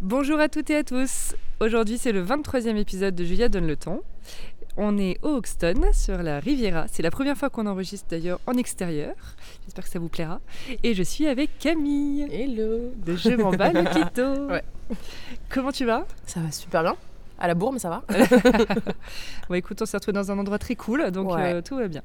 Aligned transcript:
Bonjour 0.00 0.38
à 0.38 0.48
toutes 0.48 0.70
et 0.70 0.76
à 0.76 0.84
tous. 0.84 1.34
Aujourd'hui, 1.60 1.98
c'est 1.98 2.12
le 2.12 2.24
23e 2.24 2.76
épisode 2.76 3.14
de 3.14 3.24
Julia 3.24 3.48
donne 3.48 3.66
le 3.66 3.76
ton. 3.76 4.00
On 4.76 4.96
est 4.96 5.18
au 5.22 5.30
Hoxton, 5.30 5.80
sur 5.92 6.22
la 6.22 6.38
Riviera. 6.38 6.86
C'est 6.88 7.02
la 7.02 7.10
première 7.10 7.36
fois 7.36 7.50
qu'on 7.50 7.66
enregistre 7.66 8.06
d'ailleurs 8.08 8.38
en 8.46 8.52
extérieur. 8.54 9.14
J'espère 9.64 9.84
que 9.84 9.90
ça 9.90 9.98
vous 9.98 10.08
plaira. 10.08 10.40
Et 10.84 10.94
je 10.94 11.02
suis 11.02 11.26
avec 11.26 11.58
Camille. 11.58 12.28
Hello 12.30 12.92
De 13.04 13.16
Je 13.16 13.30
m'en 13.30 13.50
bats 13.50 13.72
le. 13.72 13.80
Ouais. 14.52 14.62
Comment 15.48 15.72
tu 15.72 15.84
vas? 15.84 16.06
Ça 16.26 16.40
va 16.40 16.52
super 16.52 16.82
bien. 16.82 16.96
À 17.40 17.48
la 17.48 17.54
bourre, 17.54 17.72
mais 17.72 17.78
ça 17.80 17.88
va. 17.90 18.04
Bon, 19.48 19.54
écoute, 19.54 19.82
on 19.82 19.86
s'est 19.86 19.96
retrouvé 19.96 20.12
dans 20.14 20.30
un 20.30 20.38
endroit 20.38 20.58
très 20.58 20.76
cool, 20.76 21.10
donc 21.10 21.32
Ouais. 21.32 21.54
euh, 21.54 21.60
tout 21.62 21.76
va 21.76 21.88
bien. 21.88 22.02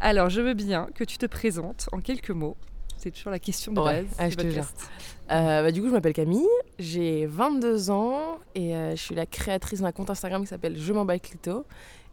Alors, 0.00 0.30
je 0.30 0.40
veux 0.40 0.54
bien 0.54 0.88
que 0.94 1.02
tu 1.04 1.18
te 1.18 1.26
présentes 1.26 1.88
en 1.92 2.00
quelques 2.00 2.30
mots. 2.30 2.56
C'est 2.98 3.10
toujours 3.10 3.30
la 3.32 3.38
question 3.38 3.72
de 3.72 3.80
Ouais. 3.80 4.02
base. 4.02 4.06
Ah, 4.18 4.30
je 4.30 4.36
te 4.36 4.42
podcast. 4.42 4.88
Euh, 5.30 5.62
bah, 5.62 5.72
du 5.72 5.80
coup, 5.82 5.88
je 5.88 5.92
m'appelle 5.92 6.12
Camille, 6.14 6.46
j'ai 6.78 7.26
22 7.26 7.90
ans 7.90 8.38
et 8.54 8.76
euh, 8.76 8.90
je 8.96 9.02
suis 9.02 9.14
la 9.14 9.26
créatrice 9.26 9.80
d'un 9.80 9.92
compte 9.92 10.10
Instagram 10.10 10.42
qui 10.42 10.48
s'appelle 10.48 10.78
Je 10.78 10.92
m'en 10.92 11.04
bats 11.04 11.18
clito 11.18 11.64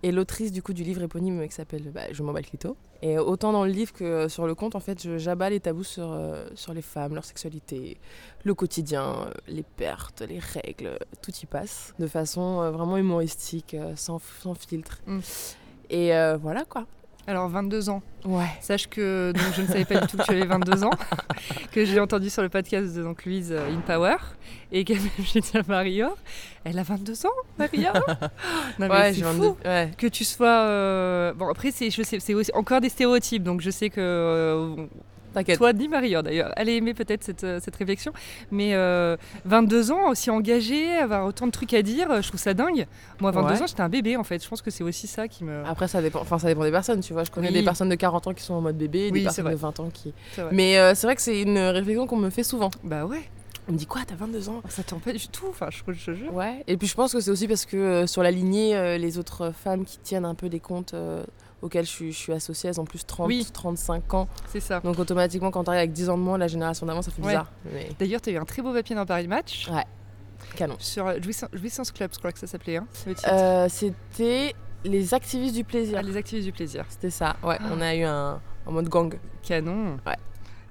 et 0.04 0.12
l'autrice 0.12 0.52
du 0.52 0.62
coup 0.62 0.74
du 0.74 0.84
livre 0.84 1.02
éponyme 1.02 1.48
qui 1.48 1.54
s'appelle 1.54 1.90
bah, 1.92 2.12
Je 2.12 2.22
m'en 2.24 2.34
bats 2.34 2.42
le 2.42 2.46
clito. 2.46 2.76
Et 3.02 3.18
autant 3.18 3.52
dans 3.52 3.66
le 3.66 3.72
livre 3.72 3.92
que 3.92 4.04
euh, 4.04 4.30
sur 4.30 4.48
le 4.48 4.56
compte, 4.56 4.76
en 4.76 4.80
fait, 4.80 5.18
j'abats 5.18 5.50
les 5.50 5.60
tabous 5.60 5.84
sur, 5.84 6.12
euh, 6.12 6.48
sur 6.56 6.74
les 6.74 6.82
femmes, 6.82 7.16
leur 7.16 7.26
sexualité, 7.26 7.98
le 8.44 8.54
quotidien, 8.54 9.28
euh, 9.28 9.32
les 9.48 9.64
pertes, 9.64 10.22
les 10.22 10.40
règles, 10.40 10.98
tout 11.22 11.32
y 11.42 11.46
passe 11.46 11.94
de 12.00 12.08
façon 12.08 12.62
euh, 12.62 12.72
vraiment 12.72 12.98
humoristique, 12.98 13.74
euh, 13.74 13.94
sans, 13.96 14.20
sans 14.42 14.54
filtre. 14.56 15.02
Mm. 15.06 15.20
Et 15.90 16.16
euh, 16.16 16.38
voilà 16.38 16.64
quoi. 16.66 16.86
Alors, 17.26 17.48
22 17.48 17.90
ans. 17.90 18.02
Ouais. 18.26 18.48
Sache 18.60 18.88
que 18.90 19.32
donc, 19.34 19.44
je 19.56 19.62
ne 19.62 19.68
savais 19.68 19.86
pas 19.86 20.00
du 20.02 20.08
tout 20.08 20.18
que 20.18 20.24
tu 20.24 20.32
avais 20.32 20.46
22 20.46 20.84
ans, 20.84 20.90
que 21.72 21.86
j'ai 21.86 22.00
entendu 22.02 22.30
sur 22.30 22.42
le 22.42 22.50
podcast 22.50 22.94
de 22.96 23.02
donc, 23.04 23.24
Louise 23.26 23.52
euh, 23.54 23.70
In 23.74 23.80
Power, 23.80 24.18
et 24.74 24.84
que 24.84 24.94
j'ai 25.20 25.40
dit 25.40 25.58
à 25.58 25.62
Maria, 25.68 26.12
elle 26.66 26.78
a 26.80 26.84
22 26.84 27.26
ans, 27.26 27.30
Maria 27.58 27.94
Non, 28.80 28.90
Ouais, 28.90 29.14
c'est 29.14 29.22
fou 29.22 29.28
22 29.40 29.48
ouais. 29.70 29.92
que 29.98 30.08
tu 30.08 30.26
sois... 30.26 30.48
euh, 30.48 31.34
Bon, 31.34 31.50
après, 31.50 31.72
c'est, 31.72 31.90
je 31.92 32.04
sais, 32.04 32.20
c'est 32.20 32.34
aussi 32.34 32.52
encore 32.54 32.82
des 32.82 32.90
stéréotypes, 32.90 33.44
donc 33.44 33.62
je 33.62 33.70
sais 33.70 33.90
que... 33.90 34.02
euh. 34.02 34.86
Toi 35.58 35.74
ni 35.74 35.88
Maria 35.88 36.22
d'ailleurs, 36.22 36.52
elle 36.56 36.70
a 36.70 36.72
aimé 36.72 36.94
peut-être 36.94 37.24
cette, 37.24 37.44
euh, 37.44 37.60
cette 37.64 37.76
réflexion, 37.76 38.14
mais 38.52 38.74
euh, 38.74 39.18
22 39.46 39.92
ans, 39.92 40.10
aussi 40.10 40.30
engagée, 40.30 40.92
avoir 40.98 41.26
autant 41.26 41.46
de 41.48 41.52
trucs 41.52 41.74
à 41.74 41.82
dire, 41.82 42.10
euh, 42.12 42.22
je 42.22 42.28
trouve 42.28 42.40
ça 42.40 42.54
dingue. 42.54 42.86
Moi, 43.20 43.32
22 43.32 43.48
Ouais. 43.56 43.62
ans, 43.62 43.68
j'étais 43.68 43.82
un 43.82 43.90
bébé 43.90 44.18
en 44.18 44.24
fait, 44.24 44.44
je 44.44 44.48
pense 44.50 44.62
que 44.62 44.72
c'est 44.72 44.84
aussi 44.84 45.08
ça 45.08 45.28
qui 45.28 45.44
me... 45.44 45.64
Après, 45.66 45.88
ça 45.88 46.02
dépend, 46.02 46.22
enfin, 46.22 46.40
ça 46.40 46.48
dépend 46.48 46.64
des 46.64 46.72
personnes, 46.72 47.00
tu 47.02 47.14
vois. 47.14 47.24
Je 47.24 47.32
connais 47.32 47.48
Oui. 47.48 47.54
des 47.54 47.64
personnes 47.64 47.90
de 47.90 47.96
40 47.96 48.28
ans 48.28 48.34
qui 48.34 48.44
sont 48.44 48.54
en 48.54 48.62
mode 48.62 48.78
bébé, 48.78 49.10
Oui, 49.12 49.20
des 49.20 49.24
personnes 49.24 49.46
vrai. 49.46 49.54
de 49.54 49.60
20 49.60 49.80
ans 49.80 49.90
qui. 49.94 50.14
Mais 50.52 50.78
euh, 50.78 50.94
c'est 50.96 51.08
vrai 51.08 51.16
que 51.16 51.22
c'est 51.22 51.42
une 51.42 51.58
réflexion 51.58 52.08
qu'on 52.08 52.18
me 52.18 52.30
fait 52.30 52.44
souvent. 52.44 52.70
Bah 52.84 53.06
ouais, 53.06 53.24
On 53.68 53.72
me 53.72 53.78
dit 53.78 53.86
quoi, 53.86 54.02
t'as 54.06 54.16
22 54.16 54.50
ans? 54.50 54.62
Ça 54.70 54.84
pas 54.84 55.14
du 55.14 55.28
tout, 55.30 55.46
enfin 55.50 55.70
je, 55.70 55.94
je. 55.94 56.26
Ouais. 56.32 56.64
Et 56.68 56.76
puis 56.78 56.88
je 56.88 56.96
pense 56.96 57.14
que 57.14 57.20
c'est 57.22 57.32
aussi 57.32 57.48
parce 57.48 57.66
que 57.66 57.78
euh, 57.78 58.08
sur 58.08 58.22
la 58.24 58.32
lignée, 58.32 58.76
euh, 58.76 58.98
les 58.98 59.18
autres 59.18 59.52
femmes 59.52 59.86
qui 59.86 60.00
tiennent 60.00 60.26
un 60.26 60.36
peu 60.36 60.50
des 60.50 60.60
comptes 60.60 60.94
euh, 60.94 61.24
auxquels 61.64 61.86
je 61.86 61.90
suis, 61.90 62.12
je 62.12 62.18
suis 62.18 62.34
associée, 62.34 62.70
elles 62.70 62.80
ont 62.80 62.86
plus 62.86 63.04
30, 63.06 63.28
Oui. 63.28 63.48
35 63.52 64.14
ans. 64.14 64.28
C'est 64.48 64.60
ça. 64.60 64.80
Donc 64.82 65.00
automatiquement, 65.00 65.50
quand 65.50 65.64
t'arrives 65.64 65.80
avec 65.80 65.94
10 65.94 66.10
ans 66.10 66.18
de 66.18 66.24
moins, 66.24 66.38
la 66.38 66.48
génération 66.48 66.86
d'avant, 66.86 67.02
ça 67.02 67.10
fait 67.10 67.22
Ouais. 67.22 67.30
bizarre. 67.30 67.52
Mais 67.74 67.90
D'ailleurs, 67.98 68.22
tu 68.22 68.30
as 68.30 68.34
eu 68.34 68.38
un 68.38 68.46
très 68.46 68.62
beau 68.62 68.72
papier 68.74 68.96
dans 68.96 69.06
Paris 69.06 69.28
Match. 69.28 69.68
canon. 70.56 70.76
Sur 70.78 71.08
euh, 71.08 71.20
Jouissance, 71.22 71.50
Jouissance 71.54 71.92
Club, 71.92 72.12
je 72.14 72.20
crois 72.20 72.32
que 72.32 72.38
ça 72.40 72.46
s'appelait, 72.48 72.78
hein. 72.78 72.88
Euh, 73.28 73.68
C'était 73.70 74.54
les 74.84 75.14
activistes 75.14 75.56
du 75.56 75.64
plaisir. 75.64 75.98
Ah, 76.00 76.04
les 76.04 76.18
activistes 76.18 76.46
du 76.46 76.52
plaisir. 76.54 76.86
C'était 76.90 77.10
ça. 77.10 77.38
Ouais, 77.42 77.58
Ah. 77.60 77.70
on 77.72 77.82
a 77.82 77.96
eu 77.96 78.04
un, 78.04 78.40
un 78.68 78.72
mode 78.72 78.90
gang. 78.90 79.18
Canon. 79.42 79.98
Ouais. 80.06 80.16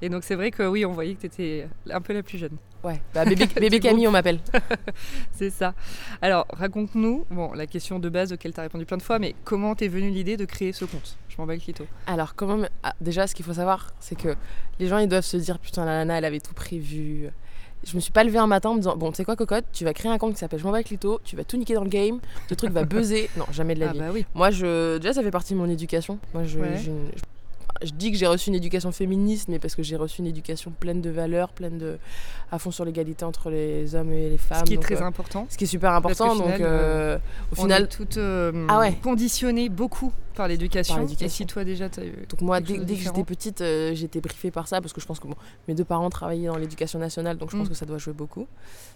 Et 0.03 0.09
donc 0.09 0.25
c'est 0.25 0.35
vrai 0.35 0.51
que 0.51 0.65
oui, 0.65 0.85
on 0.85 0.93
voyait 0.93 1.15
que 1.15 1.21
tu 1.21 1.27
étais 1.27 1.67
un 1.91 2.01
peu 2.01 2.13
la 2.13 2.23
plus 2.23 2.37
jeune. 2.37 2.57
Ouais. 2.85 3.01
Bah, 3.15 3.25
bébé, 3.25 3.47
Camille, 3.81 4.09
on 4.09 4.11
m'appelle. 4.11 4.41
C'est 5.33 5.51
ça. 5.51 5.75
Alors, 6.21 6.47
raconte-nous, 6.53 7.25
bon, 7.31 7.53
la 7.53 7.67
question 7.69 8.01
de 8.01 8.09
base 8.09 8.33
auquel 8.33 8.53
tu 8.53 8.59
as 8.59 8.65
répondu 8.65 8.85
plein 8.85 8.97
de 8.97 9.03
fois, 9.03 9.21
mais 9.21 9.35
comment 9.45 9.75
t'es 9.77 9.87
venue 9.87 10.11
l'idée 10.11 10.37
de 10.37 10.45
créer 10.45 10.73
ce 10.73 10.85
compte? 10.85 11.17
Je 11.29 11.37
m'en 11.39 11.47
bats 11.47 11.55
le 11.55 11.61
clito. 11.61 11.87
Alors, 12.09 12.35
comment. 12.35 12.57
me- 12.57 12.69
ah, 12.83 12.95
déjà, 13.01 13.29
ce 13.29 13.35
qu'il 13.37 13.45
faut 13.45 13.55
savoir, 13.55 13.93
c'est 14.01 14.17
que 14.17 14.35
les 14.81 14.89
gens, 14.89 14.99
ils 14.99 15.09
doivent 15.09 15.25
se 15.25 15.37
dire 15.37 15.61
Putain, 15.61 15.85
la 15.85 15.99
nana, 15.99 16.19
elle 16.19 16.25
avait 16.25 16.41
tout 16.41 16.55
prévu. 16.55 17.29
Je 17.85 17.95
me 17.97 18.01
suis 18.01 18.13
pas 18.13 18.25
levée 18.25 18.39
un 18.39 18.47
matin 18.49 18.71
en 18.71 18.75
me 18.75 18.79
disant 18.81 18.97
Bon, 18.97 19.11
tu 19.13 19.17
sais 19.19 19.25
quoi, 19.25 19.37
cocotte, 19.37 19.67
tu 19.73 19.85
vas 19.85 19.95
créer 19.95 20.11
un 20.11 20.19
compte 20.19 20.33
qui 20.35 20.39
s'appelle 20.41 20.59
Je 20.59 20.65
m'en 20.65 20.71
bats 20.73 20.79
avec 20.79 20.91
Lito, 20.91 21.21
tu 21.23 21.37
vas 21.37 21.45
tout 21.45 21.57
niquer 21.57 21.75
dans 21.75 21.85
le 21.85 21.89
game, 21.91 22.19
le 22.51 22.57
truc 22.57 22.71
va 22.73 22.83
buzzer. 22.85 23.31
Non, 23.37 23.45
jamais 23.53 23.75
de 23.77 23.81
la 23.81 23.91
Ah 23.91 23.93
vie. 23.93 23.99
bah 24.01 24.09
oui. 24.13 24.27
Moi, 24.35 24.51
je, 24.51 24.99
déjà, 24.99 25.13
ça 25.15 25.23
fait 25.23 25.31
partie 25.31 25.55
de 25.55 25.59
mon 25.59 25.69
éducation. 25.71 26.19
Moi, 26.35 26.43
Ouais. 26.43 26.77
je- 26.85 26.91
je 27.85 27.93
dis 27.93 28.11
que 28.13 28.17
j'ai 28.19 28.27
reçu 28.27 28.49
une 28.49 28.55
éducation 28.55 28.93
féministe, 28.93 29.49
mais 29.49 29.59
parce 29.59 29.75
que 29.75 29.83
j'ai 29.83 29.97
reçu 29.97 30.21
une 30.21 30.27
éducation 30.27 30.73
pleine 30.79 31.01
de 31.01 31.11
valeurs, 31.11 31.51
pleine 31.53 31.79
de. 31.79 31.99
à 32.51 32.59
fond 32.59 32.71
sur 32.71 32.85
l'égalité 32.85 33.25
entre 33.25 33.51
les 33.51 33.95
hommes 33.95 34.13
et 34.13 34.31
les 34.31 34.39
femmes. 34.39 34.61
Ce 34.61 34.65
qui 34.65 34.75
est 34.75 34.79
très 34.83 35.03
euh, 35.03 35.07
important. 35.07 35.47
ce 35.49 35.57
qui 35.57 35.65
est 35.65 35.67
super 35.69 35.93
important. 35.93 36.35
donc, 36.37 36.55
final, 36.55 36.61
euh, 36.63 37.19
au 37.51 37.61
On 37.61 37.63
final, 37.63 37.83
est 37.85 37.87
toutes 37.87 38.17
euh, 38.17 38.67
Ah 38.69 38.79
ouais. 38.79 38.95
conditionnées 39.03 39.69
beaucoup 39.69 40.13
par 40.35 40.49
l'éducation. 40.49 41.07
Par 41.07 41.23
Et 41.23 41.29
si 41.29 41.47
toi 41.47 41.65
déjà 41.65 41.89
t'as 41.89 42.05
eu. 42.05 42.13
Donc 42.29 42.41
moi, 42.41 42.61
dès, 42.61 42.79
que 42.79 42.95
j'étais 42.95 43.25
petite, 43.25 43.61
euh, 43.61 43.95
j'étais 43.95 44.21
briefée 44.21 44.51
par 44.51 44.69
ça 44.69 44.81
parce 44.81 44.93
que 44.93 45.01
je 45.01 45.07
pense 45.07 45.21
que 45.21 45.27
bon, 45.29 45.37
mes 45.69 45.75
deux 45.75 45.85
parents 45.85 46.11
travaillaient 46.11 46.49
dans 46.49 46.57
l'éducation 46.57 46.99
nationale, 46.99 47.37
donc 47.37 47.51
je 47.51 47.57
pense 47.57 47.67
Mm. 47.67 47.71
que 47.71 47.77
ça 47.77 47.87
doit 47.87 47.99
jouer 47.99 48.15
beaucoup. 48.15 48.47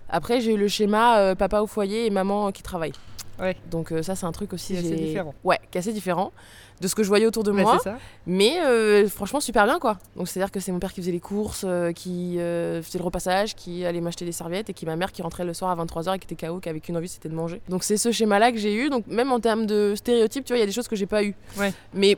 Après, 0.08 0.40
j'ai 0.40 0.54
eu 0.54 0.56
le 0.56 0.68
schéma 0.68 1.34
papa 1.36 1.60
au 1.60 1.66
foyer 1.66 2.06
et 2.06 2.10
maman 2.10 2.52
qui 2.52 2.62
travaille. 2.62 2.92
Ouais. 3.38 3.56
Donc 3.70 3.92
euh, 3.92 4.02
ça, 4.02 4.14
c'est 4.16 4.26
un 4.26 4.32
truc 4.32 4.52
aussi. 4.52 4.74
C'est 4.74 4.78
assez 4.80 4.96
j'ai- 4.96 5.04
différent. 5.06 5.34
Ouais, 5.44 5.58
qui 5.70 5.78
est 5.78 5.80
assez 5.80 5.92
différent 5.92 6.32
de 6.80 6.88
ce 6.88 6.94
que 6.94 7.02
je 7.02 7.08
voyais 7.08 7.26
autour 7.26 7.42
de 7.42 7.52
Bah, 7.52 7.62
moi. 7.62 7.78
c'est 7.78 7.90
ça. 7.90 7.98
Mais 8.26 8.60
euh, 8.64 9.08
franchement, 9.08 9.40
super 9.40 9.64
bien 9.64 9.78
quoi. 9.78 9.98
Donc 10.16 10.28
c'est-à-dire 10.28 10.50
que 10.50 10.60
c'est 10.60 10.72
mon 10.72 10.78
père 10.78 10.92
qui 10.92 11.00
faisait 11.00 11.12
les 11.12 11.20
courses, 11.20 11.64
euh, 11.66 11.92
qui 11.92 12.34
faisait 12.36 12.98
le 12.98 13.04
repassage, 13.04 13.54
qui 13.54 13.84
allait 13.84 14.00
m'acheter 14.00 14.24
des 14.24 14.32
serviettes 14.32 14.70
et 14.70 14.74
qui 14.74 14.84
ma 14.86 14.96
mère 14.96 15.12
qui 15.12 15.22
rentrait 15.22 15.44
le 15.44 15.54
soir 15.54 15.70
à 15.70 15.84
23h 15.84 16.16
et 16.16 16.18
qui 16.18 16.32
était 16.32 16.46
KO, 16.46 16.60
qui 16.60 16.68
avait 16.68 16.80
qu'une 16.80 16.96
envie, 16.96 17.08
c'était 17.08 17.28
de 17.28 17.34
manger. 17.34 17.60
Donc 17.68 17.84
c'est 17.84 17.96
ce 17.96 18.10
schéma-là 18.12 18.52
que 18.52 18.58
j'ai 18.58 18.74
eu. 18.74 18.90
Donc 18.90 19.06
même 19.06 19.32
en 19.32 19.40
termes 19.40 19.66
de 19.66 19.94
stéréotypes, 19.96 20.44
tu 20.44 20.52
vois, 20.52 20.58
il 20.58 20.60
y 20.60 20.64
a 20.64 20.66
des 20.66 20.72
choses 20.72 20.88
que 20.88 20.96
j'ai 20.96 21.06
pas 21.06 21.22
eu. 21.24 21.34
Ouais. 21.58 21.72
Mais 21.94 22.16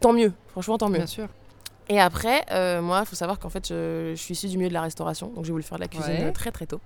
tant 0.00 0.12
mieux, 0.12 0.32
franchement 0.48 0.78
tant 0.78 0.88
mieux. 0.88 0.98
Bien 0.98 1.06
sûr. 1.06 1.28
Et 1.92 1.98
après, 1.98 2.44
euh, 2.52 2.80
moi, 2.80 3.00
il 3.04 3.06
faut 3.06 3.16
savoir 3.16 3.40
qu'en 3.40 3.48
fait, 3.50 3.66
je, 3.68 4.12
je 4.14 4.20
suis 4.20 4.32
issue 4.34 4.46
du 4.46 4.56
milieu 4.58 4.68
de 4.68 4.74
la 4.74 4.82
restauration, 4.82 5.26
donc 5.34 5.44
j'ai 5.44 5.50
voulu 5.50 5.64
faire 5.64 5.76
de 5.76 5.82
la 5.82 5.88
cuisine 5.88 6.12
Ouais. 6.12 6.24
euh, 6.26 6.30
très 6.32 6.52
très 6.52 6.64
tôt. 6.66 6.80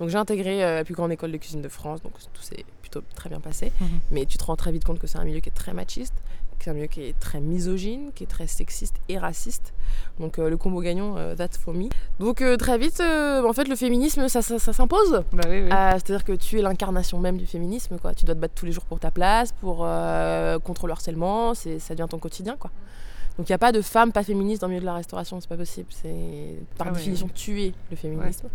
Donc 0.00 0.08
j'ai 0.08 0.18
intégré 0.18 0.64
euh, 0.64 0.74
la 0.78 0.84
plus 0.84 0.94
grande 0.94 1.12
école 1.12 1.30
de 1.30 1.36
cuisine 1.36 1.62
de 1.62 1.68
France, 1.68 2.02
donc 2.02 2.14
tout 2.32 2.42
s'est 2.42 2.64
plutôt 2.80 3.00
très 3.14 3.28
bien 3.28 3.38
passé. 3.38 3.70
Mhm. 3.80 3.88
Mais 4.10 4.26
tu 4.26 4.38
te 4.38 4.44
rends 4.44 4.56
très 4.56 4.72
vite 4.72 4.84
compte 4.84 4.98
que 4.98 5.06
c'est 5.06 5.18
un 5.18 5.24
milieu 5.24 5.38
qui 5.38 5.50
est 5.50 5.52
très 5.54 5.72
machiste, 5.72 6.14
que 6.58 6.64
c'est 6.64 6.70
un 6.70 6.74
milieu 6.74 6.88
qui 6.88 7.02
est 7.02 7.16
très 7.20 7.38
misogyne, 7.40 8.10
qui 8.12 8.24
est 8.24 8.26
très 8.26 8.48
sexiste 8.48 8.96
et 9.08 9.18
raciste. 9.18 9.72
Donc 10.18 10.40
euh, 10.40 10.50
le 10.50 10.56
combo 10.56 10.80
gagnant, 10.80 11.16
euh, 11.16 11.36
that's 11.36 11.56
for 11.56 11.72
me. 11.72 11.88
Donc 12.18 12.42
très 12.58 12.76
vite, 12.76 13.00
en 13.00 13.52
fait, 13.52 13.68
le 13.68 13.76
féminisme, 13.76 14.26
ça, 14.28 14.42
ça, 14.42 14.58
ça 14.58 14.72
s'impose. 14.72 15.22
Bah 15.32 15.44
oui, 15.48 15.62
oui. 15.62 15.68
C'est-à-dire 15.70 16.24
que 16.24 16.32
tu 16.32 16.58
es 16.58 16.62
l'incarnation 16.62 17.20
même 17.20 17.36
du 17.36 17.46
féminisme, 17.46 17.98
quoi. 18.00 18.16
Tu 18.16 18.24
dois 18.24 18.34
te 18.34 18.40
battre 18.40 18.54
tous 18.54 18.66
les 18.66 18.72
jours 18.72 18.84
pour 18.86 18.98
ta 18.98 19.12
place, 19.12 19.52
pour 19.52 19.86
contre 20.64 20.86
le 20.88 20.92
harcèlement, 20.92 21.54
ça 21.54 21.94
devient 21.94 22.08
ton 22.10 22.18
quotidien, 22.18 22.56
quoi. 22.58 22.72
Donc 23.40 23.48
il 23.48 23.52
n'y 23.52 23.54
a 23.54 23.58
pas 23.58 23.72
de 23.72 23.80
femme 23.80 24.12
pas 24.12 24.22
féministe 24.22 24.60
dans 24.60 24.66
le 24.66 24.72
milieu 24.72 24.82
de 24.82 24.86
la 24.86 24.92
restauration, 24.92 25.40
c'est 25.40 25.48
pas 25.48 25.56
possible. 25.56 25.88
C'est 25.90 26.58
par 26.76 26.88
Ah 26.88 26.90
définition 26.90 27.26
tuer 27.28 27.72
le 27.90 27.96
féminisme. 27.96 28.48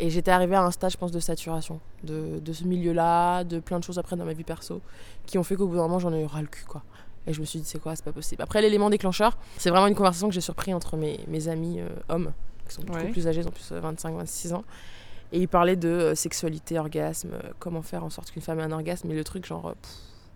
Et 0.00 0.10
j'étais 0.10 0.32
arrivée 0.32 0.56
à 0.56 0.64
un 0.64 0.72
stade, 0.72 0.90
je 0.90 0.96
pense, 0.96 1.12
de 1.12 1.20
saturation 1.20 1.78
de, 2.02 2.40
de 2.40 2.52
ce 2.52 2.64
milieu-là, 2.64 3.44
de 3.44 3.60
plein 3.60 3.78
de 3.78 3.84
choses 3.84 4.00
après 4.00 4.16
dans 4.16 4.24
ma 4.24 4.32
vie 4.32 4.42
perso, 4.42 4.80
qui 5.26 5.38
ont 5.38 5.44
fait 5.44 5.54
qu'au 5.54 5.68
bout 5.68 5.76
d'un 5.76 5.82
moment, 5.82 6.00
j'en 6.00 6.12
ai 6.12 6.22
eu 6.22 6.26
ras 6.26 6.40
le 6.40 6.48
cul, 6.48 6.64
quoi. 6.64 6.82
Et 7.28 7.32
je 7.32 7.38
me 7.40 7.44
suis 7.44 7.60
dit, 7.60 7.64
c'est 7.66 7.78
quoi, 7.78 7.94
c'est 7.94 8.04
pas 8.04 8.10
possible. 8.10 8.42
Après, 8.42 8.60
l'élément 8.60 8.90
déclencheur, 8.90 9.38
c'est 9.58 9.70
vraiment 9.70 9.86
une 9.86 9.94
conversation 9.94 10.26
que 10.28 10.34
j'ai 10.34 10.40
surpris 10.40 10.74
entre 10.74 10.96
mes, 10.96 11.20
mes 11.28 11.46
amis 11.46 11.78
euh, 11.80 11.88
hommes, 12.08 12.32
qui 12.68 12.74
sont 12.74 12.82
beaucoup 12.82 12.98
Ouais. 12.98 13.10
plus 13.12 13.28
âgés, 13.28 13.42
ils 13.42 13.46
ont 13.46 13.52
plus 13.52 13.70
25-26 13.70 14.54
ans. 14.54 14.64
Et 15.30 15.38
ils 15.40 15.48
parlaient 15.48 15.76
de 15.76 15.88
euh, 15.88 16.14
sexualité, 16.16 16.80
orgasme, 16.80 17.30
euh, 17.34 17.50
comment 17.60 17.82
faire 17.82 18.02
en 18.02 18.10
sorte 18.10 18.32
qu'une 18.32 18.42
femme 18.42 18.58
ait 18.58 18.64
un 18.64 18.72
orgasme, 18.72 19.06
mais 19.06 19.14
le 19.14 19.22
truc, 19.22 19.46
genre, 19.46 19.68
euh, 19.68 19.74
pff. 19.80 19.92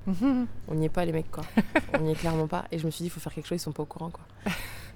On 0.07 0.75
n'y 0.75 0.87
est 0.87 0.91
pas, 0.91 1.05
les 1.05 1.13
mecs, 1.13 1.31
quoi. 1.31 1.45
on 1.99 2.03
n'y 2.03 2.13
est 2.13 2.17
clairement 2.17 2.47
pas. 2.47 2.65
Et 2.73 2.79
je 2.79 2.87
me 2.87 2.91
suis 2.91 3.03
dit, 3.03 3.09
il 3.09 3.11
faut 3.11 3.21
faire 3.21 3.35
quelque 3.35 3.47
chose, 3.47 3.61
ils 3.61 3.63
sont 3.63 3.73
pas 3.73 3.83
au 3.83 3.87
courant, 3.87 4.11
quoi. 4.11 4.25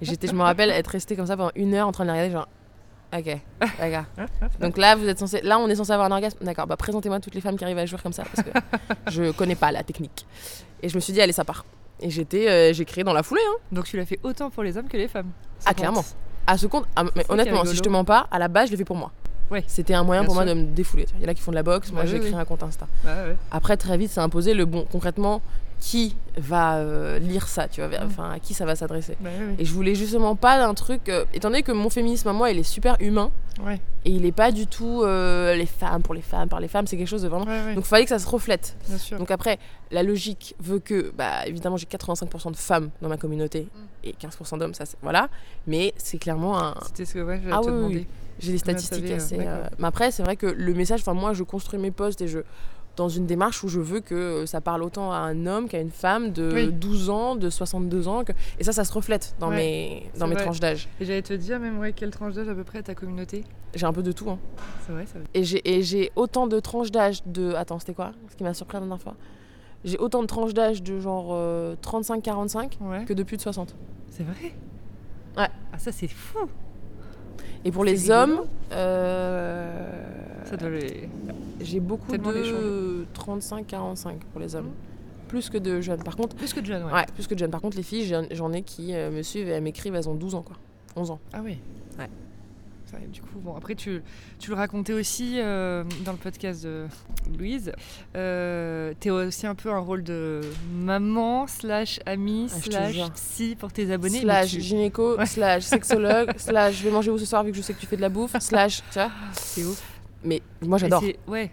Et 0.00 0.04
j'étais, 0.04 0.26
je 0.26 0.34
me 0.34 0.42
rappelle 0.42 0.70
être 0.70 0.88
restée 0.88 1.16
comme 1.16 1.26
ça 1.26 1.36
pendant 1.36 1.52
une 1.54 1.74
heure 1.74 1.86
en 1.86 1.92
train 1.92 2.04
de 2.04 2.10
les 2.10 2.18
regarder, 2.18 2.32
genre, 2.32 2.48
ok, 3.16 3.38
d'accord. 3.78 4.04
Donc 4.60 4.76
là, 4.76 4.96
vous 4.96 5.06
êtes 5.08 5.18
censé, 5.18 5.40
là, 5.42 5.58
on 5.58 5.68
est 5.68 5.76
censé 5.76 5.92
avoir 5.92 6.08
un 6.08 6.12
orgasme. 6.12 6.38
D'accord, 6.42 6.66
bah 6.66 6.76
présentez-moi 6.76 7.20
toutes 7.20 7.34
les 7.34 7.40
femmes 7.40 7.56
qui 7.56 7.64
arrivent 7.64 7.78
à 7.78 7.86
jouer 7.86 7.98
comme 8.02 8.12
ça, 8.12 8.24
parce 8.24 8.46
que 8.48 8.50
je 9.10 9.30
connais 9.32 9.54
pas 9.54 9.72
la 9.72 9.82
technique. 9.82 10.26
Et 10.82 10.88
je 10.88 10.94
me 10.96 11.00
suis 11.00 11.12
dit, 11.12 11.20
allez, 11.20 11.32
ça 11.32 11.44
part. 11.44 11.64
Et 12.00 12.10
j'étais, 12.10 12.48
euh, 12.48 12.72
j'ai 12.72 12.84
créé 12.84 13.04
dans 13.04 13.12
la 13.12 13.22
foulée, 13.22 13.40
hein. 13.48 13.56
Donc 13.72 13.84
tu 13.84 13.96
l'as 13.96 14.06
fait 14.06 14.18
autant 14.22 14.50
pour 14.50 14.62
les 14.62 14.76
hommes 14.76 14.88
que 14.88 14.96
les 14.96 15.08
femmes. 15.08 15.30
Ah, 15.64 15.74
clairement. 15.74 16.04
À 16.46 16.58
ce 16.58 16.66
compte, 16.66 16.86
ah, 16.96 17.04
mais 17.14 17.24
honnêtement, 17.28 17.64
si 17.64 17.76
je 17.76 17.80
te 17.80 17.88
mens 17.88 18.04
pas, 18.04 18.26
à 18.30 18.38
la 18.38 18.48
base, 18.48 18.66
je 18.66 18.72
l'ai 18.72 18.78
fait 18.78 18.84
pour 18.84 18.96
moi. 18.96 19.12
C'était 19.66 19.94
un 19.94 20.02
moyen 20.04 20.22
Bien 20.22 20.26
pour 20.26 20.34
moi 20.34 20.44
de 20.44 20.54
me 20.54 20.64
défouler. 20.64 21.06
Il 21.18 21.22
y 21.22 21.26
en 21.26 21.28
a 21.28 21.34
qui 21.34 21.42
font 21.42 21.50
de 21.52 21.56
la 21.56 21.62
boxe, 21.62 21.92
moi 21.92 22.02
Bah 22.02 22.08
j'ai 22.08 22.14
oui, 22.14 22.20
créé 22.20 22.34
oui. 22.34 22.40
un 22.40 22.44
compte 22.44 22.62
Insta. 22.62 22.86
Bah. 23.04 23.14
Après, 23.50 23.76
très 23.76 23.96
vite, 23.98 24.10
c'est 24.10 24.20
imposé 24.20 24.54
le 24.54 24.64
bon. 24.64 24.86
Concrètement, 24.90 25.42
qui 25.80 26.16
va 26.38 26.76
euh, 26.76 27.18
lire 27.18 27.46
ça, 27.46 27.68
tu 27.68 27.80
vois, 27.82 27.88
vers- 27.88 28.04
Mm. 28.04 28.10
enfin, 28.10 28.30
à 28.30 28.38
qui 28.38 28.54
ça 28.54 28.64
va 28.64 28.74
s'adresser. 28.74 29.16
Bah 29.20 29.28
Et 29.58 29.64
je 29.66 29.72
voulais 29.74 29.94
justement 29.94 30.34
pas 30.34 30.56
d'un 30.58 30.72
truc. 30.72 31.08
euh, 31.10 31.24
étant 31.34 31.48
donné 31.50 31.62
que 31.62 31.72
mon 31.72 31.90
féminisme 31.90 32.28
à 32.28 32.32
moi, 32.32 32.50
il 32.50 32.58
est 32.58 32.62
super 32.62 32.96
humain 33.00 33.30
ouais. 33.62 33.80
et 34.06 34.10
il 34.10 34.24
est 34.24 34.32
pas 34.32 34.50
du 34.50 34.66
tout 34.66 35.02
euh, 35.02 35.54
les 35.56 35.66
femmes 35.66 36.00
pour 36.02 36.14
les 36.14 36.22
femmes, 36.22 36.48
par 36.48 36.60
les 36.60 36.68
femmes, 36.68 36.86
c'est 36.86 36.96
quelque 36.96 37.08
chose 37.08 37.22
de 37.22 37.28
vraiment. 37.28 37.44
Ouais, 37.44 37.64
ouais, 37.66 37.74
Donc, 37.74 37.84
il 37.84 37.88
fallait 37.88 38.04
que 38.04 38.08
ça 38.10 38.18
se 38.18 38.26
reflète. 38.28 38.76
bien 38.88 38.96
sûr. 38.96 39.18
Donc, 39.18 39.30
après, 39.30 39.58
la 39.90 40.02
logique 40.02 40.54
veut 40.58 40.78
que, 40.78 41.12
bah, 41.18 41.46
évidemment, 41.46 41.76
j'ai 41.76 41.86
85% 41.86 42.50
de 42.52 42.56
femmes 42.56 42.88
dans 43.02 43.08
ma 43.10 43.18
communauté 43.18 43.62
Mm. 43.74 43.78
et 44.08 44.12
15% 44.18 44.56
d'hommes, 44.56 44.74
ça, 44.74 44.86
c'est- 44.86 44.96
voilà. 45.02 45.28
Mais 45.66 45.92
c'est 45.98 46.18
clairement 46.18 46.58
un. 46.58 46.74
C'était 46.86 47.04
ce 47.04 47.12
que 47.14 47.18
je 47.20 47.24
vais 47.24 47.40
Ah 47.52 47.58
te 47.60 47.66
oui, 47.66 47.70
oui, 47.72 47.76
demander. 47.76 47.94
oui. 47.96 48.06
J'ai 48.38 48.52
des 48.52 48.58
Combien 48.58 48.78
statistiques 48.78 49.10
euh, 49.10 49.16
assez. 49.16 49.38
euh, 49.40 49.64
Mais 49.78 49.86
après, 49.86 50.10
c'est 50.10 50.22
vrai 50.22 50.36
que 50.36 50.46
le 50.46 50.74
message, 50.74 51.00
enfin, 51.00 51.14
moi, 51.14 51.32
je 51.34 51.42
construis 51.44 51.78
mes 51.80 51.90
posts 51.90 52.20
et 52.22 52.28
je. 52.28 52.40
Dans 52.96 53.08
une 53.08 53.26
démarche 53.26 53.64
où 53.64 53.68
je 53.68 53.80
veux 53.80 53.98
que 53.98 54.14
euh, 54.14 54.46
ça 54.46 54.60
parle 54.60 54.84
autant 54.84 55.10
à 55.10 55.16
un 55.16 55.46
homme 55.46 55.66
qu'à 55.68 55.80
une 55.80 55.90
femme 55.90 56.30
de 56.30 56.48
Oui. 56.54 56.72
12 56.72 57.10
ans, 57.10 57.34
de 57.34 57.50
62 57.50 58.06
ans. 58.06 58.22
que- 58.22 58.30
Et 58.60 58.62
ça, 58.62 58.70
ça 58.70 58.84
se 58.84 58.92
reflète 58.92 59.34
dans 59.40 59.48
Ouais, 59.50 59.56
mes, 59.56 60.10
dans 60.16 60.28
mes 60.28 60.34
vrai. 60.34 60.44
tranches 60.44 60.60
d'âge. 60.60 60.88
Et 61.00 61.04
j'allais 61.04 61.22
te 61.22 61.32
dire 61.32 61.58
même 61.58 61.80
ouais, 61.80 61.92
quelle 61.92 62.10
tranche 62.12 62.34
d'âge 62.34 62.48
à 62.48 62.54
peu 62.54 62.62
près 62.62 62.84
ta 62.84 62.94
communauté? 62.94 63.42
J'ai 63.74 63.84
un 63.86 63.92
peu 63.92 64.04
de 64.04 64.12
tout. 64.12 64.30
Hein. 64.30 64.38
C'est 64.86 64.92
vrai, 64.92 65.06
ça. 65.06 65.18
Et 65.34 65.82
j'ai 65.82 66.12
autant 66.14 66.46
de 66.46 66.60
tranches 66.60 66.92
d'âge 66.92 67.18
de. 67.26 67.54
Attends, 67.54 67.80
c'était 67.80 67.94
quoi? 67.94 68.12
Ce 68.30 68.36
qui 68.36 68.44
m'a 68.44 68.54
surpris 68.54 68.76
la 68.76 68.80
dernière 68.82 69.00
fois. 69.00 69.16
J'ai 69.84 69.98
autant 69.98 70.22
de 70.22 70.28
tranches 70.28 70.54
d'âge 70.54 70.80
de 70.80 71.00
genre 71.00 71.30
euh, 71.32 71.74
35-45 71.82 72.78
Ouais. 72.80 73.04
que 73.06 73.12
de 73.12 73.24
plus 73.24 73.38
de 73.38 73.42
60. 73.42 73.74
C'est 74.10 74.22
vrai? 74.22 74.52
Ouais. 75.36 75.48
Ah 75.72 75.78
ça 75.78 75.90
c'est 75.90 76.06
fou. 76.06 76.38
Et 77.64 77.70
pour 77.72 77.84
C'est 77.84 77.92
les 77.92 77.98
rigolo. 77.98 78.16
hommes, 78.40 78.46
euh, 78.72 80.44
Ça 80.44 80.56
doit 80.56 80.70
les... 80.70 81.08
j'ai 81.60 81.80
beaucoup 81.80 82.12
de 82.12 83.06
35-45 83.14 84.16
pour 84.32 84.40
les 84.40 84.54
hommes. 84.54 84.70
Plus 85.28 85.48
que 85.50 85.58
de 85.58 85.80
jeunes. 85.80 86.02
Par 86.02 86.16
contre, 86.16 86.36
Plus 86.36 86.52
que 86.52 86.60
de 86.60 86.66
jeunes, 86.66 86.84
ouais. 86.84 86.92
ouais. 86.92 87.06
plus 87.14 87.26
que 87.26 87.34
de 87.34 87.38
jeunes. 87.38 87.50
Par 87.50 87.60
contre, 87.62 87.76
les 87.76 87.82
filles, 87.82 88.04
j'en- 88.04 88.26
j'en 88.30 88.52
ai 88.52 88.62
qui 88.62 88.94
euh, 88.94 89.10
me 89.10 89.22
suivent 89.22 89.48
et 89.48 89.52
elles 89.52 89.62
m'écrivent, 89.62 89.94
elles 89.94 90.08
ont 90.08 90.14
12 90.14 90.34
ans 90.34 90.42
quoi. 90.42 90.56
11 90.96 91.10
ans. 91.10 91.18
Ah 91.32 91.40
oui. 91.42 91.58
Ouais. 91.98 92.08
Ça, 93.00 93.06
du 93.08 93.20
coup, 93.20 93.38
bon, 93.40 93.54
après, 93.56 93.74
tu, 93.74 94.02
tu 94.38 94.50
le 94.50 94.56
racontais 94.56 94.92
aussi 94.92 95.34
euh, 95.40 95.84
dans 96.04 96.12
le 96.12 96.18
podcast 96.18 96.64
de 96.64 96.86
Louise. 97.36 97.72
Euh, 98.16 98.92
tu 99.00 99.10
aussi 99.10 99.46
un 99.46 99.54
peu 99.54 99.70
un 99.70 99.78
rôle 99.78 100.02
de 100.02 100.40
maman, 100.72 101.46
slash 101.46 102.00
amie, 102.06 102.48
Ah, 102.54 102.60
slash 102.60 103.10
psy 103.14 103.56
pour 103.58 103.72
tes 103.72 103.90
abonnés. 103.92 104.20
slash 104.20 104.50
tu- 104.50 104.60
gynéco, 104.60 105.16
Ouais. 105.16 105.26
slash 105.26 105.64
sexologue, 105.64 106.32
slash 106.38 106.76
je 106.78 106.84
vais 106.84 106.90
manger 106.90 107.10
où 107.10 107.18
ce 107.18 107.26
soir 107.26 107.42
vu 107.44 107.50
que 107.50 107.56
je 107.56 107.62
sais 107.62 107.74
que 107.74 107.80
tu 107.80 107.86
fais 107.86 107.96
de 107.96 108.00
la 108.02 108.08
bouffe, 108.08 108.36
slash, 108.40 108.82
tu 108.90 108.98
vois. 108.98 109.10
C'est 109.32 109.64
ouf. 109.64 109.82
Mais 110.22 110.40
moi 110.62 110.78
j'adore, 110.78 111.02
c'est- 111.02 111.18
Ouais, 111.26 111.50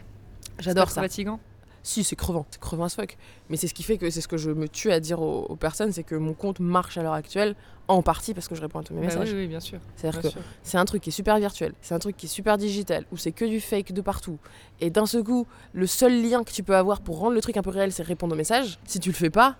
j'adore 0.59 0.87
c'est 0.89 0.95
ça. 0.95 1.01
pas 1.01 1.07
fatigant. 1.07 1.39
Si, 1.83 2.03
c'est 2.03 2.15
crevant, 2.15 2.45
c'est 2.51 2.59
crevant 2.59 2.83
as 2.85 2.95
fuck. 2.95 3.17
Mais 3.49 3.57
c'est 3.57 3.67
ce 3.67 3.73
qui 3.73 3.81
fait 3.83 3.97
que 3.97 4.09
c'est 4.09 4.21
ce 4.21 4.27
que 4.27 4.37
je 4.37 4.51
me 4.51 4.67
tue 4.69 4.91
à 4.91 4.99
dire 4.99 5.21
aux, 5.21 5.45
aux 5.49 5.55
personnes, 5.55 5.91
c'est 5.91 6.03
que 6.03 6.13
mon 6.15 6.33
compte 6.33 6.59
marche 6.59 6.97
à 6.97 7.03
l'heure 7.03 7.13
actuelle, 7.13 7.55
en 7.87 8.01
partie 8.03 8.33
parce 8.35 8.47
que 8.47 8.53
je 8.55 8.61
réponds 8.61 8.79
à 8.79 8.83
tous 8.83 8.93
mes 8.93 9.01
Bah 9.01 9.07
messages. 9.07 9.31
oui, 9.31 9.39
oui, 9.41 9.47
bien 9.47 9.59
sûr. 9.59 9.79
C'est-à-dire 9.95 10.21
bien 10.21 10.29
que 10.29 10.33
sûr. 10.35 10.41
c'est 10.63 10.77
un 10.77 10.85
truc 10.85 11.01
qui 11.01 11.09
est 11.09 11.11
super 11.11 11.37
virtuel, 11.39 11.73
c'est 11.81 11.93
un 11.95 11.99
truc 11.99 12.15
qui 12.15 12.27
est 12.27 12.29
super 12.29 12.57
digital, 12.57 13.05
où 13.11 13.17
c'est 13.17 13.31
que 13.31 13.45
du 13.45 13.59
fake 13.59 13.91
de 13.93 14.01
partout. 14.01 14.37
Et 14.79 14.89
d'un 14.91 15.05
seul 15.07 15.23
coup, 15.23 15.47
le 15.73 15.87
seul 15.87 16.21
lien 16.21 16.43
que 16.43 16.51
tu 16.51 16.61
peux 16.63 16.75
avoir 16.75 17.01
pour 17.01 17.17
rendre 17.17 17.33
le 17.33 17.41
truc 17.41 17.57
un 17.57 17.61
peu 17.63 17.71
réel, 17.71 17.91
c'est 17.91 18.03
répondre 18.03 18.33
aux 18.33 18.37
messages. 18.37 18.77
Si 18.85 18.99
tu 18.99 19.09
le 19.09 19.15
fais 19.15 19.29
pas, 19.31 19.55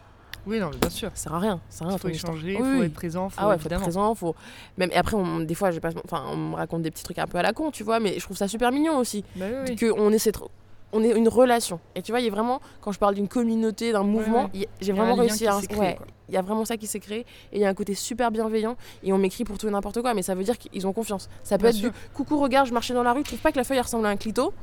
Oui, 0.45 0.59
non, 0.59 0.69
mais 0.71 0.77
bien 0.77 0.89
sûr. 0.91 1.09
ça 1.15 1.23
sert 1.23 1.33
à 1.33 1.39
rien. 1.39 1.59
Ça 1.69 1.79
sert 1.79 1.87
à 1.87 1.89
rien, 1.89 1.97
Il 1.97 2.01
faut 2.01 2.07
échanger, 2.09 2.53
il 2.53 2.61
Oui, 2.61 2.73
faut 2.75 2.79
oui. 2.81 2.85
être 2.85 2.93
présent, 2.93 3.29
faut 3.29 3.35
Ah 3.41 3.49
ouais, 3.49 3.57
faut 3.57 3.67
être 3.69 3.81
présent, 3.81 4.13
faut 4.15 4.35
même 4.77 4.89
et 4.91 4.95
après 4.95 5.15
on, 5.17 5.39
des 5.39 5.53
fois 5.55 5.71
j'ai 5.71 5.79
pas 5.79 5.89
enfin 6.05 6.23
on 6.29 6.37
me 6.37 6.55
raconte 6.55 6.83
des 6.83 6.91
petits 6.91 7.03
trucs 7.03 7.17
un 7.19 7.27
peu 7.27 7.37
à 7.39 7.41
la 7.41 7.51
con, 7.53 7.71
tu 7.71 7.83
vois, 7.83 7.99
mais 7.99 8.17
je 8.17 8.23
trouve 8.23 8.37
ça 8.37 8.47
super 8.47 8.71
mignon 8.71 8.97
aussi 8.99 9.23
Bah 9.35 9.45
oui. 9.67 9.75
que 9.75 9.91
on 9.91 10.11
essaie 10.11 10.31
trop 10.31 10.49
on 10.93 11.03
est 11.03 11.11
une 11.11 11.27
relation. 11.29 11.79
Et 11.95 12.01
tu 12.01 12.11
vois, 12.11 12.19
il 12.19 12.25
y 12.25 12.27
a 12.27 12.31
vraiment 12.31 12.59
quand 12.81 12.91
je 12.91 12.99
parle 12.99 13.15
d'une 13.15 13.27
communauté, 13.27 13.91
d'un 13.91 14.03
mouvement, 14.03 14.49
ouais. 14.53 14.67
j'ai 14.81 14.91
vraiment 14.93 15.15
réussi 15.15 15.47
à 15.47 15.57
ouais, 15.57 15.97
il 16.29 16.35
y 16.35 16.37
a 16.37 16.41
vraiment 16.41 16.63
ça 16.65 16.77
qui 16.77 16.87
s'est 16.87 16.99
créé 16.99 17.19
et 17.19 17.25
il 17.57 17.59
y 17.59 17.65
a 17.65 17.69
un 17.69 17.73
côté 17.73 17.93
super 17.93 18.31
bienveillant 18.31 18.77
et 19.03 19.11
on 19.13 19.17
m'écrit 19.17 19.43
pour 19.43 19.57
tout 19.57 19.67
et 19.67 19.71
n'importe 19.71 20.01
quoi, 20.01 20.13
mais 20.13 20.21
ça 20.21 20.33
veut 20.35 20.43
dire 20.43 20.57
qu'ils 20.57 20.87
ont 20.87 20.93
confiance. 20.93 21.29
Ça 21.43 21.57
peut 21.57 21.63
Bien 21.63 21.69
être 21.71 21.75
sûr. 21.75 21.91
du 21.91 21.95
coucou, 22.13 22.39
regarde, 22.39 22.67
je 22.67 22.73
marchais 22.73 22.93
dans 22.93 23.03
la 23.03 23.13
rue, 23.13 23.23
tu 23.23 23.29
trouves 23.29 23.39
pas 23.41 23.51
que 23.51 23.57
la 23.57 23.63
feuille 23.63 23.79
ressemble 23.81 24.05
à 24.05 24.09
un 24.09 24.17
clito 24.17 24.53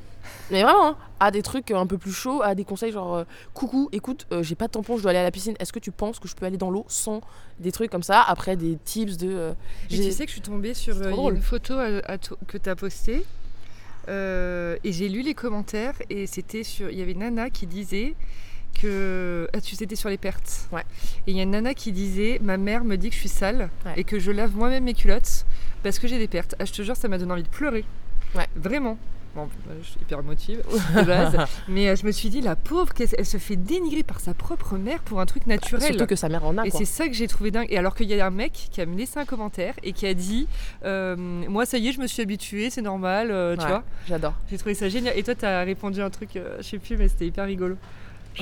mais 0.51 0.63
vraiment, 0.65 0.89
hein, 0.89 0.97
à 1.21 1.31
des 1.31 1.43
trucs 1.43 1.71
un 1.71 1.87
peu 1.87 1.97
plus 1.97 2.11
chauds, 2.13 2.43
à 2.43 2.55
des 2.57 2.65
conseils 2.65 2.91
genre 2.91 3.15
euh, 3.15 3.25
coucou, 3.55 3.89
écoute, 3.93 4.27
euh, 4.33 4.43
j'ai 4.43 4.57
pas 4.57 4.67
de 4.67 4.73
tampon, 4.73 4.97
je 4.97 5.03
dois 5.03 5.11
aller 5.11 5.21
à 5.21 5.23
la 5.23 5.31
piscine. 5.31 5.55
Est-ce 5.61 5.73
que 5.73 5.79
tu 5.79 5.93
penses 5.93 6.19
que 6.19 6.27
je 6.27 6.35
peux 6.35 6.45
aller 6.45 6.57
dans 6.59 6.71
l'eau 6.71 6.85
sans 6.89 7.21
des 7.61 7.71
trucs 7.71 7.91
comme 7.91 8.03
ça? 8.03 8.21
Après 8.23 8.57
des 8.57 8.77
tips 8.85 9.17
de. 9.17 9.29
euh, 9.31 9.53
j'ai- 9.89 10.03
tu 10.05 10.13
sais 10.13 10.25
que 10.25 10.31
je 10.31 10.35
suis 10.35 10.43
tombée 10.43 10.75
sur 10.75 10.97
euh, 11.01 11.31
une 11.31 11.41
photo 11.41 11.75
à- 11.75 12.01
à 12.05 12.19
to- 12.19 12.37
que 12.49 12.59
tu 12.59 12.69
as 12.69 12.75
postée 12.77 13.25
et 14.09 14.93
j'ai 14.93 15.09
lu 15.09 15.23
les 15.23 15.35
commentaires 15.35 15.95
et 16.11 16.27
c'était 16.27 16.63
sur 16.65 16.91
il 16.91 16.99
y 16.99 17.03
avait 17.03 17.15
nana 17.15 17.51
qui 17.51 17.67
disait 17.67 18.15
que 18.81 19.49
ah, 19.53 19.61
tu 19.61 19.75
c'était 19.77 19.97
sur 19.97 20.09
les 20.09 20.19
pertes. 20.19 20.69
Ouais. 20.73 20.83
Et 21.27 21.33
il 21.33 21.37
y 21.37 21.41
a 21.41 21.43
une 21.43 21.51
nana 21.51 21.75
qui 21.75 21.93
disait 21.93 22.39
ma 22.43 22.57
mère 22.57 22.85
me 22.85 22.97
dit 22.97 23.09
que 23.09 23.15
je 23.15 23.21
suis 23.21 23.29
sale 23.29 23.71
Ouais. 23.85 23.93
et 23.97 24.05
que 24.05 24.19
je 24.19 24.31
lave 24.31 24.55
moi-même 24.57 24.85
mes 24.85 24.95
culottes 24.95 25.45
parce 25.83 25.99
que 25.99 26.07
j'ai 26.09 26.19
des 26.19 26.29
pertes. 26.29 26.55
Ah, 26.59 26.65
je 26.65 26.73
te 26.73 26.83
jure 26.83 26.97
ça 26.97 27.09
m'a 27.09 27.19
donné 27.19 27.33
envie 27.33 27.43
de 27.43 27.49
pleurer. 27.49 27.85
Ouais. 28.35 28.47
Vraiment. 28.57 28.99
Bon, 29.39 29.49
bah, 29.67 29.75
je 29.81 29.87
suis 29.87 30.01
hyper 30.01 30.19
émotive 30.19 30.65
de 30.97 31.03
base, 31.03 31.37
mais 31.69 31.89
euh, 31.89 31.95
je 31.95 32.05
me 32.05 32.11
suis 32.11 32.29
dit 32.29 32.41
la 32.41 32.57
pauvre 32.57 32.93
elle 32.99 33.25
se 33.25 33.37
fait 33.37 33.55
dénigrer 33.55 34.03
par 34.03 34.19
sa 34.19 34.35
propre 34.35 34.77
mère 34.77 35.01
pour 35.03 35.21
un 35.21 35.27
truc 35.27 35.47
naturel. 35.47 35.83
Surtout 35.83 36.07
que 36.07 36.17
sa 36.17 36.29
mère 36.29 36.45
en 36.45 36.59
a 36.59 36.67
Et 36.67 36.71
c'est 36.71 36.85
ça 36.85 37.07
que 37.07 37.15
j'ai 37.15 37.29
trouvé 37.29 37.53
dingue. 37.53 37.69
Et 37.71 37.79
alors 37.79 37.95
qu'il 37.95 38.09
y 38.09 38.21
a 38.21 38.27
un 38.27 38.31
mec 38.31 38.69
qui 38.73 38.81
a 38.81 38.87
me 38.87 38.97
laissé 38.97 39.21
un 39.21 39.25
commentaire 39.25 39.75
et 39.85 39.93
qui 39.93 40.07
a 40.07 40.15
dit 40.15 40.49
euh, 40.85 41.15
Moi, 41.17 41.67
ça 41.67 41.79
y 41.79 41.87
est, 41.87 41.93
je 41.93 42.01
me 42.01 42.09
suis 42.09 42.21
habituée, 42.21 42.71
c'est 42.71 42.83
normal, 42.83 43.31
euh, 43.31 43.57
tu 43.57 43.67
vois. 43.67 43.85
J'adore. 44.09 44.35
J'ai 44.51 44.59
trouvé 44.59 44.75
ça 44.75 44.89
génial. 44.89 45.17
Et 45.17 45.23
toi, 45.23 45.37
t'as 45.37 45.63
répondu 45.63 46.03
un 46.03 46.11
truc, 46.11 46.35
euh, 46.35 46.57
je 46.59 46.65
sais 46.65 46.79
plus, 46.79 46.97
mais 46.97 47.07
c'était 47.07 47.27
hyper 47.27 47.47
rigolo. 47.47 47.77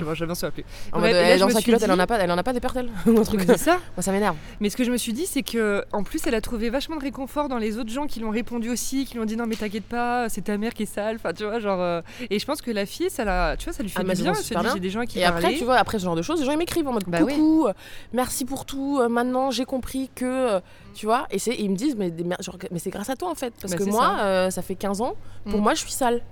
Je 0.00 0.04
sais 0.19 0.26
pas, 0.26 0.34
souviens 0.34 0.50
plus. 0.50 0.64
En 0.93 1.00
mode, 1.00 1.10
là, 1.10 1.16
elle, 1.22 1.40
dans 1.40 1.48
sa 1.48 1.62
culotte, 1.62 1.82
elle 1.82 1.88
dit- 1.90 1.94
en 1.94 1.98
a 1.98 2.06
pas, 2.06 2.19
elle 2.19 2.31
en 2.31 2.38
a 2.38 2.43
pas 2.43 2.52
des 2.52 2.60
pertes 2.60 2.76
elle 2.76 2.90
Ou 3.06 3.19
un 3.19 3.22
truc 3.25 3.40
c'est 3.46 3.56
ça. 3.58 3.78
Moi, 3.96 4.02
ça 4.02 4.12
m'énerve. 4.12 4.37
Mais 4.60 4.69
ce 4.70 4.76
que 4.76 4.84
je 4.84 4.90
me 4.90 4.96
suis 4.96 5.12
dit, 5.12 5.26
c'est 5.26 5.43
que 5.43 5.84
en 5.93 6.02
plus, 6.02 6.20
elle 6.26 6.34
a 6.34 6.40
trouvé 6.40 6.70
vachement 6.70 6.96
de 6.96 7.00
réconfort 7.02 7.48
dans 7.48 7.58
les 7.58 7.78
autres 7.78 7.90
gens 7.90 8.06
qui 8.06 8.20
l'ont 8.20 8.31
répondu 8.31 8.70
aussi, 8.70 9.04
qui 9.04 9.14
lui 9.14 9.20
ont 9.20 9.25
dit 9.25 9.37
non, 9.37 9.46
mais 9.46 9.56
t'inquiète 9.56 9.84
pas, 9.84 10.28
c'est 10.28 10.43
ta 10.43 10.56
mère 10.58 10.75
qui 10.75 10.84
est 10.84 10.87
sale. 10.87 11.16
Enfin, 11.16 11.32
tu 11.32 11.44
vois, 11.44 11.58
genre. 11.60 11.81
euh, 11.81 12.00
Et 12.31 12.38
je 12.38 12.46
pense 12.46 12.62
que 12.62 12.70
la 12.70 12.87
fille, 12.87 13.10
ça 13.10 13.25
la, 13.25 13.56
tu 13.58 13.64
vois, 13.64 13.72
ça 13.72 13.82
lui 13.82 13.88
fait 13.90 13.98
Ah, 14.00 14.04
du 14.04 14.22
bien. 14.22 14.32
Elle 14.32 14.58
bien. 14.62 14.75
j'ai 14.75 14.81
des 14.81 14.90
gens 14.90 15.02
qui 15.04 15.19
Et 15.19 15.25
après, 15.25 15.54
tu 15.54 15.64
vois, 15.64 15.76
après 15.76 15.98
ce 15.98 16.04
genre 16.04 16.16
de 16.16 16.22
choses, 16.22 16.40
les 16.40 16.46
gens 16.46 16.52
ils 16.52 16.58
m'écrivent 16.58 16.88
en 16.88 16.93
mode 16.93 17.05
Bah 17.06 17.19
oui. 17.22 17.34
coucou, 17.34 17.67
euh, 17.69 17.72
merci 18.12 18.44
pour 18.44 18.65
tout, 18.67 18.98
euh, 19.00 19.08
maintenant 19.08 19.50
j'ai 19.50 19.65
compris 19.65 20.10
que. 20.15 20.24
euh, 20.56 20.60
Tu 20.94 21.05
vois, 21.06 21.26
et, 21.31 21.36
et 21.36 21.62
ils 21.62 21.70
me 21.70 21.76
disent, 21.76 21.94
mais, 21.96 22.10
mais 22.70 22.79
c'est 22.79 22.91
grâce 22.91 23.10
à 23.10 23.17
toi 23.17 23.31
en 23.31 23.34
fait. 23.34 23.53
Parce 23.60 23.72
Bah, 23.74 23.79
que 23.79 23.84
moi, 23.84 24.15
ça. 24.17 24.24
euh, 24.24 24.50
ça 24.50 24.62
fait 24.62 24.74
15 24.76 25.00
ans, 25.03 25.15
pour 25.44 25.58
Mm. 25.60 25.62
moi 25.62 25.74
je 25.74 25.81
suis 25.81 25.93
sale. 25.93 26.22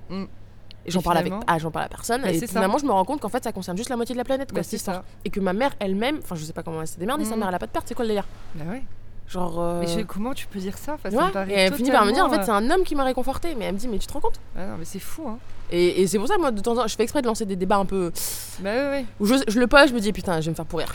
Et 0.86 0.90
j'en 0.90 1.00
parle 1.02 1.16
avec 1.18 1.32
ah, 1.46 1.58
j'en 1.58 1.70
parle 1.70 1.86
à 1.86 1.88
personne. 1.88 2.22
Bah, 2.22 2.30
et 2.30 2.38
ça. 2.38 2.46
finalement, 2.46 2.78
je 2.78 2.84
me 2.84 2.92
rends 2.92 3.04
compte 3.04 3.20
qu'en 3.20 3.28
fait, 3.28 3.42
ça 3.44 3.52
concerne 3.52 3.76
juste 3.76 3.88
la 3.90 3.96
moitié 3.96 4.14
de 4.14 4.18
la 4.18 4.24
planète, 4.24 4.50
quoi, 4.50 4.60
Bah, 4.60 4.62
cette 4.62 4.74
histoire. 4.74 4.96
ça. 4.98 5.04
Et 5.24 5.30
que 5.30 5.40
ma 5.40 5.52
mère 5.52 5.72
elle-même, 5.80 6.18
enfin, 6.22 6.34
je 6.34 6.44
sais 6.44 6.52
pas 6.52 6.62
comment 6.62 6.80
elle 6.82 6.86
s'est 6.88 6.98
démerdée, 6.98 7.24
sa 7.24 7.36
Mm. 7.36 7.38
mère 7.40 7.48
elle 7.48 7.54
a 7.54 7.58
pas 7.58 7.66
de 7.66 7.70
perte, 7.72 7.86
c'est 7.88 7.94
quoi 7.94 8.04
le 8.04 8.08
délire? 8.08 8.26
Bah 8.54 8.64
ouais. 8.70 8.82
Genre. 9.26 9.54
euh, 9.58 9.80
Mais 9.80 9.86
je- 9.86 10.00
comment 10.02 10.34
tu 10.34 10.46
peux 10.46 10.58
dire 10.58 10.76
ça? 10.76 10.96
Ouais. 11.04 11.10
paraît 11.32 11.50
Et 11.50 11.54
elle 11.54 11.72
finit 11.74 11.90
par 11.90 12.04
me 12.04 12.12
dire, 12.12 12.26
en 12.26 12.28
fait, 12.30 12.42
c'est 12.44 12.50
un 12.50 12.70
homme 12.70 12.84
qui 12.84 12.94
m'a 12.94 13.04
réconforté. 13.04 13.54
Mais 13.54 13.64
elle 13.64 13.74
me 13.74 13.78
dit, 13.78 13.88
mais 13.88 13.98
tu 13.98 14.06
te 14.06 14.12
rends 14.12 14.20
compte? 14.20 14.38
Euh, 14.56 14.66
ah 14.66 14.72
non, 14.72 14.76
mais 14.78 14.84
c'est 14.84 14.98
fou, 14.98 15.26
hein. 15.26 15.38
Et, 15.70 16.02
et 16.02 16.06
c'est 16.06 16.18
pour 16.18 16.28
ça, 16.28 16.36
moi, 16.36 16.50
de 16.50 16.60
temps 16.60 16.72
en 16.72 16.76
temps, 16.82 16.86
je 16.86 16.94
fais 16.94 17.02
exprès 17.04 17.22
de 17.22 17.26
lancer 17.26 17.46
des 17.46 17.56
débats 17.56 17.76
un 17.78 17.86
peu. 17.86 18.12
Bah 18.60 18.70
ouais, 18.70 18.88
ouais. 18.90 19.04
où 19.20 19.24
je, 19.26 19.36
je 19.48 19.58
le 19.58 19.66
poste, 19.66 19.88
je 19.88 19.94
me 19.94 20.00
dis, 20.00 20.12
putain, 20.12 20.38
je 20.40 20.44
vais 20.46 20.50
me 20.50 20.54
faire 20.56 20.66
pourrir. 20.66 20.92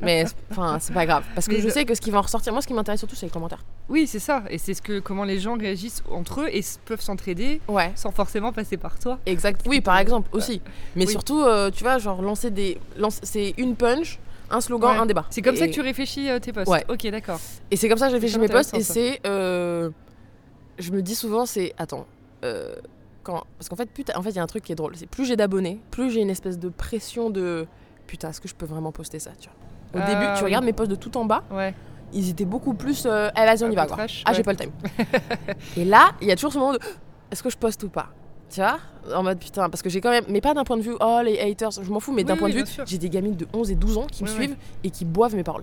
Mais 0.00 0.24
enfin, 0.50 0.78
c'est 0.80 0.92
pas 0.92 1.06
grave. 1.06 1.24
Parce 1.34 1.46
que 1.48 1.60
je 1.60 1.68
sais 1.68 1.84
que 1.84 1.94
ce 1.94 2.00
qui 2.00 2.10
va 2.10 2.18
en 2.18 2.22
ressortir, 2.22 2.52
moi, 2.52 2.62
ce 2.62 2.66
qui 2.66 2.74
m'intéresse 2.74 3.00
surtout, 3.00 3.16
c'est 3.16 3.26
les 3.26 3.32
commentaires. 3.32 3.64
Oui, 3.88 4.06
c'est 4.06 4.18
ça. 4.18 4.44
Et 4.50 4.58
c'est 4.58 4.74
ce 4.74 4.82
que 4.82 5.00
comment 5.00 5.24
les 5.24 5.38
gens 5.40 5.56
réagissent 5.56 6.02
entre 6.10 6.42
eux 6.42 6.48
et 6.52 6.62
peuvent 6.84 7.00
s'entraider 7.00 7.60
Ouais. 7.68 7.90
sans 7.96 8.10
forcément 8.12 8.52
passer 8.52 8.76
par 8.76 8.98
toi. 8.98 9.18
Exact. 9.26 9.62
Oui, 9.66 9.80
par 9.80 9.98
exemple, 9.98 10.28
aussi. 10.32 10.62
Mais 10.96 11.06
Oui. 11.06 11.10
surtout, 11.12 11.40
euh, 11.42 11.70
tu 11.70 11.82
vois, 11.82 11.98
genre 11.98 12.22
lancer 12.22 12.50
des. 12.50 12.78
C'est 13.22 13.54
une 13.58 13.74
punch, 13.76 14.18
un 14.50 14.60
slogan, 14.60 14.92
Ouais. 14.92 14.98
un 14.98 15.06
débat. 15.06 15.26
C'est 15.30 15.42
comme 15.42 15.56
ça 15.56 15.66
que 15.66 15.72
tu 15.72 15.80
réfléchis 15.80 16.30
euh, 16.30 16.38
tes 16.38 16.52
posts. 16.52 16.70
Ouais. 16.70 16.84
Ok, 16.88 17.06
d'accord. 17.10 17.40
Et 17.70 17.76
c'est 17.76 17.88
comme 17.88 17.98
ça 17.98 18.06
que 18.06 18.10
je 18.10 18.16
réfléchis 18.16 18.38
mes 18.38 18.48
posts. 18.48 18.74
Et 18.74 18.82
c'est. 18.82 19.20
euh, 19.26 19.90
Je 20.78 20.92
me 20.92 21.02
dis 21.02 21.14
souvent, 21.14 21.44
c'est. 21.46 21.74
Attends. 21.78 22.06
euh, 22.44 22.74
Quand... 23.22 23.44
Parce 23.58 23.68
qu'en 23.68 23.76
fait, 23.76 23.90
putain, 23.90 24.14
en 24.16 24.22
fait, 24.22 24.30
il 24.30 24.36
y 24.36 24.38
a 24.38 24.42
un 24.42 24.46
truc 24.46 24.62
qui 24.64 24.72
est 24.72 24.76
drôle. 24.76 24.96
C'est 24.96 25.06
plus 25.08 25.26
j'ai 25.26 25.36
d'abonnés, 25.36 25.78
plus 25.90 26.10
j'ai 26.10 26.20
une 26.22 26.30
espèce 26.30 26.58
de 26.58 26.68
pression 26.70 27.28
de. 27.28 27.66
Putain, 28.06 28.30
est-ce 28.30 28.40
que 28.40 28.48
je 28.48 28.54
peux 28.54 28.64
vraiment 28.66 28.92
poster 28.92 29.18
ça, 29.18 29.32
tu 29.38 29.48
vois? 29.50 29.56
Au 29.94 29.98
Ah, 30.00 30.06
début, 30.06 30.24
tu 30.34 30.38
oui. 30.40 30.44
regardes 30.44 30.64
mes 30.64 30.72
posts 30.72 30.90
de 30.90 30.96
tout 30.96 31.16
en 31.16 31.24
bas, 31.24 31.42
Ouais. 31.50 31.74
ils 32.12 32.28
étaient 32.30 32.44
beaucoup 32.44 32.74
plus. 32.74 33.04
euh, 33.06 33.28
Eh, 33.36 33.40
vas-y, 33.44 33.64
on 33.64 33.70
y 33.70 33.74
va, 33.74 33.86
quoi. 33.86 33.96
trash, 33.96 34.22
Ah, 34.24 34.30
ouais. 34.30 34.36
j'ai 34.36 34.42
pas 34.42 34.52
le 34.52 34.58
time. 34.58 34.70
et 35.76 35.84
là, 35.84 36.10
il 36.20 36.28
y 36.28 36.32
a 36.32 36.36
toujours 36.36 36.52
ce 36.52 36.58
moment 36.58 36.72
de. 36.72 36.78
Est-ce 37.30 37.42
que 37.42 37.50
je 37.50 37.56
poste 37.56 37.82
ou 37.84 37.88
pas? 37.88 38.06
Tu 38.50 38.58
vois? 38.60 38.78
En 39.14 39.22
mode 39.22 39.38
putain, 39.38 39.70
parce 39.70 39.80
que 39.80 39.88
j'ai 39.88 40.00
quand 40.00 40.10
même. 40.10 40.24
Mais 40.28 40.40
pas 40.40 40.54
d'un 40.54 40.64
point 40.64 40.76
de 40.76 40.82
vue, 40.82 40.96
oh 41.00 41.20
les 41.24 41.38
haters, 41.38 41.70
je 41.70 41.88
m'en 41.92 42.00
fous, 42.00 42.10
mais 42.10 42.22
Oui, 42.22 42.24
d'un 42.24 42.36
point 42.36 42.48
de 42.48 42.54
vue, 42.54 42.64
j'ai 42.84 42.98
des 42.98 43.08
gamines 43.08 43.36
de 43.36 43.46
11 43.52 43.70
et 43.70 43.76
12 43.76 43.96
ans 43.96 44.06
qui 44.10 44.24
me 44.24 44.28
suivent 44.28 44.56
et 44.82 44.90
qui 44.90 45.04
boivent 45.04 45.36
mes 45.36 45.44
paroles. 45.44 45.62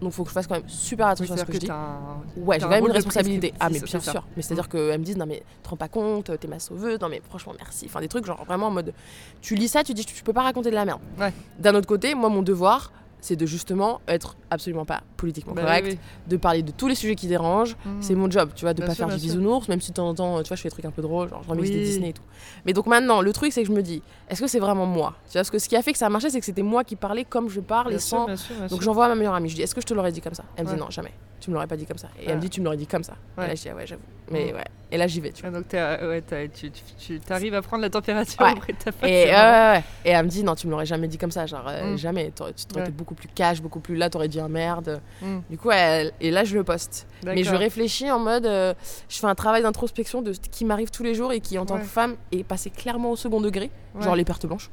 Donc 0.00 0.12
faut 0.12 0.22
que 0.22 0.28
je 0.28 0.34
fasse 0.34 0.46
quand 0.46 0.54
même 0.54 0.68
super 0.68 1.08
attention 1.08 1.34
à 1.34 1.38
ce 1.38 1.44
que 1.44 1.52
je 1.52 1.58
dis. 1.58 1.68
un- 1.70 1.98
Ouais, 2.36 2.58
j'ai 2.60 2.62
quand 2.66 2.70
même 2.70 2.86
une 2.86 2.92
responsabilité. 2.92 3.52
Ah, 3.58 3.66
mais 3.68 3.80
bien 3.80 3.86
c'est 4.00 4.00
sûr. 4.10 4.24
Mais 4.36 4.42
c'est-à-dire 4.42 4.68
qu'elles 4.68 5.00
me 5.00 5.04
disent, 5.04 5.16
non, 5.16 5.26
mais 5.26 5.42
te 5.64 5.68
rends 5.68 5.76
pas 5.76 5.88
compte, 5.88 6.30
t'es 6.38 6.46
ma 6.46 6.60
sauveuse, 6.60 7.00
non, 7.00 7.08
mais 7.08 7.20
franchement, 7.28 7.52
merci. 7.58 7.86
Enfin, 7.86 8.00
des 8.00 8.06
trucs 8.08 8.24
genre 8.24 8.44
vraiment 8.44 8.68
en 8.68 8.70
mode. 8.70 8.94
Tu 9.40 9.56
lis 9.56 9.66
ça, 9.66 9.82
tu 9.82 9.92
dis, 9.92 10.04
tu 10.06 10.22
peux 10.22 10.32
pas 10.32 10.42
raconter 10.42 10.70
de 10.70 10.76
la 10.76 10.84
merde. 10.84 11.00
Ouais. 11.18 11.32
D'un 11.58 11.74
autre 11.74 11.88
côté, 11.88 12.14
moi, 12.14 12.28
mon 12.28 12.42
devoir, 12.42 12.92
c'est 13.20 13.36
de 13.36 13.46
justement 13.46 14.00
être 14.08 14.36
absolument 14.50 14.84
pas 14.84 15.02
politiquement 15.16 15.52
Bah 15.54 15.62
correct, 15.62 15.86
oui, 15.90 15.98
de 16.26 16.36
parler 16.36 16.62
de 16.62 16.70
tous 16.72 16.88
les 16.88 16.94
sujets 16.94 17.14
qui 17.14 17.26
dérangent. 17.26 17.76
oui. 17.84 17.92
C'est 18.00 18.14
mon 18.14 18.30
job, 18.30 18.50
tu 18.54 18.64
vois, 18.64 18.72
de 18.74 18.78
Bien 18.78 18.86
pas 18.86 18.94
sûr, 18.94 19.06
faire 19.06 19.16
du 19.16 19.20
bisounours, 19.22 19.68
même 19.68 19.80
si 19.80 19.90
de 19.90 19.96
temps 19.96 20.08
en 20.08 20.14
temps, 20.14 20.42
tu 20.42 20.48
vois, 20.48 20.56
je 20.56 20.62
fais 20.62 20.68
des 20.68 20.72
trucs 20.72 20.84
un 20.84 20.90
peu 20.90 21.02
drôles, 21.02 21.28
genre 21.28 21.42
je 21.42 21.48
remets 21.50 21.62
Oui. 21.62 21.70
des 21.70 21.80
Disney 21.80 22.10
et 22.10 22.12
tout. 22.12 22.22
Mais 22.64 22.72
donc 22.72 22.86
maintenant, 22.86 23.20
le 23.20 23.32
truc, 23.32 23.52
c'est 23.52 23.62
que 23.62 23.68
je 23.68 23.72
me 23.72 23.82
dis, 23.82 24.02
est-ce 24.28 24.40
que 24.40 24.46
c'est 24.46 24.58
vraiment 24.60 24.86
moi? 24.86 25.14
Tu 25.26 25.32
vois, 25.32 25.40
parce 25.40 25.50
que 25.50 25.58
ce 25.58 25.68
qui 25.68 25.76
a 25.76 25.82
fait 25.82 25.92
que 25.92 25.98
ça 25.98 26.06
a 26.06 26.10
marché, 26.10 26.30
c'est 26.30 26.40
que 26.40 26.46
c'était 26.46 26.62
moi 26.62 26.84
qui 26.84 26.96
parlais 26.96 27.24
comme 27.24 27.48
je 27.48 27.60
parle 27.60 27.88
Bien 27.88 27.96
et 27.98 28.00
sûr, 28.00 28.18
sans. 28.18 28.26
bien 28.26 28.36
sûr, 28.36 28.56
bien 28.56 28.66
Donc 28.66 28.80
j'envoie 28.82 29.06
à 29.06 29.08
ma 29.08 29.14
meilleure 29.14 29.34
amie, 29.34 29.48
je 29.48 29.56
dis, 29.56 29.62
est-ce 29.62 29.74
que 29.74 29.80
je 29.80 29.86
te 29.86 29.94
l'aurais 29.94 30.12
dit 30.12 30.20
comme 30.20 30.34
ça? 30.34 30.44
Elle 30.56 30.66
me 30.66 30.70
dit, 30.72 30.76
non, 30.76 30.90
jamais. 30.90 31.12
Tu 31.40 31.48
me 31.50 31.54
l'aurais 31.54 31.66
pas 31.66 31.76
dit 31.76 31.86
comme 31.86 31.96
ça. 31.98 32.08
Et 32.20 32.28
elle 32.28 32.36
me 32.36 32.40
dit, 32.42 32.50
tu 32.50 32.60
me 32.60 32.64
l'aurais 32.66 32.76
dit 32.76 32.86
comme 32.86 33.02
ça. 33.04 33.14
Ouais. 33.38 33.44
Et 33.44 33.48
là, 33.48 33.54
je 33.54 33.62
dis, 33.62 33.68
ah 33.70 33.74
ouais, 33.74 33.86
j'avoue. 33.86 34.02
Mais 34.30 34.52
Mm. 34.52 34.56
ouais. 34.56 34.64
Et 34.92 34.96
là, 34.96 35.06
j'y 35.06 35.20
vais, 35.20 35.30
tu 35.30 35.42
vois. 35.42 35.50
Ah, 35.50 35.56
donc 35.56 35.68
t'es, 35.68 35.78
euh, 35.78 36.08
ouais, 36.08 36.20
t'as- 36.20 36.48
tu, 36.48 36.70
tu, 36.72 37.20
tu 37.20 37.32
arrives 37.32 37.54
à 37.54 37.62
prendre 37.62 37.82
la 37.82 37.90
température 37.90 38.40
Ouais. 38.40 38.52
auprès 38.52 38.72
de 38.72 38.78
ta 38.78 38.90
pote. 38.90 39.08
Et, 39.08 39.26
ouais, 39.26 39.78
et 40.04 40.10
elle 40.10 40.24
me 40.24 40.28
dit, 40.30 40.42
non, 40.42 40.56
tu 40.56 40.66
me 40.66 40.72
l'aurais 40.72 40.86
jamais 40.86 41.06
dit 41.06 41.16
comme 41.16 41.30
ça. 41.30 41.46
Genre, 41.46 41.64
euh, 41.68 41.94
Mm. 41.94 41.98
jamais. 41.98 42.32
Tu 42.56 42.64
t'aurais 42.66 42.82
été 42.82 42.90
beaucoup 42.90 43.14
plus 43.14 43.28
cash, 43.28 43.62
beaucoup 43.62 43.78
plus 43.78 43.94
là, 43.96 44.10
t'aurais 44.10 44.26
dit 44.28 44.40
un 44.40 44.48
merde. 44.48 45.00
Mm. 45.22 45.38
Du 45.48 45.58
coup, 45.58 45.70
elle- 45.70 46.12
et 46.20 46.32
là, 46.32 46.42
je 46.42 46.56
le 46.56 46.64
poste. 46.64 47.06
Mais 47.24 47.44
je 47.44 47.54
réfléchis 47.54 48.10
en 48.10 48.18
mode, 48.18 48.46
euh, 48.46 48.74
je 49.08 49.18
fais 49.18 49.26
un 49.28 49.34
travail 49.36 49.62
d'introspection 49.62 50.22
de 50.22 50.32
ce 50.32 50.40
qui 50.40 50.64
m'arrive 50.64 50.90
tous 50.90 51.04
les 51.04 51.14
jours 51.14 51.32
et 51.32 51.40
qui, 51.40 51.56
en 51.58 51.66
tant 51.66 51.78
que 51.78 51.84
femme, 51.84 52.16
est 52.32 52.42
passé 52.42 52.70
clairement 52.70 53.12
au 53.12 53.16
second 53.16 53.40
degré. 53.40 53.70
Genre 54.00 54.16
les 54.16 54.24
pertes 54.24 54.46
blanches. 54.46 54.70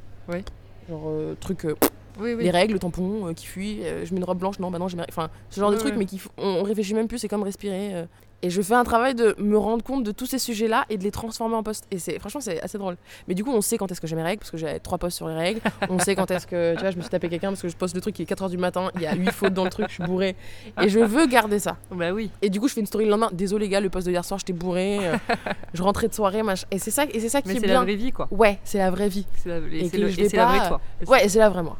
Genre, 0.88 1.02
euh, 1.06 1.34
truc, 1.38 1.64
euh, 1.64 1.76
Oui, 2.18 2.34
oui. 2.34 2.42
les 2.42 2.50
règles, 2.50 2.72
le 2.72 2.78
tampon 2.80 3.28
euh, 3.28 3.32
qui 3.34 3.46
fuit, 3.46 3.80
euh, 3.84 4.04
je 4.04 4.12
mets 4.14 4.18
une 4.18 4.24
robe 4.24 4.38
blanche, 4.38 4.58
non, 4.58 4.70
bah 4.70 4.78
non, 4.78 4.88
j'ai. 4.88 4.96
Enfin, 5.08 5.28
ce 5.50 5.60
genre 5.60 5.70
de 5.70 5.76
trucs, 5.76 5.94
mais 5.96 6.06
qui, 6.06 6.20
on, 6.38 6.46
on 6.46 6.62
réfléchit 6.64 6.94
même 6.94 7.06
plus, 7.08 7.18
c'est 7.18 7.28
comme 7.28 7.42
respirer. 7.44 7.94
euh. 7.94 8.04
Et 8.40 8.50
je 8.50 8.62
fais 8.62 8.74
un 8.74 8.84
travail 8.84 9.16
de 9.16 9.34
me 9.40 9.58
rendre 9.58 9.82
compte 9.82 10.04
de 10.04 10.12
tous 10.12 10.26
ces 10.26 10.38
sujets-là 10.38 10.84
et 10.90 10.96
de 10.96 11.02
les 11.02 11.10
transformer 11.10 11.56
en 11.56 11.64
post. 11.64 11.86
Et 11.90 11.98
c'est, 11.98 12.20
franchement, 12.20 12.40
c'est 12.40 12.60
assez 12.62 12.78
drôle. 12.78 12.96
Mais 13.26 13.34
du 13.34 13.42
coup, 13.42 13.50
on 13.50 13.60
sait 13.60 13.76
quand 13.78 13.90
est-ce 13.90 14.00
que 14.00 14.06
j'ai 14.06 14.14
mes 14.14 14.22
règles, 14.22 14.38
parce 14.38 14.52
que 14.52 14.56
j'ai 14.56 14.78
trois 14.78 14.96
posts 14.96 15.16
sur 15.16 15.26
les 15.26 15.34
règles. 15.34 15.60
On 15.90 15.98
sait 15.98 16.14
quand 16.14 16.30
est-ce 16.30 16.46
que, 16.46 16.74
tu 16.74 16.80
vois, 16.80 16.92
je 16.92 16.96
me 16.98 17.02
suis 17.02 17.10
tapé 17.10 17.28
quelqu'un 17.28 17.48
parce 17.48 17.62
que 17.62 17.68
je 17.68 17.76
poste 17.76 17.96
le 17.96 18.00
truc, 18.00 18.16
il 18.20 18.22
est 18.22 18.30
4h 18.32 18.48
du 18.48 18.56
matin, 18.56 18.90
il 18.94 19.00
y 19.02 19.06
a 19.06 19.14
8 19.16 19.32
fautes 19.32 19.54
dans 19.54 19.64
le 19.64 19.70
truc, 19.70 19.86
je 19.88 19.94
suis 19.94 20.04
bourrée. 20.04 20.36
Et 20.80 20.88
je 20.88 21.00
veux 21.00 21.26
garder 21.26 21.58
ça. 21.58 21.78
Bah 21.90 22.12
oui. 22.12 22.30
Et 22.40 22.48
du 22.48 22.60
coup, 22.60 22.68
je 22.68 22.74
fais 22.74 22.80
une 22.80 22.86
story 22.86 23.06
le 23.06 23.10
lendemain. 23.10 23.30
Désolé, 23.32 23.64
les 23.66 23.70
gars, 23.70 23.80
le 23.80 23.90
post 23.90 24.06
de 24.06 24.12
hier 24.12 24.24
soir, 24.24 24.38
j'étais 24.38 24.52
bourré. 24.52 24.98
euh, 25.08 25.16
je 25.74 25.82
rentrais 25.82 26.06
de 26.06 26.14
soirée, 26.14 26.44
machin. 26.44 26.66
Et 26.70 26.78
c'est 26.78 26.92
ça, 26.92 27.06
et 27.12 27.18
c'est 27.18 27.28
ça 27.28 27.42
qui 27.42 27.48
Mais 27.48 27.54
est 27.54 27.60
c'est 27.60 27.66
bien. 27.66 27.74
la 27.74 27.82
vraie 27.82 27.96
vie, 27.96 28.12
quoi. 28.12 28.28
Ouais, 28.30 28.60
c'est 28.62 28.78
la 28.78 28.92
vraie 28.92 29.08
vie. 29.08 29.26
C'est 29.42 29.48
la, 29.48 29.56
et 29.58 29.86
Et 29.92 29.98
le- 29.98 30.08
je 30.10 30.20
et 30.20 30.22
vais 30.22 30.28
c'est 30.28 30.36
la 30.36 30.46
vraie 30.46 30.68
toi. 30.68 30.80
Ouais, 31.08 31.24
et 31.26 31.28
c'est 31.28 31.40
la 31.40 31.48
vraie 31.50 31.64
moi. 31.64 31.76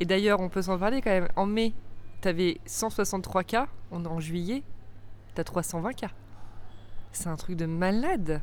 Et 0.00 0.04
d'ailleurs, 0.04 0.38
on 0.40 0.50
peut 0.50 0.60
s'en 0.60 0.78
parler 0.78 1.00
quand 1.00 1.10
même. 1.10 1.28
En 1.34 1.46
mai, 1.46 1.72
t'avais 2.20 2.58
163 2.66 3.42
cas. 3.44 3.66
On 3.90 4.04
est 4.04 4.08
en 4.08 4.20
juillet, 4.20 4.62
t'as 5.38 5.44
320 5.44 5.92
cas. 5.92 6.08
C'est 7.12 7.28
un 7.28 7.36
truc 7.36 7.56
de 7.56 7.66
malade. 7.66 8.40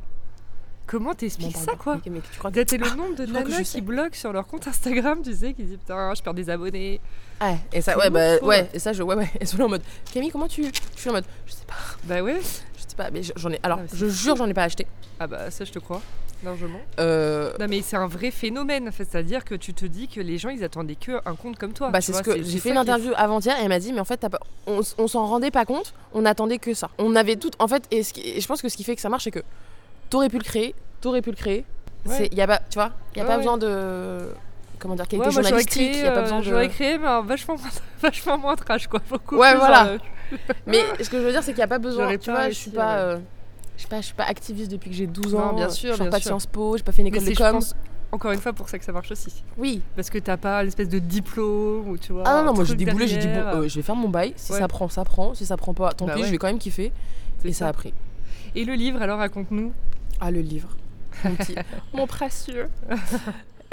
Comment 0.86 1.10
M'en 1.10 1.14
t'expliques 1.14 1.56
ça, 1.56 1.72
quoi 1.76 1.96
Mais, 2.06 2.10
mais 2.12 2.20
tu 2.20 2.38
crois 2.38 2.50
que. 2.50 2.60
T'es 2.60 2.78
le 2.78 2.88
nombre 2.96 3.16
de 3.16 3.26
nanas 3.26 3.62
qui 3.64 3.80
bloquent 3.82 4.14
sur 4.16 4.32
leur 4.32 4.46
compte 4.46 4.66
Instagram, 4.68 5.20
tu 5.22 5.34
sais, 5.34 5.52
qui 5.52 5.64
disent 5.64 5.76
putain, 5.78 6.14
je 6.14 6.22
perds 6.22 6.32
des 6.34 6.48
abonnés. 6.48 7.00
Ouais, 7.42 7.58
et 7.72 7.80
ça, 7.82 7.98
ouais, 7.98 8.08
bah, 8.08 8.36
trouve. 8.38 8.48
ouais, 8.48 8.70
et 8.72 8.78
ça, 8.78 8.92
je, 8.94 9.02
ouais, 9.02 9.14
ouais. 9.14 9.28
Et 9.40 9.44
sont 9.46 9.58
là 9.58 9.66
en 9.66 9.68
mode, 9.68 9.82
Camille, 10.12 10.30
comment 10.30 10.48
tu. 10.48 10.64
Je 10.64 11.00
suis 11.00 11.10
en 11.10 11.14
mode, 11.14 11.24
je 11.44 11.52
sais 11.52 11.64
pas, 11.66 11.74
Bah 12.04 12.22
ouais. 12.22 12.40
je 12.40 12.80
sais 12.88 12.96
pas, 12.96 13.10
mais 13.10 13.20
j'en 13.36 13.50
ai. 13.50 13.60
Alors, 13.62 13.80
Ah, 13.82 13.86
je 13.92 14.06
jure, 14.06 14.36
j'en 14.36 14.46
ai 14.46 14.54
pas 14.54 14.62
acheté. 14.62 14.86
Ah 15.20 15.26
bah 15.26 15.50
ça, 15.50 15.64
je 15.64 15.72
te 15.72 15.78
crois, 15.80 16.00
largement. 16.44 16.78
Euh, 17.00 17.52
Non 17.58 17.66
mais 17.68 17.82
c'est 17.82 17.96
un 17.96 18.06
vrai 18.06 18.30
phénomène, 18.30 18.90
c'est-à-dire 18.92 19.44
que 19.44 19.54
tu 19.54 19.74
te 19.74 19.84
dis 19.86 20.08
que 20.08 20.20
les 20.20 20.38
gens, 20.38 20.48
ils 20.50 20.62
attendaient 20.64 20.94
que 20.96 21.12
un 21.26 21.34
compte 21.34 21.56
comme 21.58 21.72
toi. 21.72 21.90
bah, 21.90 22.00
c'est 22.00 22.12
ce 22.12 22.22
que 22.22 22.42
j'ai 22.42 22.58
fait 22.58 22.68
une 22.70 22.74
qui 22.76 22.80
interview 22.80 23.12
avant-hier 23.16 23.56
et 23.58 23.62
elle 23.62 23.68
m'a 23.68 23.78
dit, 23.78 23.92
mais 23.92 24.00
en 24.00 24.04
fait, 24.04 24.16
t'as 24.18 24.28
pas- 24.28 24.40
on, 24.66 24.82
s'en 24.82 25.26
rendait 25.26 25.50
pas 25.50 25.64
compte, 25.64 25.94
on 26.12 26.24
attendait 26.24 26.58
que 26.58 26.74
ça. 26.74 26.90
On 26.98 27.16
avait 27.16 27.36
tout. 27.36 27.50
En 27.58 27.68
fait, 27.68 27.84
et, 27.90 28.02
ce 28.02 28.12
qui- 28.12 28.20
et 28.28 28.40
je 28.40 28.46
pense 28.46 28.60
que 28.62 28.68
ce 28.68 28.76
qui 28.76 28.84
fait 28.84 28.94
que 28.94 29.00
ça 29.02 29.08
marche, 29.08 29.24
c'est 29.24 29.30
que 29.30 29.42
t'aurais 30.10 30.28
pu 30.28 30.38
le 30.38 30.44
créer, 30.44 30.74
t'aurais 31.00 31.22
pu 31.22 31.30
le 31.30 31.36
créer. 31.36 31.64
Ouais. 32.06 32.14
C'est, 32.16 32.34
y 32.34 32.40
a 32.40 32.46
pas, 32.46 32.58
tu 32.70 32.74
vois, 32.74 32.92
y 33.16 33.20
a 33.20 33.22
Ouais, 33.22 33.26
pas 33.28 33.32
ouais. 33.34 33.38
besoin 33.38 33.58
de. 33.58 34.28
Comment 34.78 34.94
dire, 34.94 35.08
qualité 35.08 35.26
Ouais, 35.28 35.32
moi, 35.34 35.42
journalistique, 35.42 35.90
créé, 35.92 36.02
y 36.02 36.06
a 36.06 36.12
pas 36.12 36.18
euh, 36.18 36.22
besoin 36.22 36.38
de. 36.40 36.44
j'aurais 36.44 36.68
créé, 36.68 36.98
mais 36.98 37.06
vachement, 37.24 37.56
moins- 37.56 37.70
vachement 38.02 38.38
moins 38.38 38.56
trash, 38.56 38.86
quoi. 38.88 39.00
Beaucoup 39.08 39.36
Ouais, 39.38 39.50
plus, 39.52 39.58
voilà. 39.58 39.86
euh, 39.88 39.98
Mais 40.66 40.80
ce 41.00 41.08
que 41.08 41.18
je 41.18 41.22
veux 41.22 41.32
dire, 41.32 41.42
c'est 41.42 41.52
qu'il 41.52 41.58
n'y 41.60 41.64
a 41.64 41.66
pas 41.68 41.78
besoin. 41.78 42.04
J'aurais 42.04 42.18
Tu 42.18 42.30
pas 42.30 42.36
vois, 42.40 42.48
je 42.50 42.54
suis 42.54 42.70
pas. 42.70 42.94
ouais. 42.96 43.00
euh, 43.14 43.18
je 43.76 43.82
sais 43.82 43.88
pas, 43.88 44.00
je 44.00 44.06
suis 44.06 44.14
pas 44.14 44.24
activiste 44.24 44.70
depuis 44.70 44.90
que 44.90 44.96
j'ai 44.96 45.06
12 45.06 45.32
Non, 45.34 45.40
ans. 45.40 45.52
bien 45.54 45.66
euh, 45.66 45.70
sûr, 45.70 45.94
Je 45.94 46.02
bien 46.02 46.10
pas 46.10 46.18
de. 46.18 46.22
Sciences 46.24 46.46
Po, 46.46 46.76
j'ai 46.76 46.82
pas 46.82 46.92
fait 46.92 47.02
une 47.02 47.08
école 47.08 47.24
de 47.24 47.34
com. 47.34 47.52
pense, 47.52 47.74
encore 48.12 48.32
une 48.32 48.40
fois, 48.40 48.52
pour 48.52 48.68
ça 48.68 48.78
que 48.78 48.84
ça 48.84 48.92
marche 48.92 49.10
aussi. 49.10 49.42
Oui. 49.58 49.82
Parce 49.94 50.10
que 50.10 50.18
t'as 50.18 50.36
pas 50.36 50.62
l'espèce 50.62 50.88
de 50.88 50.98
diplôme 50.98 51.88
ou 51.88 51.98
tu 51.98 52.12
vois. 52.12 52.22
Ah 52.26 52.38
non, 52.40 52.46
non, 52.46 52.54
moi 52.54 52.64
j'ai 52.64 52.74
déboulé, 52.74 53.06
j'ai 53.08 53.18
dit 53.18 53.26
bon, 53.26 53.32
euh, 53.62 53.68
je 53.68 53.74
vais 53.76 53.82
faire 53.82 53.96
mon 53.96 54.08
bail. 54.08 54.32
Si 54.36 54.52
Ouais. 54.52 54.58
ça 54.58 54.68
prend, 54.68 54.88
ça 54.88 55.04
prend. 55.04 55.34
Si 55.34 55.44
ça 55.46 55.56
prend 55.56 55.74
pas, 55.74 55.92
tant 55.92 56.06
Bah 56.06 56.14
pis, 56.14 56.20
ouais. 56.20 56.26
je 56.26 56.30
vais 56.32 56.38
quand 56.38 56.46
même 56.46 56.58
kiffer. 56.58 56.92
Et 57.44 57.52
ça 57.52 57.68
a 57.68 57.72
pris. 57.72 57.92
Et 58.54 58.64
le 58.64 58.74
livre, 58.74 59.02
alors 59.02 59.18
raconte-nous. 59.18 59.72
Ah, 60.20 60.30
le 60.30 60.40
livre. 60.40 60.68
Mon, 61.24 61.34
petit- 61.34 61.54
mon 61.94 62.06
précieux. 62.06 62.68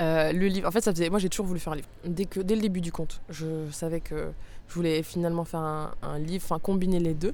Euh, 0.01 0.31
le 0.33 0.48
livre, 0.48 0.67
en 0.67 0.72
fait, 0.72 0.81
ça 0.81 0.91
faisait. 0.91 1.10
Moi, 1.10 1.19
j'ai 1.19 1.29
toujours 1.29 1.45
voulu 1.45 1.60
faire 1.60 1.74
un 1.74 1.77
livre. 1.77 1.88
Dès, 2.05 2.25
que, 2.25 2.39
dès 2.39 2.55
le 2.55 2.62
début 2.62 2.81
du 2.81 2.91
conte, 2.91 3.22
je 3.29 3.45
savais 3.72 4.00
que 4.01 4.31
je 4.67 4.74
voulais 4.74 5.03
finalement 5.03 5.45
faire 5.45 5.60
un, 5.60 5.91
un 6.01 6.17
livre, 6.19 6.43
enfin 6.45 6.60
combiner 6.60 7.00
les 7.00 7.13
deux. 7.13 7.33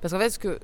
Parce 0.00 0.12
qu'en 0.12 0.18
fait, 0.20 0.30
ce 0.30 0.38
que. 0.38 0.58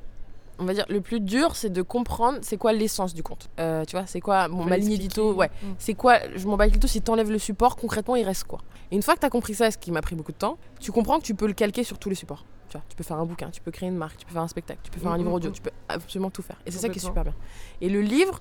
On 0.58 0.64
va 0.64 0.75
dire, 0.75 0.84
le 0.88 1.00
plus 1.00 1.20
dur, 1.20 1.56
c'est 1.56 1.70
de 1.70 1.82
comprendre 1.82 2.38
c'est 2.42 2.56
quoi 2.56 2.73
l'essence 2.73 3.12
du 3.12 3.23
conte. 3.25 3.49
Euh, 3.58 3.84
tu 3.84 3.96
vois, 3.96 4.06
c'est 4.06 4.20
quoi 4.20 4.46
Faut 4.49 4.54
ma 4.62 4.76
ligne 4.76 4.92
édito, 4.92 5.32
ouais. 5.34 5.50
Mm. 5.62 5.66
C'est 5.78 5.94
quoi, 5.94 6.18
je 6.37 6.46
m'en 6.46 6.56
bats 6.56 6.70
tout, 6.70 6.87
si 6.87 7.02
t'enlèves 7.02 7.30
le 7.30 7.38
support, 7.38 7.75
concrètement, 7.76 8.14
il 8.16 8.25
reste 8.25 8.44
quoi? 8.44 8.61
Et 8.92 8.96
une 8.96 9.02
fois 9.02 9.14
que 9.14 9.20
t'as 9.20 9.30
compris 9.30 9.54
ça, 9.54 9.70
ce 9.73 9.78
qui 9.78 9.90
m'a 9.90 10.00
pris 10.00 10.14
beaucoup 10.14 10.30
de 10.32 10.37
temps, 10.37 10.56
tu 10.78 10.92
comprends 10.92 11.18
que 11.18 11.25
tu 11.25 11.34
peux 11.34 11.46
le 11.49 11.54
calquer 11.54 11.82
sur 11.82 11.99
tous 11.99 12.08
les 12.08 12.14
supports. 12.14 12.44
Tu 12.68 12.76
vois, 12.78 12.84
tu 12.88 12.94
peux 12.96 13.02
faire 13.04 13.18
un 13.18 13.26
bouquin, 13.26 13.50
tu 13.50 13.61
peux 13.61 13.70
créer 13.73 13.88
une 13.88 13.96
marque, 13.96 14.16
tu 14.18 14.26
peux 14.26 14.32
faire 14.32 14.42
un 14.42 14.49
spectacle, 14.49 14.80
tu 14.84 14.90
peux 14.92 15.00
faire 15.00 15.11
un 15.11 15.16
Mm, 15.16 15.18
livre 15.18 15.30
mm, 15.30 15.34
audio, 15.34 15.50
mm. 15.50 15.54
tu 15.54 15.62
peux 15.62 15.70
absolument 15.88 16.30
tout 16.30 16.42
faire. 16.42 16.56
Et 16.66 16.70
c'est 16.70 16.78
ça 16.78 16.88
qui 16.88 16.99
est 16.99 17.02
super 17.02 17.25
bien. 17.25 17.34
Et 17.80 17.88
le 17.88 18.00
livre, 18.00 18.40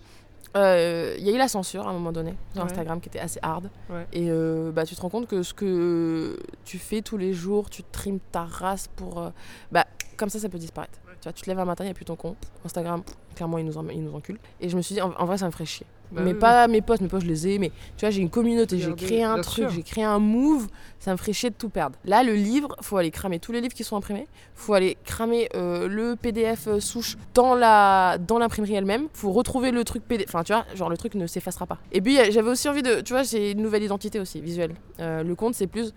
euh, 0.56 1.16
il 1.18 1.26
y 1.26 1.30
a 1.32 1.34
eu 1.34 1.38
la 1.38 1.48
censure 1.48 1.88
à 1.88 1.90
un 1.90 1.94
moment 1.94 2.12
donné 2.12 2.36
sur 2.54 2.64
Ouais. 2.64 2.70
Instagram 2.72 3.02
qui 3.02 3.10
était 3.10 3.20
assez 3.20 3.40
hard. 3.42 3.70
Ouais. 3.90 4.06
Et 4.14 4.28
euh, 4.30 4.72
bah, 4.72 4.86
tu 4.86 4.96
te 4.96 5.02
rends 5.02 5.10
compte 5.10 5.28
que 5.28 5.42
ce 5.42 5.54
que 5.54 6.38
tu 6.64 6.78
fais 6.78 7.02
tous 7.02 7.18
les 7.18 7.34
jours, 7.34 7.70
tu 7.72 7.82
trimes 7.84 8.20
ta 8.32 8.44
race 8.44 8.88
pour. 8.96 9.20
euh, 9.20 9.30
bah, 9.72 9.86
comme 10.16 10.30
ça, 10.30 10.38
ça 10.40 10.48
peut 10.48 10.60
disparaître. 10.60 11.00
Tu 11.24 11.30
vois, 11.30 11.34
tu 11.34 11.44
te 11.44 11.50
lèves 11.50 11.60
un 11.60 11.64
matin, 11.64 11.86
il 11.86 11.88
n'y 11.88 11.92
a 11.92 11.94
plus 11.94 12.04
ton 12.04 12.18
compte. 12.18 12.36
Instagram, 12.66 13.02
clairement, 13.34 13.58
ils 13.58 13.64
nous, 13.64 13.78
en, 13.78 13.88
ils 13.88 14.04
nous 14.04 14.14
enculent. 14.14 14.40
Et 14.60 14.68
je 14.68 14.76
me 14.76 14.82
suis 14.82 14.94
dit, 14.94 15.02
en, 15.02 15.14
en 15.18 15.24
vrai, 15.26 15.38
ça 15.38 15.46
me 15.46 15.52
ferait 15.52 15.64
chier. 15.66 15.86
Bah 16.12 16.22
mais 16.22 16.34
oui, 16.34 16.38
pas 16.38 16.68
mes 16.68 16.82
posts, 16.82 17.02
mes 17.02 17.08
posts, 17.08 17.24
je 17.24 17.30
les 17.30 17.48
ai. 17.48 17.60
Mais 17.60 17.70
tu 17.96 18.02
vois, 18.02 18.10
j'ai 18.10 18.20
une 18.22 18.30
communauté, 18.30 18.78
j'ai 18.78 18.94
créé 18.94 19.24
un 19.24 19.40
truc, 19.40 19.70
j'ai 19.70 19.84
créé 19.84 20.04
un 20.04 20.20
move. 20.20 20.68
Ça 21.00 21.14
me 21.14 21.18
ferait 21.18 21.32
chier 21.32 21.50
de 21.50 21.56
tout 21.56 21.70
perdre. 21.70 21.96
Là, 22.04 22.24
le 22.24 22.34
livre, 22.34 22.76
faut 22.82 22.98
aller 22.98 23.10
cramer 23.10 23.40
tous 23.40 23.54
les 23.54 23.62
livres 23.62 23.74
qui 23.74 23.86
sont 23.86 23.96
imprimés. 23.96 24.28
faut 24.54 24.74
aller 24.74 24.98
cramer 25.06 25.48
euh, 25.56 25.88
le 25.88 26.18
PDF 26.18 26.68
euh, 26.68 26.82
souche 26.82 27.16
dans 27.34 27.56
la 27.56 28.18
dans 28.18 28.38
l'imprimerie 28.38 28.76
elle-même. 28.76 29.08
faut 29.14 29.32
retrouver 29.32 29.72
le 29.72 29.86
truc 29.86 30.04
PDF. 30.04 30.28
Enfin, 30.28 30.44
tu 30.44 30.52
vois, 30.52 30.66
genre 30.76 30.90
le 30.90 30.98
truc 30.98 31.16
ne 31.16 31.26
s'effacera 31.26 31.66
pas. 31.66 31.78
Et 31.94 32.02
puis, 32.02 32.18
j'avais 32.32 32.50
aussi 32.50 32.68
envie 32.68 32.84
de. 32.84 33.00
Tu 33.00 33.14
vois, 33.14 33.24
j'ai 33.24 33.52
une 33.52 33.62
nouvelle 33.62 33.84
identité 33.84 34.20
aussi, 34.20 34.42
visuelle. 34.42 34.76
Euh, 35.00 35.24
le 35.24 35.36
compte, 35.36 35.56
c'est 35.56 35.68
plus 35.68 35.94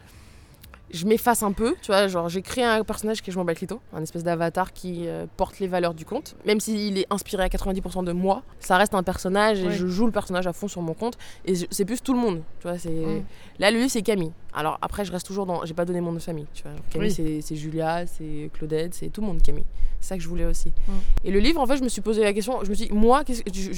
je 0.93 1.05
m'efface 1.07 1.43
un 1.43 1.53
peu, 1.53 1.75
tu 1.83 1.89
vois, 1.89 2.07
genre 2.09 2.29
j'ai 2.29 2.43
créé 2.43 2.65
un 2.65 2.83
personnage 2.85 3.21
qui 3.23 3.31
est 3.31 3.33
je 3.33 3.39
m'en 3.39 3.45
bats 3.45 3.53
le 3.53 3.57
clito, 3.57 3.81
un 3.93 4.03
espèce 4.03 4.23
d'avatar 4.23 4.73
qui 4.73 5.09
euh, 5.09 5.27
porte 5.37 5.59
les 5.59 5.67
valeurs 5.67 5.95
du 5.95 6.05
conte. 6.05 6.37
Même 6.47 6.61
s'il 6.61 6.99
est 6.99 7.07
inspiré 7.11 7.43
à 7.43 7.49
90% 7.49 8.05
de 8.05 8.13
moi, 8.13 8.43
ça 8.61 8.77
reste 8.77 8.95
un 8.95 9.03
personnage 9.03 9.61
et 9.61 9.67
Ouais. 9.67 9.73
je 9.73 9.87
joue 9.87 10.07
le 10.07 10.13
personnage 10.13 10.47
à 10.47 10.53
fond 10.53 10.69
sur 10.69 10.83
mon 10.83 10.95
compte. 10.95 11.19
Et 11.45 11.55
c'est 11.71 11.85
plus 11.85 12.01
tout 12.03 12.13
le 12.13 12.21
monde, 12.21 12.43
tu 12.61 12.69
vois. 12.69 12.79
C'est... 12.79 12.91
Mm. 12.91 13.25
Là, 13.59 13.71
lui, 13.71 13.89
c'est 13.89 14.03
Camille. 14.03 14.33
Alors 14.55 14.79
après, 14.81 15.05
je 15.05 15.13
reste 15.13 15.27
toujours 15.27 15.45
dans. 15.47 15.65
J'ai 15.65 15.75
pas 15.75 15.85
donné 15.85 16.01
mon 16.01 16.13
nom 16.13 16.19
de 16.19 16.23
famille, 16.23 16.47
tu 16.55 16.63
vois. 16.63 16.73
Camille, 16.91 17.15
Oui. 17.19 17.43
c'est, 17.43 17.57
Julia, 17.57 18.07
c'est 18.07 18.51
Claudette, 18.55 18.95
c'est 18.95 19.09
tout 19.09 19.21
le 19.23 19.27
monde, 19.27 19.43
Camille. 19.43 19.65
C'est 20.01 20.09
ça 20.11 20.17
que 20.17 20.23
je 20.23 20.29
voulais 20.29 20.45
aussi. 20.45 20.69
Mm. 20.69 20.93
Et 21.25 21.31
le 21.31 21.41
livre, 21.41 21.61
en 21.61 21.67
fait, 21.67 21.77
je 21.79 21.83
me 21.83 21.89
suis 21.89 22.01
posé 22.03 22.23
la 22.23 22.33
question, 22.33 22.63
je 22.65 22.71
me 22.71 22.75
suis 22.75 22.87
dit, 22.89 22.93
moi, 22.95 23.25
que- 23.25 23.33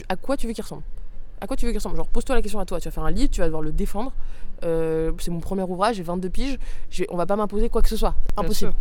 à 0.09 0.17
quoi 0.17 0.37
tu 0.37 0.47
veux 0.47 0.53
qu'il 0.53 0.63
ressemble? 0.63 0.83
À 1.41 1.47
quoi 1.47 1.57
tu 1.57 1.67
veux 1.67 1.73
qu'il 1.73 1.79
ressemble? 1.79 1.97
Genre, 1.97 2.09
pose-toi 2.09 2.35
la 2.35 2.43
question 2.43 2.59
à 2.59 2.65
toi. 2.65 2.81
Tu 2.81 2.89
vas 2.89 2.93
faire 2.93 3.05
un 3.05 3.11
livre, 3.11 3.31
tu 3.31 3.41
vas 3.41 3.47
devoir 3.47 3.63
le 3.63 3.73
défendre. 3.73 4.13
Euh, 4.65 5.13
c'est 5.19 5.31
mon 5.31 5.41
premier 5.41 5.63
ouvrage, 5.63 5.97
j'ai 5.97 6.03
22 6.03 6.29
piges. 6.29 6.59
On 7.11 7.17
va 7.17 7.27
pas 7.27 7.37
m'imposer 7.37 7.69
quoi 7.69 7.83
que 7.83 7.89
ce 7.89 7.97
soit. 7.97 8.15
Impossible. 8.37 8.73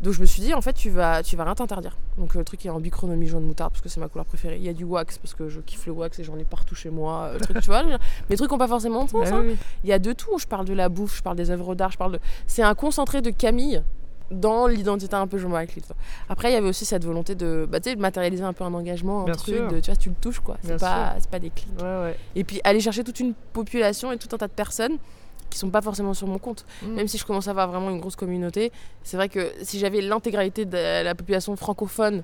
Donc 0.00 0.14
je 0.14 0.20
me 0.20 0.26
suis 0.26 0.40
dit, 0.40 0.54
en 0.54 0.62
fait, 0.62 0.72
tu 0.72 0.88
vas, 0.88 1.22
tu 1.22 1.36
vas 1.36 1.44
rien 1.44 1.54
t'interdire. 1.54 1.96
Donc 2.16 2.34
euh, 2.34 2.38
le 2.38 2.44
truc 2.44 2.64
est 2.64 2.70
en 2.70 2.80
bichronomie 2.80 3.26
jaune 3.26 3.44
moutarde 3.44 3.72
parce 3.72 3.82
que 3.82 3.90
c'est 3.90 4.00
ma 4.00 4.08
couleur 4.08 4.24
préférée. 4.24 4.56
Il 4.56 4.64
y 4.64 4.68
a 4.70 4.72
du 4.72 4.84
wax 4.84 5.18
parce 5.18 5.34
que 5.34 5.50
je 5.50 5.60
kiffe 5.60 5.84
le 5.86 5.92
wax 5.92 6.18
et 6.18 6.24
j'en 6.24 6.38
ai 6.38 6.44
partout 6.44 6.74
chez 6.74 6.88
moi. 6.88 7.24
euh, 7.24 7.34
le 7.34 7.40
truc, 7.40 7.60
tu 7.60 7.66
vois, 7.66 7.82
mes 8.30 8.36
trucs 8.36 8.50
ont 8.50 8.58
pas 8.58 8.68
forcément 8.68 9.04
de 9.04 9.10
sens. 9.10 9.30
Bah 9.30 9.36
hein. 9.36 9.42
oui. 9.44 9.56
Il 9.84 9.90
y 9.90 9.92
a 9.92 9.98
de 9.98 10.12
tout. 10.14 10.38
Je 10.38 10.46
parle 10.46 10.64
de 10.64 10.72
la 10.72 10.88
bouffe, 10.88 11.18
je 11.18 11.22
parle 11.22 11.36
des 11.36 11.50
œuvres 11.50 11.74
d'art, 11.74 11.92
je 11.92 11.98
parle 11.98 12.12
de. 12.12 12.20
C'est 12.46 12.62
un 12.62 12.74
concentré 12.74 13.20
de 13.20 13.30
Camille 13.30 13.82
dans 14.30 14.66
l'identité 14.66 15.14
un 15.14 15.26
peu 15.26 15.38
je 15.38 15.46
avec 15.48 15.74
les- 15.74 15.82
Après, 16.28 16.50
il 16.50 16.54
y 16.54 16.56
avait 16.56 16.68
aussi 16.68 16.84
cette 16.84 17.04
volonté 17.04 17.34
de, 17.34 17.66
bah, 17.70 17.80
de 17.80 17.94
matérialiser 17.96 18.44
un 18.44 18.52
peu 18.52 18.64
un 18.64 18.72
engagement, 18.74 19.22
un 19.22 19.24
Bien 19.24 19.34
truc, 19.34 19.56
sûr. 19.56 19.68
de, 19.68 19.80
tu 19.80 19.90
vois, 19.90 19.96
tu 19.96 20.08
le 20.10 20.14
touches 20.20 20.40
quoi. 20.40 20.56
C'est 20.62 20.78
pas, 20.78 21.16
pas 21.30 21.38
des 21.38 21.50
clics. 21.50 21.68
Ouais, 21.80 21.84
ouais. 22.02 22.16
Et 22.36 22.44
puis 22.44 22.60
aller 22.64 22.80
chercher 22.80 23.02
toute 23.04 23.20
une 23.20 23.34
population 23.34 24.12
et 24.12 24.18
tout 24.18 24.28
un 24.32 24.38
tas 24.38 24.46
de 24.46 24.52
personnes 24.52 24.98
qui 25.48 25.58
sont 25.58 25.70
pas 25.70 25.82
forcément 25.82 26.14
sur 26.14 26.28
mon 26.28 26.38
compte. 26.38 26.64
Mm. 26.82 26.92
Même 26.94 27.08
si 27.08 27.18
je 27.18 27.24
commence 27.26 27.48
à 27.48 27.50
avoir 27.50 27.68
vraiment 27.68 27.90
une 27.90 27.98
grosse 27.98 28.14
communauté, 28.14 28.70
c'est 29.02 29.16
vrai 29.16 29.28
que 29.28 29.52
si 29.62 29.78
j'avais 29.80 30.00
l'intégralité 30.00 30.64
de 30.64 31.02
la 31.04 31.14
population 31.16 31.56
francophone 31.56 32.22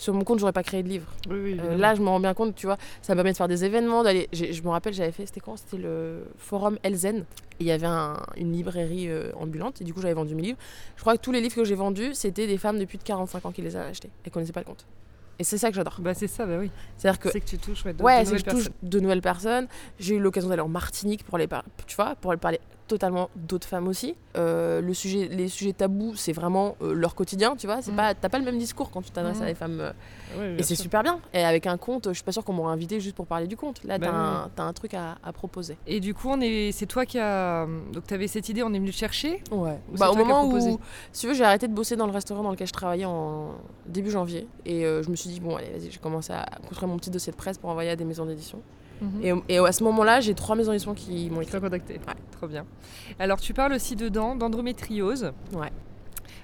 sur 0.00 0.14
mon 0.14 0.24
compte, 0.24 0.38
j'aurais 0.38 0.52
pas 0.52 0.62
créé 0.62 0.82
de 0.82 0.88
livre. 0.88 1.06
Oui, 1.28 1.38
oui, 1.42 1.60
Euh, 1.62 1.76
là, 1.76 1.94
je 1.94 2.00
me 2.00 2.08
rends 2.08 2.20
bien 2.20 2.32
compte, 2.34 2.54
tu 2.54 2.66
vois, 2.66 2.76
ça 3.02 3.12
me 3.12 3.16
permet 3.16 3.32
de 3.32 3.36
faire 3.36 3.48
des 3.48 3.64
événements, 3.64 4.02
d'aller. 4.02 4.28
Je 4.32 4.62
me 4.62 4.68
rappelle, 4.70 4.94
j'avais 4.94 5.12
fait, 5.12 5.26
c'était 5.26 5.40
quand? 5.40 5.56
C'était 5.56 5.76
le 5.76 6.24
forum 6.38 6.78
Elzen. 6.82 7.24
Il 7.60 7.66
y 7.66 7.70
avait 7.70 7.86
un- 7.86 8.16
une 8.36 8.52
librairie 8.52 9.08
euh, 9.08 9.30
ambulante, 9.38 9.80
et 9.82 9.84
du 9.84 9.92
coup, 9.92 10.00
j'avais 10.00 10.14
vendu 10.14 10.34
mes 10.34 10.42
livres. 10.42 10.58
Je 10.96 11.02
crois 11.02 11.16
que 11.16 11.22
tous 11.22 11.32
les 11.32 11.40
livres 11.42 11.54
que 11.54 11.64
j'ai 11.64 11.74
vendus, 11.74 12.14
c'était 12.14 12.46
des 12.46 12.56
femmes 12.56 12.78
de 12.78 12.86
plus 12.86 12.96
de 12.98 13.02
45 13.02 13.44
ans 13.44 13.52
qui 13.52 13.60
les 13.62 13.76
avaient 13.76 13.90
achetés 13.90 14.10
et 14.24 14.30
connaissaient 14.30 14.52
pas 14.52 14.60
le 14.60 14.66
compte. 14.66 14.86
Et 15.38 15.44
c'est 15.44 15.56
ça 15.58 15.68
que 15.70 15.74
j'adore. 15.74 15.96
Bah 16.00 16.12
c'est 16.14 16.26
ça, 16.28 16.44
bah 16.44 16.56
oui. 16.58 16.70
C'est-à-dire 16.98 17.18
que 17.18 17.30
C'est 17.30 17.40
que 17.40 17.46
tu 17.46 17.56
touches 17.58 17.84
ouais, 17.86 17.94
de, 17.94 18.02
Ouais, 18.02 18.20
de 18.20 18.24
c'est 18.28 18.32
que 18.32 18.38
je 18.40 18.44
nouvelles 18.44 18.64
touche 18.64 18.72
de 18.82 19.00
nouvelles 19.00 19.22
personnes. 19.22 19.68
J'ai 19.98 20.16
eu 20.16 20.18
l'occasion 20.20 20.50
d'aller 20.50 20.60
en 20.62 20.68
Martinique 20.68 21.24
pour 21.24 21.36
aller 21.36 21.46
par... 21.46 21.64
tu 21.86 21.96
vois, 21.96 22.14
pour 22.16 22.30
aller 22.30 22.40
parler 22.40 22.60
totalement 22.90 23.30
d'autres 23.36 23.66
femmes 23.66 23.88
aussi. 23.88 24.14
Euh, 24.36 24.80
le 24.80 24.92
sujet, 24.94 25.28
les 25.28 25.48
sujets 25.48 25.72
tabous, 25.72 26.14
c'est 26.16 26.32
vraiment 26.32 26.76
euh, 26.82 26.92
leur 26.92 27.14
quotidien, 27.14 27.56
tu 27.56 27.66
vois. 27.66 27.80
C'est 27.82 27.92
Mm. 27.92 27.96
pas, 27.96 28.14
t'as 28.14 28.28
pas 28.28 28.38
le 28.38 28.44
même 28.44 28.58
discours 28.58 28.90
quand 28.90 29.00
tu 29.02 29.10
t'adresses 29.10 29.38
Mm. 29.38 29.42
à 29.42 29.46
des 29.46 29.54
femmes. 29.54 29.80
euh, 29.80 29.92
Ouais, 30.38 30.56
et 30.58 30.62
c'est 30.62 30.74
super 30.76 31.02
bien. 31.02 31.18
Et 31.34 31.42
avec 31.44 31.66
un 31.66 31.76
conte, 31.76 32.08
je 32.08 32.12
suis 32.14 32.22
pas 32.22 32.30
sûre 32.32 32.44
qu'on 32.44 32.52
m'aurait 32.52 32.72
invité 32.72 33.00
juste 33.00 33.16
pour 33.16 33.26
parler 33.26 33.46
du 33.46 33.56
conte. 33.56 33.82
Là, 33.84 33.98
Bah 33.98 34.06
t'as 34.06 34.12
un, 34.14 34.50
t'as 34.54 34.62
un 34.64 34.72
truc 34.72 34.94
à, 34.94 35.18
à 35.24 35.32
proposer. 35.32 35.76
Et 35.86 35.98
du 36.00 36.14
coup, 36.14 36.28
on 36.28 36.40
est, 36.40 36.70
c'est 36.72 36.86
toi 36.86 37.04
qui 37.06 37.18
as. 37.18 37.66
Donc, 37.92 38.06
tu 38.06 38.14
avais 38.14 38.28
cette 38.28 38.48
idée, 38.48 38.62
on 38.62 38.72
est 38.74 38.78
venu 38.78 38.90
te 38.90 38.96
chercher. 38.96 39.42
Ouais. 39.50 39.78
Ou 39.92 39.96
Bah, 39.96 40.10
au 40.10 40.14
as 40.14 40.18
moment 40.18 40.44
où, 40.46 40.78
si 41.12 41.20
tu 41.22 41.26
veux, 41.28 41.34
j'ai 41.34 41.44
arrêté 41.44 41.66
de 41.68 41.72
bosser 41.74 41.96
dans 41.96 42.06
le 42.06 42.12
restaurant 42.12 42.42
dans 42.42 42.50
lequel 42.50 42.66
je 42.68 42.72
travaillais 42.72 43.04
en 43.06 43.52
début 43.86 44.10
janvier. 44.10 44.46
Et 44.66 44.82
je 44.82 45.08
me 45.10 45.16
suis 45.16 45.30
dit, 45.30 45.40
bon, 45.40 45.56
allez, 45.56 45.70
vas-y, 45.70 45.90
j'ai 45.90 45.98
commencé 45.98 46.32
à 46.32 46.46
construire 46.68 46.88
mon 46.88 46.96
petit 46.98 47.10
dossier 47.10 47.32
de 47.32 47.36
presse 47.36 47.58
pour 47.58 47.70
envoyer 47.70 47.90
à 47.90 47.96
des 47.96 48.04
maisons 48.04 48.24
d'édition. 48.26 48.60
Et 49.22 49.28
Et, 49.28 49.54
et 49.54 49.58
à 49.58 49.72
ce 49.72 49.82
moment-là, 49.84 50.20
j'ai 50.20 50.34
trois 50.34 50.56
maisons 50.56 50.72
d'édition 50.72 50.94
qui 50.94 51.30
m'ont 51.30 51.40
écrit. 51.40 51.60
contacté. 51.60 51.94
Ouais. 51.94 52.14
Trop 52.32 52.46
bien. 52.48 52.64
Alors, 53.18 53.40
tu 53.40 53.54
parles 53.54 53.72
aussi 53.72 53.96
dedans 53.96 54.34
d'endométriose. 54.36 55.32
Ouais. 55.54 55.70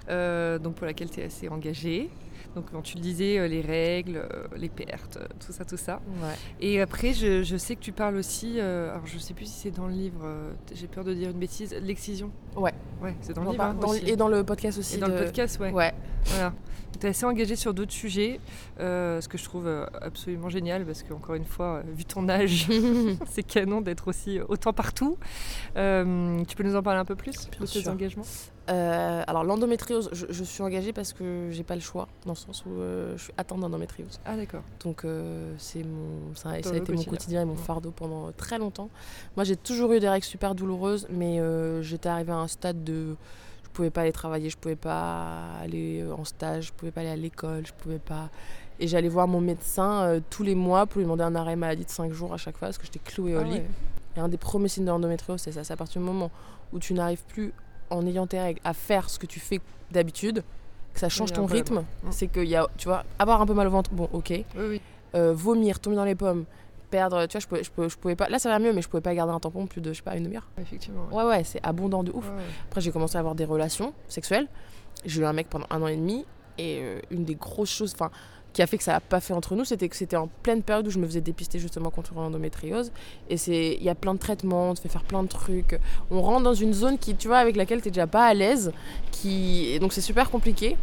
Euh, 0.09 0.59
donc, 0.59 0.75
pour 0.77 0.87
laquelle 0.87 1.11
tu 1.11 1.21
es 1.21 1.25
assez 1.25 1.49
engagée. 1.49 2.11
Donc, 2.57 2.71
quand 2.73 2.81
tu 2.81 2.97
le 2.97 3.03
disais, 3.03 3.39
euh, 3.39 3.47
les 3.49 3.61
règles, 3.61 4.17
euh, 4.17 4.47
les 4.57 4.71
pertes, 4.71 5.19
euh, 5.21 5.27
tout 5.45 5.53
ça, 5.53 5.65
tout 5.67 5.77
ça. 5.77 6.01
Ouais. 6.23 6.33
Et 6.59 6.81
après, 6.81 7.13
je, 7.13 7.43
je 7.43 7.57
sais 7.59 7.77
que 7.77 7.83
tu 7.83 7.93
parles 7.93 8.17
aussi, 8.17 8.55
euh, 8.59 8.91
alors 8.93 9.07
je 9.07 9.19
sais 9.19 9.35
plus 9.35 9.45
si 9.45 9.53
c'est 9.61 9.71
dans 9.71 9.87
le 9.87 9.93
livre, 9.93 10.23
euh, 10.25 10.53
j'ai 10.75 10.87
peur 10.87 11.05
de 11.05 11.13
dire 11.13 11.29
une 11.31 11.39
bêtise, 11.39 11.75
l'excision. 11.83 12.31
Ouais. 12.57 12.73
Ouais, 13.03 13.15
c'est 13.21 13.35
dans 13.35 13.45
le 13.45 13.51
livre. 13.51 13.63
hein, 13.63 13.75
dans- 13.79 13.89
aussi. 13.89 14.09
et 14.09 14.17
dans 14.17 14.29
le 14.29 14.43
podcast 14.43 14.79
aussi. 14.79 14.97
Et 14.97 14.99
dans 14.99 15.09
le 15.09 15.17
podcast, 15.17 15.61
ouais. 15.61 15.71
Ouais. 15.71 15.93
Voilà. 16.25 16.55
Tu 16.99 17.07
es 17.07 17.11
assez 17.11 17.27
engagé 17.27 17.57
sur 17.57 17.75
d'autres 17.75 17.93
sujets, 17.93 18.41
euh, 18.81 19.21
ce 19.21 19.29
que 19.29 19.37
je 19.37 19.45
trouve 19.45 19.69
absolument 20.01 20.49
génial 20.49 20.87
parce 20.87 21.03
qu'encore 21.03 21.35
une 21.35 21.45
fois, 21.45 21.83
vu 21.95 22.07
ton 22.07 22.27
âge, 22.31 22.69
c'est 23.29 23.43
canon 23.43 23.83
d'être 23.83 24.09
aussi 24.09 24.41
autant 24.49 24.73
partout. 24.73 25.19
Tu 25.75 26.57
peux 26.57 26.63
nous 26.65 26.75
en 26.75 26.83
parler 26.83 27.01
un 27.01 27.05
peu 27.05 27.17
plus 27.17 27.33
Bien 27.51 27.61
de 27.61 27.67
tes 27.67 27.81
sûr. 27.81 27.93
engagements? 27.93 28.25
Euh, 28.69 29.23
alors 29.27 29.45
l'endométriose, 29.45 30.09
je, 30.13 30.27
je 30.29 30.45
suis 30.45 30.63
engagée 30.63 30.93
parce 30.93 31.13
que 31.13 31.49
j'ai 31.53 31.63
pas 31.63 31.77
le 31.77 31.81
choix, 31.81 32.09
dans 32.25 32.33
le 32.33 32.37
sens 32.37 32.65
où 32.67 32.71
euh, 32.81 33.17
je 33.17 33.25
suis 33.25 33.33
atteinte 33.37 33.61
d'endométriose. 33.61 34.19
Ah 34.25 34.37
d'accord. 34.37 34.63
Donc 34.85 35.05
euh, 35.05 35.55
c'est 35.59 35.85
mon, 35.85 36.35
ça, 36.35 36.51
a 36.51 36.59
été 36.59 36.81
mon 36.93 37.03
quotidien. 37.05 37.43
et 37.43 37.45
mon 37.45 37.55
fardeau 37.57 37.93
pendant 37.93 38.33
très 38.33 38.59
longtemps. 38.59 38.89
Moi 39.37 39.45
j'ai 39.45 39.57
toujours 39.57 39.93
eu 39.93 40.01
des 40.01 40.09
règles 40.09 40.25
super 40.25 40.55
douloureuses, 40.57 41.07
mais 41.11 41.41
j'étais 41.83 42.09
arrivée 42.09 42.33
à 42.33 42.37
un 42.39 42.49
stade 42.49 42.83
de, 42.83 43.15
je 43.63 43.69
pouvais 43.73 43.91
pas 43.91 44.01
aller 44.03 44.13
travailler, 44.13 44.51
je 44.51 44.57
pouvais 44.57 44.75
pas 44.77 45.53
aller 45.63 46.05
en 46.17 46.25
stage, 46.25 46.67
je 46.69 46.73
pouvais 46.73 46.91
pas 46.91 47.03
aller 47.03 47.11
à 47.11 47.17
l'école, 47.17 47.67
je 47.67 47.73
pouvais 47.73 48.01
pas. 48.01 48.31
Et 48.81 48.89
j'allais 48.89 49.09
voir 49.09 49.29
mon 49.29 49.41
médecin 49.41 50.21
tous 50.29 50.43
les 50.43 50.55
mois 50.57 50.87
pour 50.87 50.99
lui 50.99 51.05
demander 51.05 51.23
un 51.23 51.35
arrêt 51.37 51.57
maladie 51.57 51.85
de 51.85 51.91
5 51.91 52.13
jours 52.13 52.35
à 52.35 52.37
chaque 52.37 52.57
fois 52.57 52.67
parce 52.69 52.79
que 52.79 52.85
j'étais 52.85 52.99
clouée 52.99 53.37
au 53.37 53.41
Ah 53.41 53.45
lit. 53.45 53.53
ouais. 53.53 53.67
Et 54.17 54.21
un 54.21 54.29
des 54.29 54.37
premiers 54.39 54.69
signes 54.69 54.85
de 54.87 54.91
l'endométriose, 54.91 55.41
c'est 55.41 55.53
ça. 55.53 55.63
C'est 55.63 55.73
à 55.73 55.77
partir 55.77 56.01
du 56.01 56.07
moment 56.07 56.31
où 56.73 56.79
tu 56.79 56.95
n'arrives 56.95 57.23
plus, 57.29 57.53
en 57.91 58.07
ayant 58.07 58.27
tes 58.27 58.41
règles, 58.41 58.61
à 58.65 58.73
faire 58.73 59.11
ce 59.11 59.19
que 59.19 59.27
tu 59.27 59.41
fais 59.41 59.61
d'habitude, 59.91 60.43
que 60.95 61.01
ça 61.01 61.09
change 61.09 61.33
ton 61.33 61.47
rythme. 61.47 61.85
Mm. 62.03 62.09
C'est 62.11 62.29
qu'il 62.29 62.49
y 62.49 62.57
a, 62.57 62.67
tu 62.77 62.89
vois, 62.89 63.05
avoir 63.19 63.41
un 63.41 63.47
peu 63.47 63.55
mal 63.55 63.67
au 63.67 63.71
ventre, 63.71 63.91
bon, 63.93 64.09
ok. 64.13 64.31
Oui, 64.31 64.45
oui. 64.57 64.81
Euh, 65.15 65.33
vomir, 65.33 65.81
tomber 65.81 65.97
dans 65.97 66.05
les 66.05 66.15
pommes, 66.15 66.45
perdre, 66.91 67.27
tu 67.27 67.33
vois, 67.33 67.41
je 67.41 67.47
pouvais, 67.47 67.65
je, 67.65 67.71
pouvais, 67.71 67.89
je 67.89 67.97
pouvais 67.97 68.17
pas. 68.17 68.29
Là, 68.29 68.39
ça 68.39 68.49
va 68.49 68.59
mieux, 68.59 68.73
mais 68.73 68.83
je 68.83 68.89
pouvais 68.89 69.01
pas 69.01 69.15
garder 69.15 69.33
un 69.33 69.41
tampon 69.41 69.67
plus 69.67 69.81
de, 69.81 69.93
je 69.93 69.99
sais 69.99 70.03
pas, 70.03 70.17
une 70.17 70.25
demi-heure. 70.25 70.49
Effectivement. 70.61 71.07
Ouais, 71.13 71.25
ouais, 71.25 71.45
c'est 71.45 71.61
abondant 71.63 72.03
de 72.03 72.13
ouf. 72.13 72.29
Ouais, 72.29 72.37
ouais. 72.37 72.43
Après, 72.69 72.81
j'ai 72.81 72.91
commencé 72.91 73.17
à 73.17 73.21
avoir 73.21 73.35
des 73.35 73.45
relations 73.45 73.93
sexuelles. 74.09 74.49
J'ai 75.05 75.23
eu 75.23 75.25
un 75.25 75.33
mec 75.33 75.49
pendant 75.49 75.67
un 75.71 75.83
an 75.83 75.87
et 75.87 75.97
demi. 75.97 76.25
Et 76.59 76.81
euh, 76.81 77.01
une 77.11 77.25
des 77.25 77.35
grosses 77.35 77.71
choses 77.71 77.93
enfin, 77.93 78.11
qui 78.57 78.63
a 78.63 78.67
fait 78.67 78.79
que 78.79 78.85
ça 78.85 78.93
n'a 78.93 79.01
pas 79.01 79.21
fait 79.21 79.35
entre 79.35 79.55
nous, 79.55 79.67
c'était 79.67 79.87
que 79.87 79.97
c'était 79.97 80.17
en 80.17 80.29
pleine 80.43 80.63
période 80.63 80.87
où 80.87 80.91
je 80.91 80.99
me 80.99 81.05
faisais 81.07 81.21
dépister 81.21 81.59
justement 81.59 81.91
contre 81.91 82.15
l'endométriose. 82.15 82.91
Et 83.29 83.37
c'est- 83.37 83.75
il 83.79 83.83
y 83.83 83.91
a 83.91 83.95
plein 83.95 84.15
de 84.15 84.19
traitements, 84.19 84.71
on 84.71 84.75
te 84.75 84.81
fait 84.81 84.89
faire 84.89 85.05
plein 85.05 85.23
de 85.23 85.29
trucs. 85.29 85.79
On 86.11 86.23
rentre 86.23 86.43
dans 86.45 86.55
une 86.55 86.73
zone 86.73 86.97
qui, 86.97 87.15
tu 87.17 87.29
vois, 87.29 87.37
avec 87.37 87.55
laquelle 87.55 87.83
tu 87.83 87.89
n'es 87.89 87.93
déjà 87.93 88.07
pas 88.07 88.25
à 88.25 88.33
l'aise. 88.33 88.73
Qui... 89.13 89.67
et 89.73 89.79
donc 89.79 89.93
c'est 89.93 90.01
super 90.01 90.31
compliqué. 90.31 90.79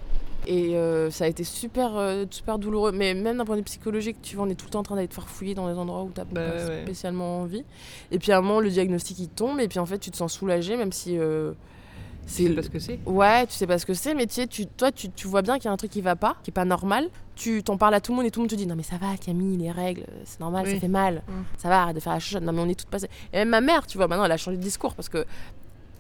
Et 0.45 0.75
euh, 0.75 1.09
ça 1.09 1.23
a 1.23 1.27
été 1.27 1.43
super, 1.43 1.95
euh, 1.97 2.25
super 2.29 2.59
douloureux. 2.59 2.91
Mais 2.91 3.15
même 3.15 3.38
d'un 3.38 3.45
point 3.45 3.55
de 3.55 3.62
vue 3.62 3.65
psychologique, 3.65 4.17
tu 4.21 4.36
vois, 4.36 4.45
on 4.45 4.49
est 4.49 4.55
tout 4.55 4.65
le 4.65 4.71
temps 4.71 4.81
en 4.81 4.83
train 4.83 4.95
d'aller 4.95 5.07
te 5.07 5.15
faire 5.15 5.27
fouiller 5.27 5.55
dans 5.55 5.67
des 5.67 5.73
endroits 5.79 6.03
où 6.03 6.12
tu 6.13 6.19
n'as 6.19 6.25
Bah 6.25 6.41
pas 6.41 6.65
ouais, 6.67 6.81
spécialement 6.83 7.39
envie. 7.41 7.63
Et 8.12 8.19
puis 8.19 8.31
à 8.31 8.38
un 8.38 8.41
moment, 8.41 8.59
le 8.59 8.69
diagnostic 8.69 9.17
il 9.17 9.29
tombe. 9.29 9.59
Et 9.59 9.67
puis 9.67 9.79
en 9.79 9.88
fait, 9.88 9.97
tu 9.97 10.12
te 10.12 10.17
sens 10.17 10.31
soulagé, 10.31 10.77
même 10.77 10.91
si. 10.91 11.17
euh, 11.17 11.53
C'est 12.25 12.49
parce 12.49 12.69
que 12.69 12.79
c'est. 12.79 12.99
Ouais, 13.05 13.45
tu 13.47 13.53
sais 13.53 13.67
pas 13.67 13.77
ce 13.77 13.86
que 13.86 13.93
c'est, 13.93 14.13
mais 14.13 14.25
tu 14.25 14.33
sais, 14.36 14.47
tu, 14.47 14.65
toi, 14.65 14.91
tu, 14.91 15.09
tu 15.09 15.27
vois 15.27 15.41
bien 15.41 15.55
qu'il 15.57 15.65
y 15.65 15.67
a 15.67 15.71
un 15.71 15.77
truc 15.77 15.91
qui 15.91 16.01
va 16.01 16.15
pas, 16.15 16.36
qui 16.43 16.51
est 16.51 16.53
pas 16.53 16.65
normal. 16.65 17.09
Tu 17.36 17.63
t'en 17.63 17.77
parles 17.77 17.93
à 17.95 18.01
tout 18.01 18.12
le 18.12 18.17
monde 18.17 18.25
et 18.25 18.31
tout 18.31 18.39
le 18.39 18.43
monde 18.43 18.49
te 18.49 18.55
dit 18.55 18.65
Non, 18.67 18.75
mais 18.75 18.83
ça 18.83 18.97
va, 18.97 19.17
Camille, 19.17 19.57
les 19.57 19.71
règles, 19.71 20.05
c'est 20.25 20.39
normal, 20.39 20.65
Oui. 20.65 20.73
ça 20.73 20.79
fait 20.79 20.88
mal. 20.88 21.23
Mm. 21.27 21.31
Ça 21.57 21.69
va, 21.69 21.81
arrête 21.83 21.95
de 21.95 21.99
faire 22.01 22.13
la 22.13 22.19
chuchote. 22.19 22.43
Non, 22.43 22.53
mais 22.53 22.62
on 22.62 22.69
est 22.69 22.75
toutes 22.79 22.89
passées. 22.89 23.09
Et 23.33 23.38
même 23.38 23.49
ma 23.49 23.62
mère, 23.62 23.86
tu 23.88 23.97
vois, 23.97 24.07
maintenant, 24.07 24.25
elle 24.25 24.31
a 24.31 24.38
changé 24.38 24.57
de 24.57 24.62
discours 24.62 24.95
parce 24.95 25.09
que. 25.09 25.25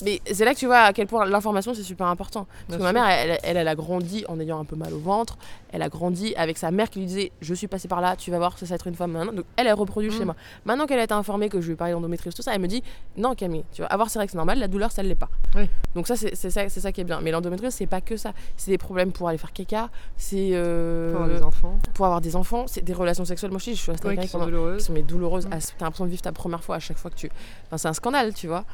Mais 0.03 0.21
c'est 0.31 0.43
là 0.43 0.53
que 0.53 0.59
tu 0.59 0.65
vois 0.65 0.79
à 0.79 0.91
quel 0.93 1.07
point 1.07 1.25
l'information 1.25 1.73
c'est 1.73 1.83
super 1.83 2.07
important. 2.07 2.45
Parce 2.67 2.77
Bien 2.77 2.77
que 2.77 2.83
ma 2.83 2.93
mère, 2.93 3.07
elle, 3.07 3.39
elle, 3.43 3.57
elle 3.57 3.67
a 3.67 3.75
grandi 3.75 4.25
en 4.27 4.39
ayant 4.39 4.59
un 4.59 4.65
peu 4.65 4.75
mal 4.75 4.93
au 4.93 4.99
ventre. 4.99 5.37
Elle 5.71 5.81
a 5.81 5.87
grandi 5.89 6.33
avec 6.35 6.57
sa 6.57 6.71
mère 6.71 6.89
qui 6.89 6.99
lui 6.99 7.05
disait 7.05 7.31
Je 7.41 7.53
suis 7.53 7.67
passée 7.67 7.87
par 7.87 8.01
là, 8.01 8.15
tu 8.15 8.29
vas 8.31 8.37
voir, 8.37 8.57
ça, 8.57 8.65
ça 8.65 8.71
va 8.71 8.75
être 8.75 8.87
une 8.87 8.95
femme 8.95 9.11
maintenant. 9.11 9.31
Donc 9.31 9.45
elle, 9.55 9.67
elle 9.67 9.73
reproduit 9.73 10.09
le 10.09 10.15
Mm. 10.15 10.17
schéma. 10.17 10.35
Maintenant 10.65 10.87
qu'elle 10.87 10.99
a 10.99 11.03
été 11.03 11.13
informée 11.13 11.47
que 11.47 11.61
je 11.61 11.69
lui 11.69 11.75
parlais 11.75 11.93
d'endométriose, 11.93 12.33
tout 12.35 12.41
ça, 12.41 12.53
elle 12.53 12.61
me 12.61 12.67
dit 12.67 12.83
Non, 13.17 13.33
Camille, 13.35 13.63
tu 13.71 13.81
vois, 13.81 13.87
avoir 13.91 14.09
ses 14.09 14.19
règles, 14.19 14.31
c'est 14.31 14.37
normal, 14.37 14.59
la 14.59 14.67
douleur, 14.67 14.91
ça 14.91 15.03
ne 15.03 15.07
l'est 15.07 15.15
pas. 15.15 15.29
Oui. 15.55 15.69
Donc 15.95 16.07
ça, 16.07 16.15
c'est 16.15 16.35
c'est 16.35 16.49
ça, 16.49 16.67
c'est 16.69 16.79
ça 16.81 16.91
qui 16.91 17.01
est 17.01 17.05
bien. 17.05 17.21
Mais 17.21 17.31
l'endométriose, 17.31 17.73
c'est 17.73 17.85
pas 17.87 18.01
que 18.01 18.17
ça. 18.17 18.33
C'est 18.57 18.71
des 18.71 18.77
problèmes 18.77 19.11
pour 19.13 19.29
aller 19.29 19.37
faire 19.37 19.53
caca, 19.53 19.89
c'est 20.17 20.49
euh, 20.53 21.13
Pour 21.13 21.21
avoir 21.21 21.37
des 21.39 21.43
enfants. 21.43 21.79
pour 21.93 22.05
avoir 22.05 22.21
des 22.21 22.35
enfants, 22.35 22.65
c'est 22.67 22.81
des 22.83 22.93
relations 22.93 23.25
sexuelles. 23.25 23.51
Moi, 23.51 23.59
je 23.63 23.71
suis 23.71 23.91
restée 23.91 24.07
Ouais, 24.07 24.13
avec 24.13 24.25
qui 24.25 24.27
sont 24.27 24.39
pendant- 24.39 24.49
qui 24.49 24.55
douloureuses. 24.57 24.83
sont 24.85 24.93
mais 24.93 25.03
douloureuses. 25.03 25.45
Mm. 25.45 25.49
Ah, 25.53 25.57
T'as 25.77 25.85
l'impression 25.85 26.05
de 26.05 26.09
vivre 26.09 26.21
ta 26.23 26.31
première 26.33 26.63
fois 26.63 26.75
à 26.75 26.79
chaque 26.79 26.97
fois 26.97 27.09
que 27.09 27.15
tu. 27.15 27.29
Enfin, 27.67 27.77
c'est 27.77 27.87
un 27.87 27.93
scandale, 27.93 28.33
tu 28.33 28.47
vois. 28.47 28.65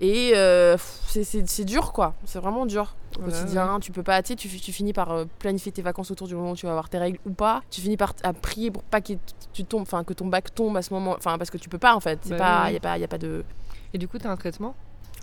Et 0.00 0.32
euh, 0.34 0.76
c'est- 1.06 1.64
dur, 1.64 1.92
quoi. 1.92 2.14
C'est 2.24 2.38
vraiment 2.38 2.64
dur 2.64 2.96
au 3.18 3.22
quotidien. 3.22 3.78
Tu 3.80 3.92
peux 3.92 4.02
pas, 4.02 4.22
tu 4.22 4.34
tu, 4.34 4.48
finis 4.48 4.94
par 4.94 5.10
euh, 5.12 5.24
planifier 5.38 5.72
tes 5.72 5.82
vacances 5.82 6.10
autour 6.10 6.26
du 6.26 6.34
moment 6.34 6.52
où 6.52 6.56
tu 6.56 6.64
vas 6.64 6.72
avoir 6.72 6.88
tes 6.88 6.98
règles 6.98 7.18
ou 7.26 7.32
pas. 7.32 7.62
Tu 7.70 7.82
finis 7.82 7.98
par 7.98 8.14
à 8.22 8.32
prier 8.32 8.70
pour 8.70 8.82
pas 8.82 9.02
que 9.02 9.12
tu 9.52 9.64
tombes, 9.64 9.82
enfin 9.82 10.02
que 10.02 10.14
ton 10.14 10.26
bac 10.26 10.54
tombe 10.54 10.76
à 10.76 10.82
ce 10.82 10.94
moment. 10.94 11.14
Enfin, 11.16 11.36
parce 11.36 11.50
que 11.50 11.58
tu 11.58 11.68
peux 11.68 11.78
pas 11.78 11.94
en 11.94 12.00
fait. 12.00 12.18
C'est 12.22 12.30
Bah 12.30 12.38
pas, 12.38 12.66
oui, 12.66 12.74
y 12.74 12.76
a 12.76 12.80
pas, 12.80 12.98
y 12.98 13.04
a 13.04 13.08
pas 13.08 13.18
de. 13.18 13.44
Et 13.92 13.98
du 13.98 14.08
coup, 14.08 14.18
tu 14.18 14.26
as 14.26 14.30
un 14.30 14.36
traitement? 14.36 14.74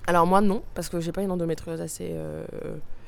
Alors 0.06 0.26
moi 0.26 0.40
non, 0.40 0.62
parce 0.74 0.88
que 0.88 1.02
j'ai 1.02 1.12
pas 1.12 1.22
une 1.22 1.32
endométriose 1.32 1.82
assez 1.82 2.12
euh, 2.14 2.46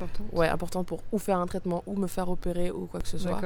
important 0.01 0.23
ouais, 0.33 0.49
importante 0.49 0.87
pour 0.87 0.99
ou 1.13 1.17
faire 1.17 1.37
un 1.37 1.45
traitement 1.45 1.81
ou 1.87 1.95
me 1.95 2.07
faire 2.07 2.29
opérer 2.29 2.71
ou 2.71 2.87
quoi 2.87 2.99
que 2.99 3.07
ce 3.07 3.17
soit. 3.17 3.39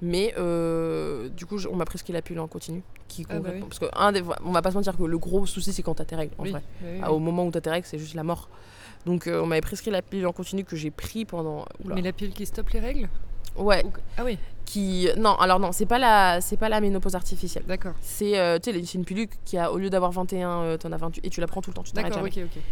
Mais 0.00 0.32
euh, 0.38 1.28
du 1.30 1.44
coup, 1.46 1.58
on 1.70 1.76
m'a 1.76 1.84
prescrit 1.84 2.12
la 2.12 2.22
pilule 2.22 2.40
en 2.40 2.46
continu. 2.46 2.82
Qui 3.08 3.26
Ah 3.30 3.40
bah 3.40 3.50
oui. 3.54 3.60
Parce 3.60 3.78
que 3.78 3.86
un 3.96 4.12
des, 4.12 4.22
on 4.44 4.52
va 4.52 4.62
pas 4.62 4.70
se 4.70 4.76
mentir 4.76 4.96
que 4.96 5.02
le 5.02 5.18
gros 5.18 5.44
souci, 5.46 5.72
c'est 5.72 5.82
quand 5.82 5.94
t'as 5.94 6.04
tes 6.04 6.14
règles, 6.16 6.34
en 6.38 6.42
Oui. 6.44 6.50
vrai. 6.52 6.60
bah 6.80 6.86
oui, 6.92 7.00
Ah, 7.02 7.12
au 7.12 7.18
moment 7.18 7.44
où 7.46 7.50
t'as 7.50 7.60
tes 7.60 7.70
règles, 7.70 7.86
c'est 7.86 7.98
juste 7.98 8.14
la 8.14 8.22
mort. 8.22 8.48
Donc 9.06 9.26
euh, 9.26 9.40
on 9.42 9.46
m'avait 9.46 9.60
prescrit 9.60 9.90
la 9.90 10.02
pilule 10.02 10.26
en 10.26 10.32
continu 10.32 10.64
que 10.64 10.76
j'ai 10.76 10.90
pris 10.90 11.24
pendant. 11.24 11.64
Oula. 11.84 11.94
Mais 11.94 12.02
la 12.02 12.12
pilule 12.12 12.34
qui 12.34 12.46
stoppe 12.46 12.70
les 12.70 12.80
règles? 12.80 13.08
Ouais. 13.56 13.84
Ou- 13.84 13.92
Ah 14.16 14.24
oui, 14.24 14.38
Qui 14.66 15.08
non, 15.16 15.34
alors 15.36 15.58
non, 15.58 15.72
c'est 15.72 15.86
pas 15.86 15.98
la, 15.98 16.40
c'est 16.40 16.56
pas 16.58 16.68
la 16.68 16.80
ménopause 16.80 17.14
artificielle. 17.16 17.64
d'accord. 17.66 17.94
C'est, 18.00 18.38
euh, 18.38 18.58
tu 18.58 18.70
sais, 18.72 18.84
c'est 18.84 18.98
une 18.98 19.04
pilule 19.04 19.28
qui 19.44 19.56
a 19.58 19.72
au 19.72 19.78
lieu 19.78 19.90
d'avoir 19.90 20.12
21, 20.12 20.48
euh, 20.62 20.76
t'en 20.76 20.92
as 20.92 20.96
28 20.96 21.24
et 21.24 21.30
tu 21.30 21.40
la 21.40 21.46
prends 21.48 21.60
tout 21.62 21.70
le 21.70 21.74
temps. 21.74 21.82
Tu 21.82 21.92
D'accord, 21.92 22.22
ok, 22.22 22.38
ok. 22.44 22.62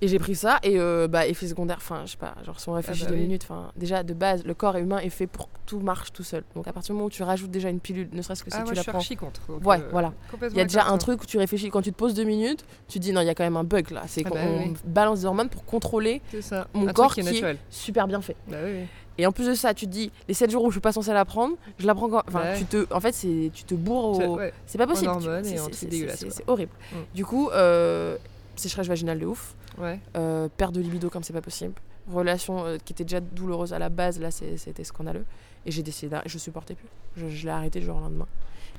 Et 0.00 0.08
j'ai 0.08 0.18
pris 0.18 0.34
ça 0.34 0.58
et 0.62 0.78
euh, 0.78 1.08
bah, 1.08 1.26
effet 1.26 1.46
secondaire, 1.46 1.76
enfin 1.78 2.02
je 2.04 2.10
sais 2.10 2.16
pas, 2.18 2.34
genre 2.44 2.58
si 2.60 2.68
on 2.68 2.72
réfléchit 2.72 3.04
bah 3.04 3.10
deux 3.10 3.14
oui. 3.14 3.22
minutes, 3.22 3.42
enfin 3.44 3.70
déjà 3.76 4.02
de 4.02 4.12
base, 4.12 4.44
le 4.44 4.52
corps 4.52 4.76
humain 4.76 4.98
est 4.98 5.08
fait 5.08 5.26
pour 5.26 5.46
que 5.46 5.58
tout 5.66 5.78
marche 5.80 6.12
tout 6.12 6.24
seul. 6.24 6.42
Donc 6.54 6.66
à 6.68 6.72
partir 6.72 6.92
du 6.92 6.96
moment 6.96 7.06
où 7.06 7.10
tu 7.10 7.22
rajoutes 7.22 7.50
déjà 7.50 7.70
une 7.70 7.80
pilule, 7.80 8.08
ne 8.12 8.20
serait-ce 8.20 8.42
que 8.44 8.50
si 8.50 8.56
ah, 8.56 8.60
tu 8.60 8.64
moi, 8.64 8.72
je 8.72 8.76
la 8.76 8.82
suis 8.82 8.90
prends. 8.90 8.98
archi 8.98 9.16
contre. 9.16 9.40
donc, 9.48 9.64
Ouais, 9.66 9.78
euh, 9.80 9.88
voilà. 9.92 10.12
Il 10.50 10.56
y 10.56 10.60
a 10.60 10.64
déjà 10.64 10.86
un 10.88 10.98
truc 10.98 11.22
où 11.22 11.26
tu 11.26 11.38
réfléchis, 11.38 11.70
quand 11.70 11.80
tu 11.80 11.92
te 11.92 11.96
poses 11.96 12.12
deux 12.14 12.24
minutes, 12.24 12.64
tu 12.88 12.98
te 12.98 13.04
dis 13.04 13.12
non, 13.12 13.20
il 13.22 13.26
y 13.26 13.30
a 13.30 13.34
quand 13.34 13.44
même 13.44 13.56
un 13.56 13.64
bug 13.64 13.90
là. 13.92 14.02
C'est 14.08 14.22
Ah 14.26 14.28
qu'on 14.28 14.34
bah 14.34 14.40
oui. 14.66 14.74
balance 14.84 15.20
des 15.20 15.26
hormones 15.26 15.48
pour 15.48 15.64
contrôler 15.64 16.20
ça. 16.42 16.66
mon 16.74 16.88
un 16.88 16.92
corps 16.92 17.14
qui 17.14 17.20
est 17.20 17.22
qui 17.22 17.28
est- 17.30 17.32
naturel. 17.34 17.58
super 17.70 18.06
bien 18.08 18.20
fait. 18.20 18.36
Bah 18.48 18.56
oui. 18.64 18.80
Et 19.16 19.26
en 19.28 19.32
plus 19.32 19.46
de 19.46 19.54
ça, 19.54 19.74
tu 19.74 19.86
te 19.86 19.92
dis 19.92 20.10
les 20.26 20.34
7 20.34 20.50
jours 20.50 20.64
où 20.64 20.70
je 20.70 20.74
suis 20.74 20.80
pas 20.80 20.90
censée 20.92 21.12
la 21.12 21.24
prendre, 21.24 21.54
je 21.78 21.86
la 21.86 21.94
prends 21.94 22.08
quand. 22.10 22.24
Enfin, 22.26 22.40
Ouais. 22.42 22.58
tu 22.58 22.64
te. 22.64 22.92
En 22.92 22.98
fait, 23.00 23.12
c'est 23.14 23.52
tu 23.54 23.62
te 23.62 23.74
bourres 23.74 24.16
C'est- 24.16 24.26
au. 24.26 24.36
ouais. 24.38 24.52
C'est 24.66 24.76
pas 24.76 24.88
possible. 24.88 25.12
C'est 25.44 26.44
horrible. 26.48 26.72
Mm. 26.92 26.96
Du 27.14 27.24
coup, 27.24 27.48
euh, 27.50 28.16
sécheresse 28.56 28.88
vaginale 28.88 29.20
de 29.20 29.26
ouf. 29.26 29.54
Ouais. 29.78 29.98
Euh, 30.16 30.48
perte 30.56 30.74
de 30.74 30.80
libido 30.80 31.10
comme 31.10 31.22
c'est 31.22 31.32
pas 31.32 31.40
possible. 31.42 31.74
Relation 32.10 32.64
euh, 32.64 32.76
qui 32.84 32.92
était 32.92 33.04
déjà 33.04 33.20
douloureuse 33.20 33.72
à 33.72 33.78
la 33.78 33.88
base, 33.88 34.20
là 34.20 34.30
c'était 34.30 34.84
scandaleux. 34.84 35.24
Et 35.66 35.70
j'ai 35.70 35.82
décidé, 35.82 36.16
je 36.26 36.36
supportais 36.38 36.74
plus. 36.74 36.88
Je, 37.16 37.28
je 37.28 37.44
l'ai 37.46 37.50
arrêté 37.52 37.80
du 37.80 37.86
jour 37.86 37.96
au 37.96 38.00
lendemain. 38.00 38.26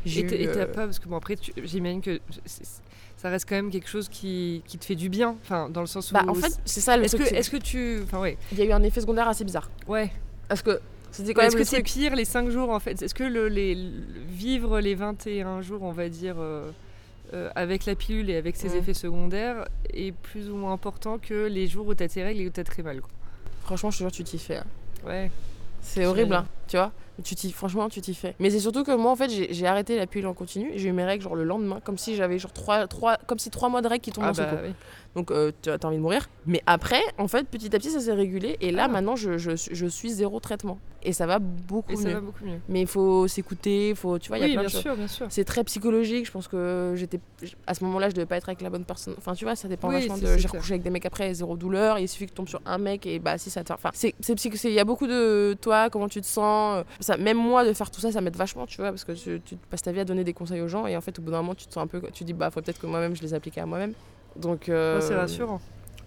Et 0.05 0.25
t'as- 0.27 0.35
euh, 0.35 0.65
pas, 0.67 0.85
parce 0.85 0.99
que 0.99 1.07
bon, 1.07 1.15
après, 1.17 1.35
j'imagine 1.63 2.01
que 2.01 2.19
ça 3.17 3.29
reste 3.29 3.49
quand 3.49 3.55
même 3.55 3.71
quelque 3.71 3.89
chose 3.89 4.07
qui, 4.07 4.61
qui 4.67 4.77
te 4.77 4.85
fait 4.85 4.93
du 4.95 5.09
bien. 5.09 5.35
Enfin, 5.41 5.67
dans 5.69 5.81
le 5.81 5.87
sens 5.87 6.11
où. 6.11 6.13
Bah, 6.13 6.23
en 6.27 6.35
fait, 6.35 6.59
c'est 6.65 6.81
ça 6.81 6.95
le 6.95 7.05
est-ce 7.05 7.15
que, 7.15 7.23
est-ce 7.23 7.49
que 7.49 7.57
tu. 7.57 8.01
Enfin, 8.03 8.19
ouais. 8.19 8.37
Il 8.51 8.59
y 8.59 8.61
a 8.61 8.65
eu 8.65 8.71
un 8.71 8.83
effet 8.83 9.01
secondaire 9.01 9.27
assez 9.27 9.43
bizarre. 9.43 9.71
Ouais. 9.87 10.11
Parce 10.47 10.61
que 10.61 10.79
c'était 11.11 11.33
quand 11.33 11.41
Est-ce 11.41 11.55
que 11.55 11.63
c'est 11.63 11.81
pire 11.81 12.15
les 12.15 12.25
5 12.25 12.49
jours 12.51 12.69
en 12.69 12.79
fait? 12.79 13.01
Est-ce 13.01 13.15
que 13.15 13.23
le, 13.23 13.47
les, 13.47 13.73
le- 13.73 14.03
vivre 14.29 14.79
les 14.79 14.93
21 14.93 15.61
jours, 15.61 15.81
on 15.81 15.91
va 15.91 16.07
dire, 16.09 16.35
euh, 16.37 16.69
euh, 17.33 17.49
avec 17.55 17.85
la 17.85 17.95
pilule 17.95 18.29
et 18.29 18.35
avec 18.37 18.55
ses 18.55 18.71
Ouais. 18.71 18.77
effets 18.77 18.93
secondaires 18.93 19.67
est 19.93 20.11
plus 20.11 20.49
ou 20.49 20.55
moins 20.55 20.73
important 20.73 21.17
que 21.17 21.45
les 21.47 21.67
jours 21.67 21.87
où 21.87 21.93
t'as 21.95 22.07
tes 22.07 22.23
règles 22.23 22.41
et 22.41 22.47
où 22.47 22.49
t'as 22.51 22.63
très 22.63 22.83
mal 22.83 23.01
quoi 23.01 23.09
Franchement, 23.63 23.89
je 23.91 23.97
te 23.97 24.03
jure, 24.03 24.11
tu 24.11 24.23
t'y 24.23 24.37
fais. 24.37 24.57
hein. 24.57 24.65
Ouais. 25.05 25.31
C'est 25.81 26.05
horrible. 26.05 26.33
hein. 26.35 26.45
tu 26.67 26.77
vois. 26.77 26.91
Tu 27.23 27.33
t'y, 27.35 27.51
franchement, 27.51 27.87
tu 27.89 28.01
t'y 28.01 28.13
fais. 28.13 28.35
Mais 28.39 28.49
c'est 28.49 28.59
surtout 28.59 28.83
que 28.83 28.93
moi, 28.95 29.11
en 29.11 29.15
fait, 29.15 29.29
j'ai, 29.29 29.53
j'ai 29.53 29.65
arrêté 29.67 29.95
la 29.97 30.05
pilule 30.05 30.27
en 30.27 30.33
continu 30.33 30.71
et 30.73 30.77
j'ai 30.77 30.89
eu 30.89 30.91
mes 30.91 31.05
règles 31.05 31.23
genre 31.23 31.35
le 31.35 31.43
lendemain, 31.45 31.79
comme 31.83 31.97
si 31.97 32.15
j'avais 32.15 32.37
genre 32.39 32.51
trois, 32.51 32.87
trois, 32.87 33.17
comme 33.27 33.39
si 33.39 33.49
trois 33.49 33.69
mois 33.69 33.81
de 33.81 33.87
règles 33.87 34.03
qui 34.03 34.11
tombent 34.11 34.25
Ah 34.27 34.33
seul 34.33 34.45
bah 34.45 34.57
coup. 34.57 34.63
oui. 34.65 34.73
Donc 35.15 35.31
euh, 35.31 35.51
tu 35.61 35.69
as 35.69 35.77
envie 35.85 35.95
de 35.95 36.01
mourir. 36.01 36.27
Mais 36.45 36.61
après, 36.65 36.99
en 37.17 37.29
fait, 37.29 37.47
petit 37.47 37.67
à 37.73 37.79
petit, 37.79 37.89
ça 37.89 38.01
s'est 38.01 38.11
régulé 38.13 38.57
et 38.59 38.71
là, 38.71 38.83
Ah. 38.85 38.87
maintenant, 38.89 39.15
je, 39.15 39.37
je, 39.37 39.51
je 39.55 39.85
suis 39.85 40.09
zéro 40.09 40.41
traitement 40.41 40.77
et 41.03 41.13
ça 41.13 41.25
va 41.25 41.39
beaucoup 41.39 41.93
Et 41.93 41.95
ça 41.95 42.07
mieux. 42.09 42.13
va 42.15 42.19
beaucoup 42.19 42.43
mieux. 42.43 42.59
Mais 42.67 42.81
il 42.81 42.87
faut 42.87 43.27
s'écouter, 43.29 43.93
faut, 43.95 44.19
tu 44.19 44.27
vois, 44.27 44.39
il 44.39 44.41
y 44.41 44.43
a 44.43 44.47
plein 44.47 44.55
bien 44.61 44.63
de 44.63 44.69
choses. 44.71 44.81
sûr, 44.81 44.95
bien 44.97 45.07
sûr. 45.07 45.27
C'est 45.29 45.45
très 45.45 45.63
psychologique. 45.63 46.25
Je 46.25 46.31
pense 46.31 46.47
que 46.49 46.93
j'étais 46.95 47.19
à 47.67 47.75
ce 47.75 47.83
moment-là, 47.85 48.09
je 48.09 48.15
devais 48.15 48.25
pas 48.25 48.35
être 48.37 48.49
avec 48.49 48.61
la 48.61 48.69
bonne 48.69 48.83
personne. 48.83 49.13
Enfin, 49.17 49.33
tu 49.35 49.45
vois, 49.45 49.55
ça 49.55 49.67
dépend 49.69 49.87
Oui, 49.87 49.95
vachement 49.95 50.15
c'est- 50.15 50.21
de. 50.23 50.27
c'est 50.27 50.39
J'ai 50.39 50.47
recouché 50.49 50.73
avec 50.73 50.83
des 50.83 50.89
mecs 50.89 51.05
après, 51.05 51.33
zéro 51.33 51.55
douleur. 51.55 51.97
Il 51.99 52.09
suffit 52.09 52.25
que 52.25 52.31
tu 52.31 52.35
tombes 52.35 52.49
sur 52.49 52.61
un 52.65 52.77
mec 52.79 53.05
et 53.05 53.19
bah 53.19 53.37
si 53.37 53.49
ça 53.49 53.63
te. 53.63 53.71
Enfin, 53.71 53.91
c'est 53.93 54.13
c'est 54.21 54.35
Il 54.65 54.73
y 54.73 54.79
a 54.79 54.83
beaucoup 54.85 55.07
de 55.07 55.55
toi, 55.61 55.89
comment 55.89 56.09
tu 56.09 56.19
te 56.19 56.25
sens. 56.27 56.83
Ça, 57.05 57.17
même 57.17 57.37
moi, 57.37 57.63
de 57.63 57.71
faire 57.73 57.91
tout 57.91 58.01
ça, 58.01 58.11
ça 58.11 58.19
m'aide 58.19 58.35
vachement, 58.35 58.65
tu 58.65 58.77
vois, 58.77 58.89
parce 58.89 59.03
que 59.03 59.11
tu, 59.11 59.39
tu 59.45 59.57
passes 59.69 59.83
ta 59.83 59.91
vie 59.91 59.99
à 59.99 60.05
donner 60.05 60.23
des 60.23 60.33
conseils 60.33 60.61
aux 60.61 60.67
gens 60.67 60.87
et 60.87 60.97
en 60.97 61.01
fait, 61.01 61.19
au 61.19 61.21
bout 61.21 61.29
d'un 61.29 61.37
moment, 61.37 61.53
tu 61.53 61.67
te 61.67 61.73
sens 61.73 61.83
un 61.83 61.87
peu. 61.87 62.01
Tu 62.11 62.23
dis 62.23 62.33
bah 62.33 62.49
faut 62.49 62.61
peut-être 62.63 62.79
que 62.79 62.87
moi-même 62.87 63.15
je 63.15 63.21
les 63.21 63.35
applique 63.35 63.59
à 63.59 63.65
moi-même. 63.67 63.93
Donc. 64.35 64.69
euh, 64.69 64.99
c'est 65.01 65.13
rassurant. 65.13 65.61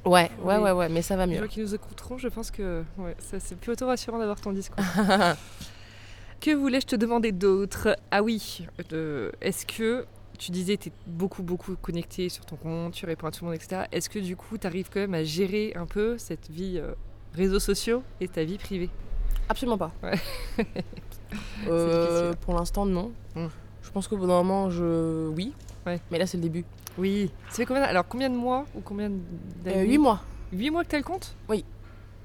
Ouais, 0.04 0.28
ouais, 0.42 0.56
ouais, 0.58 0.72
ouais, 0.72 0.88
mais 0.88 1.02
ça 1.02 1.16
va 1.16 1.26
Les 1.26 1.34
mieux. 1.36 1.40
gens 1.42 1.46
qui 1.48 1.60
nous 1.60 1.72
écouteront, 1.72 2.18
je 2.18 2.26
pense 2.26 2.50
que 2.50 2.82
ouais, 2.98 3.14
ça, 3.20 3.38
c'est 3.38 3.56
plutôt 3.56 3.86
rassurant 3.86 4.18
d'avoir 4.18 4.40
ton 4.40 4.50
discours. 4.50 4.76
que 6.40 6.50
voulais-je 6.54 6.86
te 6.86 6.96
demander 6.96 7.30
d'autre? 7.30 7.96
Ah 8.10 8.22
oui, 8.22 8.66
euh, 8.92 9.30
est-ce 9.40 9.66
que 9.66 10.04
tu 10.36 10.50
disais 10.50 10.76
que 10.78 10.82
tu 10.84 10.88
es 10.88 10.92
beaucoup, 11.06 11.44
beaucoup 11.44 11.76
connecté 11.76 12.28
sur 12.28 12.44
ton 12.44 12.56
compte, 12.56 12.94
tu 12.94 13.06
réponds 13.06 13.26
à 13.28 13.30
tout 13.30 13.44
le 13.44 13.50
monde, 13.50 13.56
etc. 13.60 13.82
Est-ce 13.92 14.08
que 14.10 14.18
du 14.18 14.34
coup, 14.36 14.58
tu 14.58 14.66
arrives 14.66 14.88
quand 14.92 15.00
même 15.00 15.14
à 15.14 15.22
gérer 15.24 15.72
un 15.76 15.86
peu 15.86 16.18
cette 16.18 16.50
vie 16.50 16.78
euh, 16.78 16.92
réseaux 17.34 17.60
sociaux 17.60 18.02
et 18.20 18.26
ta 18.28 18.42
vie 18.44 18.58
privée? 18.58 18.90
Absolument 19.48 19.78
pas. 19.78 19.92
Ouais. 20.02 20.18
Euh, 21.68 22.32
pour 22.40 22.54
l'instant, 22.54 22.86
non. 22.86 23.12
Hmm. 23.34 23.48
Je 23.82 23.90
pense 23.90 24.08
qu'au 24.08 24.16
bout 24.16 24.26
d'un 24.26 24.34
moment, 24.42 24.70
je. 24.70 25.28
Oui. 25.28 25.52
Ouais. 25.86 26.00
Mais 26.10 26.18
là, 26.18 26.26
c'est 26.26 26.36
le 26.38 26.42
début. 26.42 26.64
Oui. 26.96 27.30
Ça 27.50 27.56
fait 27.56 27.66
combien 27.66 27.82
Alors, 27.82 28.06
combien 28.08 28.30
de 28.30 28.34
mois 28.36 28.64
ou 28.74 28.80
combien 28.80 29.10
d'années? 29.10 29.82
Euh, 29.82 29.84
8 29.84 29.98
mois. 29.98 30.20
8 30.52 30.70
mois 30.70 30.84
que 30.84 30.88
t'as 30.88 30.96
le 30.96 31.02
compte? 31.02 31.34
Oui. 31.48 31.64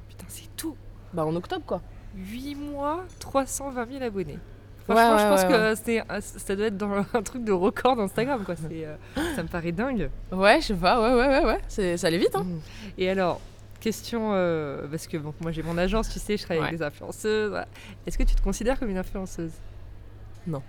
Putain, 0.07 0.25
c'est 0.29 0.55
tout. 0.55 0.75
Bah, 1.13 1.25
en 1.25 1.35
octobre, 1.35 1.63
quoi. 1.65 1.81
8 2.15 2.55
mois, 2.55 3.03
320 3.19 3.87
000 3.91 4.03
abonnés. 4.03 4.39
Ouais, 4.87 4.95
Franchement, 4.95 5.17
je 5.17 5.23
ouais, 5.23 5.29
pense 5.29 5.41
ouais, 5.43 6.03
que 6.03 6.21
c'est- 6.21 6.39
ça 6.39 6.55
doit 6.55 6.65
être 6.67 6.77
dans 6.77 6.91
un 7.13 7.21
truc 7.23 7.43
de 7.43 7.51
record 7.51 7.95
d'Instagram. 7.95 8.43
quoi. 8.45 8.55
C'est, 8.55 8.85
euh, 8.85 8.95
ça 9.35 9.43
me 9.43 9.47
paraît 9.47 9.71
dingue. 9.71 10.09
Ouais, 10.31 10.59
je 10.61 10.67
sais 10.67 10.73
pas, 10.75 11.01
ouais, 11.01 11.13
ouais, 11.19 11.27
ouais, 11.27 11.45
ouais. 11.45 11.59
C'est, 11.67 11.97
ça 11.97 12.07
allait 12.07 12.17
vite, 12.19 12.35
hein. 12.35 12.45
Et 12.97 13.09
alors, 13.09 13.39
question, 13.83 14.31
euh, 14.33 14.87
parce 14.87 15.07
que 15.07 15.17
bon, 15.17 15.33
moi 15.41 15.51
j'ai 15.51 15.61
mon 15.63 15.77
agence, 15.77 16.09
tu 16.09 16.19
sais, 16.19 16.37
je 16.37 16.43
travaille 16.43 16.63
avec 16.63 16.77
des 16.79 16.83
influenceuses. 16.83 17.49
voilà. 17.49 17.67
Est-ce 18.07 18.17
que 18.17 18.23
tu 18.23 18.35
te 18.35 18.41
considères 18.41 18.79
comme 18.79 18.89
une 18.89 18.97
influenceuse? 18.97 19.51
Non. 20.47 20.61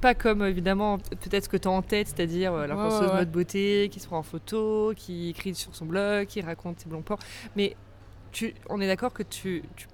Pas 0.00 0.14
comme 0.14 0.42
évidemment 0.44 0.96
peut-être 0.98 1.44
ce 1.44 1.48
que 1.48 1.56
tu 1.58 1.68
as 1.68 1.70
en 1.70 1.82
tête, 1.82 2.08
c'est-à-dire 2.08 2.54
euh, 2.54 2.66
l'influenceuse 2.66 3.00
ouais, 3.02 3.06
ouais. 3.08 3.14
mode 3.18 3.30
beauté 3.30 3.88
qui 3.92 4.00
se 4.00 4.06
prend 4.06 4.18
en 4.18 4.22
photo, 4.22 4.92
qui 4.96 5.28
écrit 5.30 5.54
sur 5.54 5.74
son 5.74 5.84
blog, 5.86 6.26
qui 6.26 6.40
raconte 6.40 6.80
ses 6.80 6.88
bons 6.88 7.02
plans. 7.02 7.18
Mais 7.56 7.76
tu, 8.32 8.54
on 8.70 8.80
est 8.80 8.86
d'accord 8.86 9.12
que 9.12 9.22
tu, 9.22 9.62
tu 9.76 9.86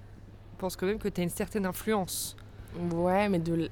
penses 0.57 0.75
quand 0.77 0.85
même 0.85 0.99
que 0.99 1.09
tu 1.09 1.19
as 1.19 1.23
une 1.23 1.29
certaine 1.29 1.65
influence. 1.65 2.37
Ouais, 2.93 3.27
mais 3.27 3.39
de. 3.39 3.53
l- 3.55 3.69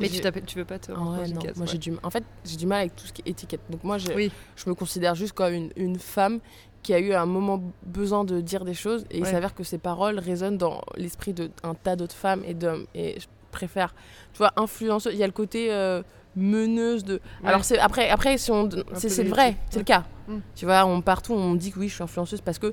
Mais 0.00 0.08
tu, 0.10 0.20
t'appelles- 0.20 0.44
tu 0.44 0.58
veux 0.58 0.64
pas 0.66 0.78
te 0.78 0.92
dans 0.92 1.24
une 1.24 1.34
non. 1.34 1.40
case, 1.40 1.56
Moi, 1.56 1.64
ouais. 1.66 1.72
j'ai 1.72 1.78
du... 1.78 1.94
En 2.02 2.10
fait, 2.10 2.24
j'ai 2.44 2.56
du 2.58 2.66
mal 2.66 2.80
avec 2.80 2.94
tout 2.96 3.06
ce 3.06 3.12
qui 3.14 3.22
est 3.24 3.30
étiquette. 3.30 3.62
Donc, 3.70 3.82
moi, 3.84 3.96
je, 3.96 4.10
Oui. 4.12 4.30
je 4.56 4.68
me 4.68 4.74
considère 4.74 5.14
juste 5.14 5.32
comme 5.32 5.54
une, 5.54 5.72
une 5.76 5.98
femme 5.98 6.40
qui 6.82 6.92
a 6.94 6.98
eu 6.98 7.12
à 7.12 7.22
un 7.22 7.26
moment 7.26 7.62
besoin 7.84 8.24
de 8.24 8.40
dire 8.40 8.64
des 8.64 8.74
choses. 8.74 9.04
Et 9.10 9.18
il 9.18 9.26
s'avère 9.26 9.54
que 9.54 9.64
ces 9.64 9.78
paroles 9.78 10.18
résonnent 10.18 10.58
dans 10.58 10.82
l'esprit 10.96 11.32
d'un 11.32 11.74
tas 11.74 11.96
d'autres 11.96 12.14
femmes 12.14 12.42
et 12.46 12.54
d'hommes. 12.54 12.86
Et 12.94 13.20
je 13.20 13.26
préfère, 13.50 13.94
tu 14.32 14.38
vois, 14.38 14.52
influenceuse. 14.56 15.12
Il 15.14 15.18
y 15.18 15.22
a 15.22 15.26
le 15.26 15.32
côté 15.32 15.72
euh, 15.72 16.02
meneuse 16.36 17.04
de. 17.04 17.14
Ouais. 17.14 17.48
Alors, 17.48 17.64
c'est, 17.64 17.78
après, 17.78 18.08
après 18.08 18.38
si 18.38 18.50
c'est, 18.96 19.22
vrai, 19.24 19.56
c'est 19.70 19.76
ouais. 19.76 19.80
le 19.80 19.84
cas. 19.84 20.04
Mm. 20.28 20.36
Tu 20.54 20.64
vois, 20.64 20.84
on, 20.86 21.00
partout, 21.02 21.34
on 21.34 21.54
dit 21.54 21.70
que 21.70 21.78
oui, 21.78 21.88
je 21.88 21.94
suis 21.94 22.02
influenceuse 22.02 22.40
parce 22.40 22.58
que 22.58 22.72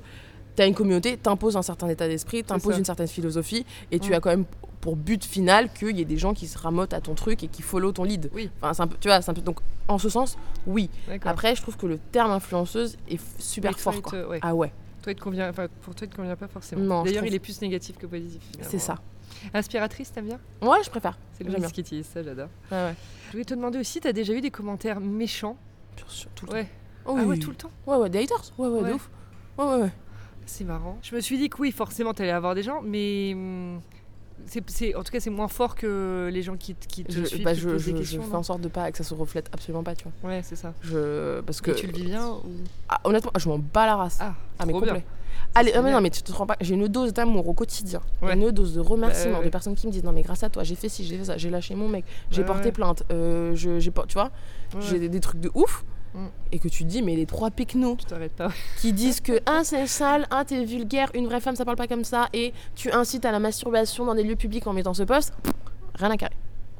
tu 0.56 0.62
as 0.62 0.66
une 0.66 0.74
communauté, 0.74 1.16
t'imposes 1.16 1.56
un 1.56 1.62
certain 1.62 1.88
état 1.88 2.08
d'esprit, 2.08 2.42
t'imposes 2.42 2.78
une 2.78 2.84
certaine 2.84 3.08
philosophie 3.08 3.64
et 3.92 4.00
tu 4.00 4.10
Mm. 4.10 4.14
as 4.14 4.20
quand 4.20 4.30
même 4.30 4.44
pour 4.80 4.96
but 4.96 5.22
final 5.24 5.70
qu'il 5.72 5.96
y 5.96 6.00
ait 6.00 6.06
des 6.06 6.16
gens 6.16 6.32
qui 6.32 6.46
se 6.46 6.56
ramotent 6.58 6.94
à 6.94 7.00
ton 7.00 7.14
truc 7.14 7.44
et 7.44 7.48
qui 7.48 7.60
follow 7.62 7.92
ton 7.92 8.02
lead. 8.02 8.30
Oui. 8.34 8.50
Enfin, 8.62 8.72
c'est 8.72 8.82
un 8.82 8.86
peu, 8.86 8.96
tu 8.98 9.08
vois, 9.08 9.20
c'est 9.20 9.30
un 9.30 9.34
peu, 9.34 9.42
donc 9.42 9.60
en 9.90 9.98
ce 9.98 10.08
sens, 10.08 10.38
oui. 10.66 10.88
Après, 11.24 11.54
je 11.54 11.62
trouve 11.62 11.76
que 11.76 11.86
le 11.86 11.98
terme 11.98 12.30
influenceuse 12.30 12.96
est 13.08 13.20
super 13.40 13.78
fort. 13.78 14.00
Quoi. 14.02 14.26
ouais. 14.28 14.38
Ah 14.42 14.54
ouais, 14.54 14.72
Toi, 15.02 15.12
il 15.12 15.16
te 15.16 15.20
convient, 15.22 15.52
pour 15.52 15.94
toi, 15.94 16.06
il 16.06 16.08
te 16.08 16.16
convient 16.16 16.36
pas 16.36 16.48
forcément. 16.48 17.02
D'ailleurs, 17.02 17.18
trouve- 17.22 17.28
il 17.28 17.34
est 17.34 17.38
plus 17.40 17.60
négatif 17.60 17.96
que 17.98 18.06
positif. 18.06 18.42
c'est 18.62 18.78
ça. 18.78 18.96
Inspiratrice, 19.54 20.12
t'aimes 20.12 20.26
bien? 20.26 20.40
Ouais, 20.60 20.78
je 20.84 20.90
préfère. 20.90 21.18
C'est 21.32 21.44
bien. 21.44 21.56
qui 21.70 21.80
utilise 21.80 22.06
ça, 22.06 22.22
j'adore. 22.22 22.48
Ouais, 22.70 22.76
ouais. 22.76 22.94
Je 23.28 23.32
voulais 23.32 23.44
te 23.44 23.54
demander 23.54 23.78
aussi, 23.78 24.00
t'as 24.00 24.12
déjà 24.12 24.32
eu 24.34 24.40
des 24.40 24.50
commentaires 24.50 25.00
méchants? 25.00 25.56
Bien 25.96 26.04
sûr, 26.08 26.30
tout 26.34 26.46
le 26.46 26.52
Ouais. 26.52 26.64
temps. 26.64 26.70
Oh, 27.06 27.14
Ah 27.16 27.22
oui, 27.22 27.26
ouais, 27.28 27.38
tout 27.38 27.50
le 27.50 27.56
temps? 27.56 27.70
Ouais, 27.86 27.96
ouais, 27.96 28.10
des 28.10 28.18
haters. 28.24 28.42
Ouais, 28.58 28.68
ouais, 28.68 28.80
Ouais. 28.82 28.88
de 28.90 28.94
ouf. 28.94 29.10
Ouais, 29.58 29.64
ouais, 29.64 29.82
ouais. 29.82 29.90
C'est 30.46 30.64
marrant. 30.64 30.98
Je 31.02 31.14
me 31.14 31.20
suis 31.20 31.38
dit 31.38 31.48
que 31.48 31.56
oui, 31.62 31.70
forcément, 31.72 32.12
t'allais 32.12 32.30
avoir 32.32 32.54
des 32.54 32.62
gens, 32.62 32.82
mais 32.82 33.34
hum, 34.40 34.44
c'est, 34.46 34.70
c'est- 34.70 34.94
en 34.94 35.02
tout 35.02 35.12
cas, 35.12 35.20
c'est 35.20 35.30
moins 35.30 35.48
fort 35.48 35.74
que 35.74 36.28
les 36.32 36.42
gens 36.42 36.56
qui, 36.56 36.74
qui 36.74 37.04
te 37.04 37.12
Je, 37.12 37.24
suivent, 37.24 37.44
bah, 37.44 37.54
qui 37.54 37.60
je, 37.60 37.68
posent 37.68 37.84
des 37.84 37.90
je- 37.92 37.96
je 37.96 38.00
questions. 38.02 38.22
fais 38.22 38.28
non 38.30 38.38
en 38.38 38.42
sorte 38.42 38.60
de 38.60 38.68
pas 38.68 38.90
que 38.90 38.98
ça 38.98 39.04
se 39.04 39.14
reflète 39.14 39.48
absolument 39.52 39.82
pas, 39.82 39.94
tu 39.94 40.04
vois. 40.22 40.30
Ouais, 40.30 40.40
c'est 40.42 40.56
ça. 40.56 40.72
Je, 40.82 41.40
parce 41.40 41.60
que 41.60 41.70
Et 41.70 41.74
tu 41.74 41.86
le 41.86 41.92
vis 41.92 42.04
bien 42.04 42.28
ou... 42.28 42.42
Ah, 42.88 43.00
honnêtement, 43.04 43.30
je 43.38 43.48
m'en 43.48 43.58
bats 43.58 43.86
la 43.86 43.96
race. 43.96 44.18
Ah, 44.20 44.34
Ah, 44.58 44.66
mais 44.66 44.72
complet. 44.72 44.92
bien. 44.92 45.02
Allez, 45.54 45.72
ah, 45.74 45.82
mais 45.82 45.90
non, 45.92 46.00
mais 46.00 46.10
tu 46.10 46.22
te 46.22 46.30
rends 46.32 46.46
pas. 46.46 46.56
J'ai 46.60 46.74
une 46.74 46.86
dose 46.86 47.12
d'amour 47.12 47.48
au 47.48 47.54
quotidien. 47.54 48.00
Ouais. 48.22 48.34
Une 48.34 48.50
dose 48.50 48.74
de 48.74 48.80
remerciement 48.80 49.34
Bah, 49.34 49.38
ouais, 49.40 49.44
de 49.46 49.50
personnes 49.50 49.74
qui 49.74 49.86
me 49.86 49.92
disent 49.92 50.04
Non, 50.04 50.12
mais 50.12 50.22
grâce 50.22 50.42
à 50.44 50.48
toi, 50.50 50.62
j'ai 50.64 50.74
fait 50.76 50.88
ci, 50.88 51.04
j'ai 51.04 51.16
fait 51.18 51.24
ça, 51.24 51.36
j'ai 51.38 51.50
lâché 51.50 51.74
mon 51.74 51.88
mec, 51.88 52.04
j'ai 52.30 52.42
Ouais, 52.42 52.46
porté 52.46 52.70
plainte, 52.72 53.02
euh, 53.10 53.54
je, 53.56 53.78
j'ai 53.80 53.90
tu 54.06 54.14
vois, 54.14 54.30
j'ai 54.80 54.98
des, 55.00 55.08
des 55.08 55.20
trucs 55.20 55.40
de 55.40 55.50
ouf. 55.54 55.84
Mm. 56.14 56.26
Et 56.52 56.58
que 56.58 56.68
tu 56.68 56.84
te 56.84 56.88
dis, 56.88 57.02
mais 57.02 57.14
les 57.14 57.26
trois 57.26 57.50
pas. 57.50 58.50
qui 58.78 58.92
disent 58.92 59.20
que 59.20 59.40
un 59.46 59.64
c'est 59.64 59.86
sale, 59.86 60.26
un 60.30 60.44
t'es 60.44 60.64
vulgaire, 60.64 61.10
une 61.14 61.26
vraie 61.26 61.40
femme 61.40 61.56
ça 61.56 61.64
parle 61.64 61.76
pas 61.76 61.86
comme 61.86 62.04
ça, 62.04 62.28
et 62.32 62.52
tu 62.74 62.90
incites 62.92 63.24
à 63.24 63.32
la 63.32 63.38
masturbation 63.38 64.04
dans 64.04 64.14
des 64.14 64.24
lieux 64.24 64.36
publics 64.36 64.66
en 64.66 64.72
mettant 64.72 64.94
ce 64.94 65.04
post, 65.04 65.32
rien 65.94 66.10
à 66.10 66.16
carrer. 66.16 66.34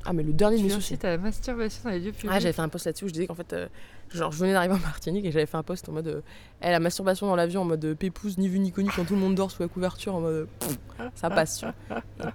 Ah, 0.05 0.13
mais 0.15 0.23
le 0.23 0.33
dernier 0.33 0.57
de 0.57 0.61
Tu 0.63 0.67
mes 0.69 0.71
soucis. 0.71 0.99
à 1.03 1.09
la 1.11 1.19
masturbation 1.19 1.83
dans 1.85 1.91
les 1.91 2.01
lieux 2.01 2.13
publics. 2.13 2.31
Ah, 2.35 2.41
j'avais 2.41 2.53
fait 2.55 2.63
un 2.63 2.69
post 2.71 2.87
là-dessus 2.87 3.05
où 3.05 3.09
je 3.09 3.13
disais 3.13 3.27
qu'en 3.27 3.35
fait, 3.35 3.53
euh, 3.53 3.69
genre, 4.15 4.33
je 4.33 4.39
venais 4.39 4.53
d'arriver 4.55 4.75
en 4.75 4.79
Martinique 4.79 5.27
et 5.27 5.31
j'avais 5.31 5.45
fait 5.47 5.59
un 5.59 5.63
post 5.63 5.89
en 5.91 5.93
mode 5.93 6.09
euh, 6.09 6.21
eh, 6.63 6.71
la 6.71 6.81
masturbation 6.81 7.27
dans 7.27 7.37
l'avion 7.37 7.61
en 7.61 7.65
mode 7.67 7.85
euh, 7.85 7.95
pépouze, 7.95 8.39
ni 8.39 8.49
vu 8.49 8.59
ni 8.59 8.73
connu 8.73 8.91
quand 8.97 9.05
tout 9.05 9.15
le 9.15 9.21
monde 9.21 9.35
dort 9.35 9.51
sous 9.51 9.61
la 9.63 9.69
couverture 9.69 10.15
en 10.15 10.21
mode 10.21 10.33
euh, 10.35 10.47
pff, 10.59 10.79
ça 11.15 11.29
passe, 11.29 11.59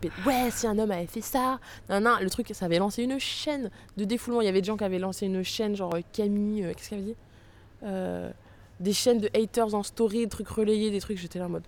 tu 0.01 0.09
ouais, 0.27 0.51
si 0.51 0.67
un 0.67 0.77
homme 0.77 0.91
avait 0.91 1.07
fait 1.07 1.21
ça, 1.21 1.59
non, 1.89 1.99
non, 2.01 2.15
le 2.21 2.29
truc, 2.29 2.51
ça 2.53 2.65
avait 2.65 2.77
lancé 2.77 3.01
une 3.03 3.19
chaîne 3.19 3.71
de 3.97 4.05
défoulement. 4.05 4.41
Il 4.41 4.45
y 4.45 4.49
avait 4.49 4.61
des 4.61 4.67
gens 4.67 4.77
qui 4.77 4.83
avaient 4.83 4.99
lancé 4.99 5.25
une 5.25 5.43
chaîne, 5.43 5.75
genre 5.75 5.95
euh, 5.95 6.01
Camille, 6.13 6.71
qu'est-ce 6.77 6.89
qu'elle 6.91 6.99
avait 6.99 7.07
dit? 7.07 8.33
Des 8.79 8.93
chaînes 8.93 9.19
de 9.19 9.29
haters 9.33 9.73
en 9.73 9.83
story, 9.83 10.19
des 10.19 10.27
trucs 10.29 10.49
relayés, 10.49 10.91
des 10.91 10.99
trucs, 10.99 11.17
j'étais 11.17 11.39
là 11.39 11.45
en 11.45 11.49
mode. 11.49 11.63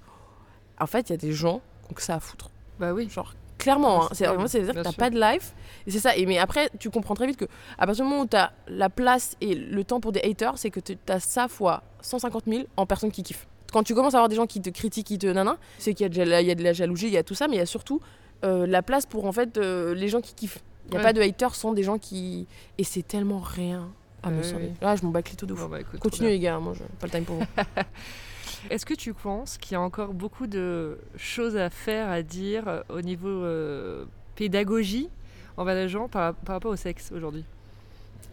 En 0.79 0.85
fait, 0.87 1.09
il 1.09 1.13
y 1.13 1.15
a 1.15 1.17
des 1.17 1.31
gens 1.33 1.61
qui 1.85 1.91
ont 1.91 1.93
que 1.95 2.01
ça 2.01 2.15
à 2.15 2.19
foutre. 2.19 2.51
Bah 2.79 2.93
oui. 2.93 3.09
Genre, 3.09 3.33
clairement, 3.57 4.03
hein, 4.05 4.09
c'est 4.11 4.25
vraiment, 4.25 4.47
c'est-à-dire 4.47 4.73
que 4.75 4.81
t'as 4.81 4.91
pas 4.93 5.09
de 5.09 5.19
life. 5.19 5.53
Et 5.85 5.91
c'est 5.91 5.99
ça. 5.99 6.15
Et 6.15 6.25
mais 6.25 6.37
après, 6.37 6.69
tu 6.79 6.89
comprends 6.89 7.15
très 7.15 7.27
vite 7.27 7.37
que 7.37 7.45
à 7.77 7.85
partir 7.85 8.03
du 8.05 8.09
moment 8.11 8.23
où 8.23 8.27
t'as 8.27 8.51
la 8.67 8.89
place 8.89 9.35
et 9.41 9.55
le 9.55 9.83
temps 9.83 9.99
pour 9.99 10.11
des 10.11 10.21
haters, 10.21 10.57
c'est 10.57 10.69
que 10.69 10.79
tu- 10.79 10.97
t'as 10.97 11.19
ça 11.19 11.47
fois 11.47 11.83
150 12.01 12.43
000 12.47 12.63
en 12.77 12.85
personnes 12.85 13.11
qui 13.11 13.23
kiffent. 13.23 13.47
Quand 13.73 13.83
tu 13.83 13.93
commences 13.95 14.13
à 14.13 14.17
avoir 14.17 14.29
des 14.29 14.35
gens 14.35 14.47
qui 14.47 14.61
te 14.61 14.69
critiquent, 14.69 15.07
qui 15.07 15.17
te 15.17 15.27
nana, 15.27 15.57
c'est 15.77 15.93
qu'il 15.93 16.03
y, 16.05 16.21
a 16.21 16.25
de 16.25 16.29
la- 16.29 16.41
il 16.41 16.47
y 16.47 16.51
a 16.51 16.55
de 16.55 16.63
la 16.63 16.73
jalousie, 16.73 17.07
il 17.07 17.13
y 17.13 17.17
a 17.17 17.23
tout 17.23 17.35
ça, 17.35 17.47
mais 17.47 17.55
il 17.55 17.59
y 17.59 17.61
a 17.61 17.65
surtout 17.65 17.99
euh, 18.45 18.65
la 18.67 18.81
place 18.83 19.05
pour 19.05 19.25
en 19.25 19.31
fait 19.31 19.57
euh, 19.57 19.93
les 19.95 20.07
gens 20.09 20.21
qui 20.21 20.33
kiffent. 20.35 20.59
Il 20.85 20.91
n'y 20.91 20.97
a 20.97 20.99
Ouais. 20.99 21.03
pas 21.05 21.13
de 21.13 21.21
haters 21.21 21.53
sans 21.55 21.73
des 21.73 21.83
gens 21.83 21.97
qui. 21.97 22.47
Et 22.77 22.83
c'est 22.85 23.01
tellement 23.05 23.39
rien 23.39 23.89
à 24.23 24.29
me 24.31 24.41
ouais. 24.41 24.71
Là, 24.81 24.95
je 24.95 25.03
m'en 25.03 25.11
bats 25.11 25.21
clito 25.21 25.45
de 25.45 25.53
fou. 25.53 25.63
Bon, 25.63 25.69
bah, 25.69 25.81
écoute, 25.81 25.99
Continuez, 25.99 26.29
les 26.31 26.39
gars, 26.39 26.59
moi, 26.59 26.73
je... 26.73 26.83
pas 26.99 27.07
le 27.07 27.11
time 27.11 27.23
pour 27.25 27.35
vous. 27.37 27.43
Est-ce 28.69 28.85
que 28.85 28.93
tu 28.93 29.13
penses 29.13 29.57
qu'il 29.57 29.73
y 29.73 29.75
a 29.75 29.81
encore 29.81 30.13
beaucoup 30.13 30.47
de 30.47 30.97
choses 31.15 31.55
à 31.57 31.69
faire, 31.69 32.09
à 32.09 32.21
dire 32.21 32.67
euh, 32.67 32.81
au 32.89 33.01
niveau 33.01 33.27
euh, 33.29 34.05
pédagogie 34.35 35.09
envers 35.55 35.75
les 35.75 35.87
gens 35.89 36.07
par, 36.07 36.33
par 36.33 36.55
rapport 36.55 36.71
au 36.71 36.75
sexe 36.75 37.11
aujourd'hui? 37.11 37.45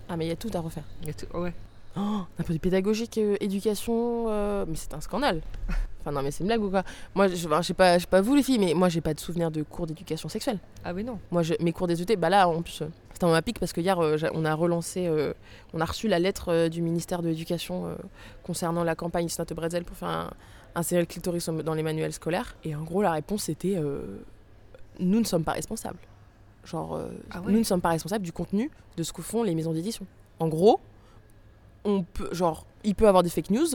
Ah, 0.09 0.17
mais 0.17 0.27
il 0.27 0.29
y 0.29 0.33
a 0.33 0.37
tout 0.37 0.51
à 0.53 0.61
refaire. 0.61 0.85
Il 1.03 1.09
y 1.09 1.11
a 1.11 1.15
tout- 1.15 1.27
Ouais. 1.37 1.53
Oh, 1.97 2.23
d'un 2.37 2.45
point 2.45 2.55
de 2.55 2.61
pédagogique, 2.61 3.19
euh, 3.19 3.37
éducation, 3.41 4.27
euh, 4.29 4.65
mais 4.69 4.75
c'est 4.77 4.93
un 4.95 5.01
scandale. 5.01 5.41
Enfin 6.05 6.13
non, 6.13 6.23
mais 6.23 6.31
c'est 6.31 6.41
une 6.41 6.49
blague 6.49 6.63
ou 6.63 6.69
quoi 6.69 6.83
Moi, 7.15 7.29
je, 7.29 7.35
je 7.37 7.63
sais 7.63 7.73
pas, 7.75 7.95
je 7.97 8.03
sais 8.03 8.07
pas 8.07 8.21
vous 8.21 8.35
les 8.35 8.43
filles, 8.43 8.59
mais 8.59 8.75
moi 8.75 8.91
j'ai 8.91 9.01
pas 9.01 9.15
de 9.15 9.21
souvenir 9.21 9.51
de 9.51 9.63
cours 9.63 9.87
d'éducation 9.87 10.29
sexuelle. 10.29 10.59
Ah 10.85 10.93
oui, 10.93 11.03
non. 11.03 11.19
Moi, 11.31 11.43
je- 11.43 11.55
mes 11.61 11.73
cours 11.73 11.87
d'éducation, 11.87 12.21
bah 12.21 12.29
là 12.29 12.47
en 12.47 12.61
plus, 12.61 12.83
euh, 12.83 12.87
c'était 13.13 13.25
un 13.25 13.41
pic 13.41 13.59
parce 13.59 13.73
que 13.73 13.81
hier 13.81 13.99
euh, 14.03 14.19
on 14.35 14.45
a 14.45 14.53
relancé, 14.55 15.07
euh, 15.07 15.33
on 15.73 15.81
a 15.81 15.85
reçu 15.87 16.07
la 16.09 16.19
lettre 16.19 16.51
euh, 16.53 16.69
du 16.69 16.83
ministère 16.83 17.23
de 17.23 17.29
l'éducation 17.29 17.97
concernant 18.43 18.85
la 18.85 18.95
campagne 18.95 19.25
It's 19.27 19.39
not 19.39 19.47
Bretzel 19.55 19.85
pour 19.85 19.97
faire 19.97 20.09
un, 20.09 20.31
insérer 20.75 21.01
le 21.01 21.07
clitoris 21.07 21.49
dans 21.49 21.73
les 21.75 21.83
manuels 21.83 22.13
scolaires. 22.13 22.55
Et 22.65 22.75
en 22.77 22.83
gros, 22.83 23.01
la 23.03 23.13
réponse 23.13 23.45
c'était 23.45 23.77
euh, 23.77 24.03
nous 25.01 25.21
ne 25.21 25.25
sommes 25.25 25.45
pas 25.45 25.53
responsables. 25.53 25.99
Genre, 26.67 27.01
Ah 27.31 27.41
ouais. 27.41 27.53
nous 27.53 27.59
ne 27.59 27.65
sommes 27.65 27.81
pas 27.81 27.91
responsables 27.91 28.25
du 28.25 28.33
contenu 28.33 28.71
de 28.97 29.03
ce 29.03 29.13
que 29.13 29.23
font 29.23 29.43
les 29.43 29.55
maisons 29.55 29.73
d'édition. 29.73 30.07
En 30.39 30.49
gros, 30.49 30.81
on 31.85 32.03
peut, 32.03 32.29
genre, 32.33 32.65
il 32.85 32.95
peut 32.95 33.07
avoir 33.09 33.23
des 33.23 33.29
fake 33.31 33.51
news, 33.51 33.67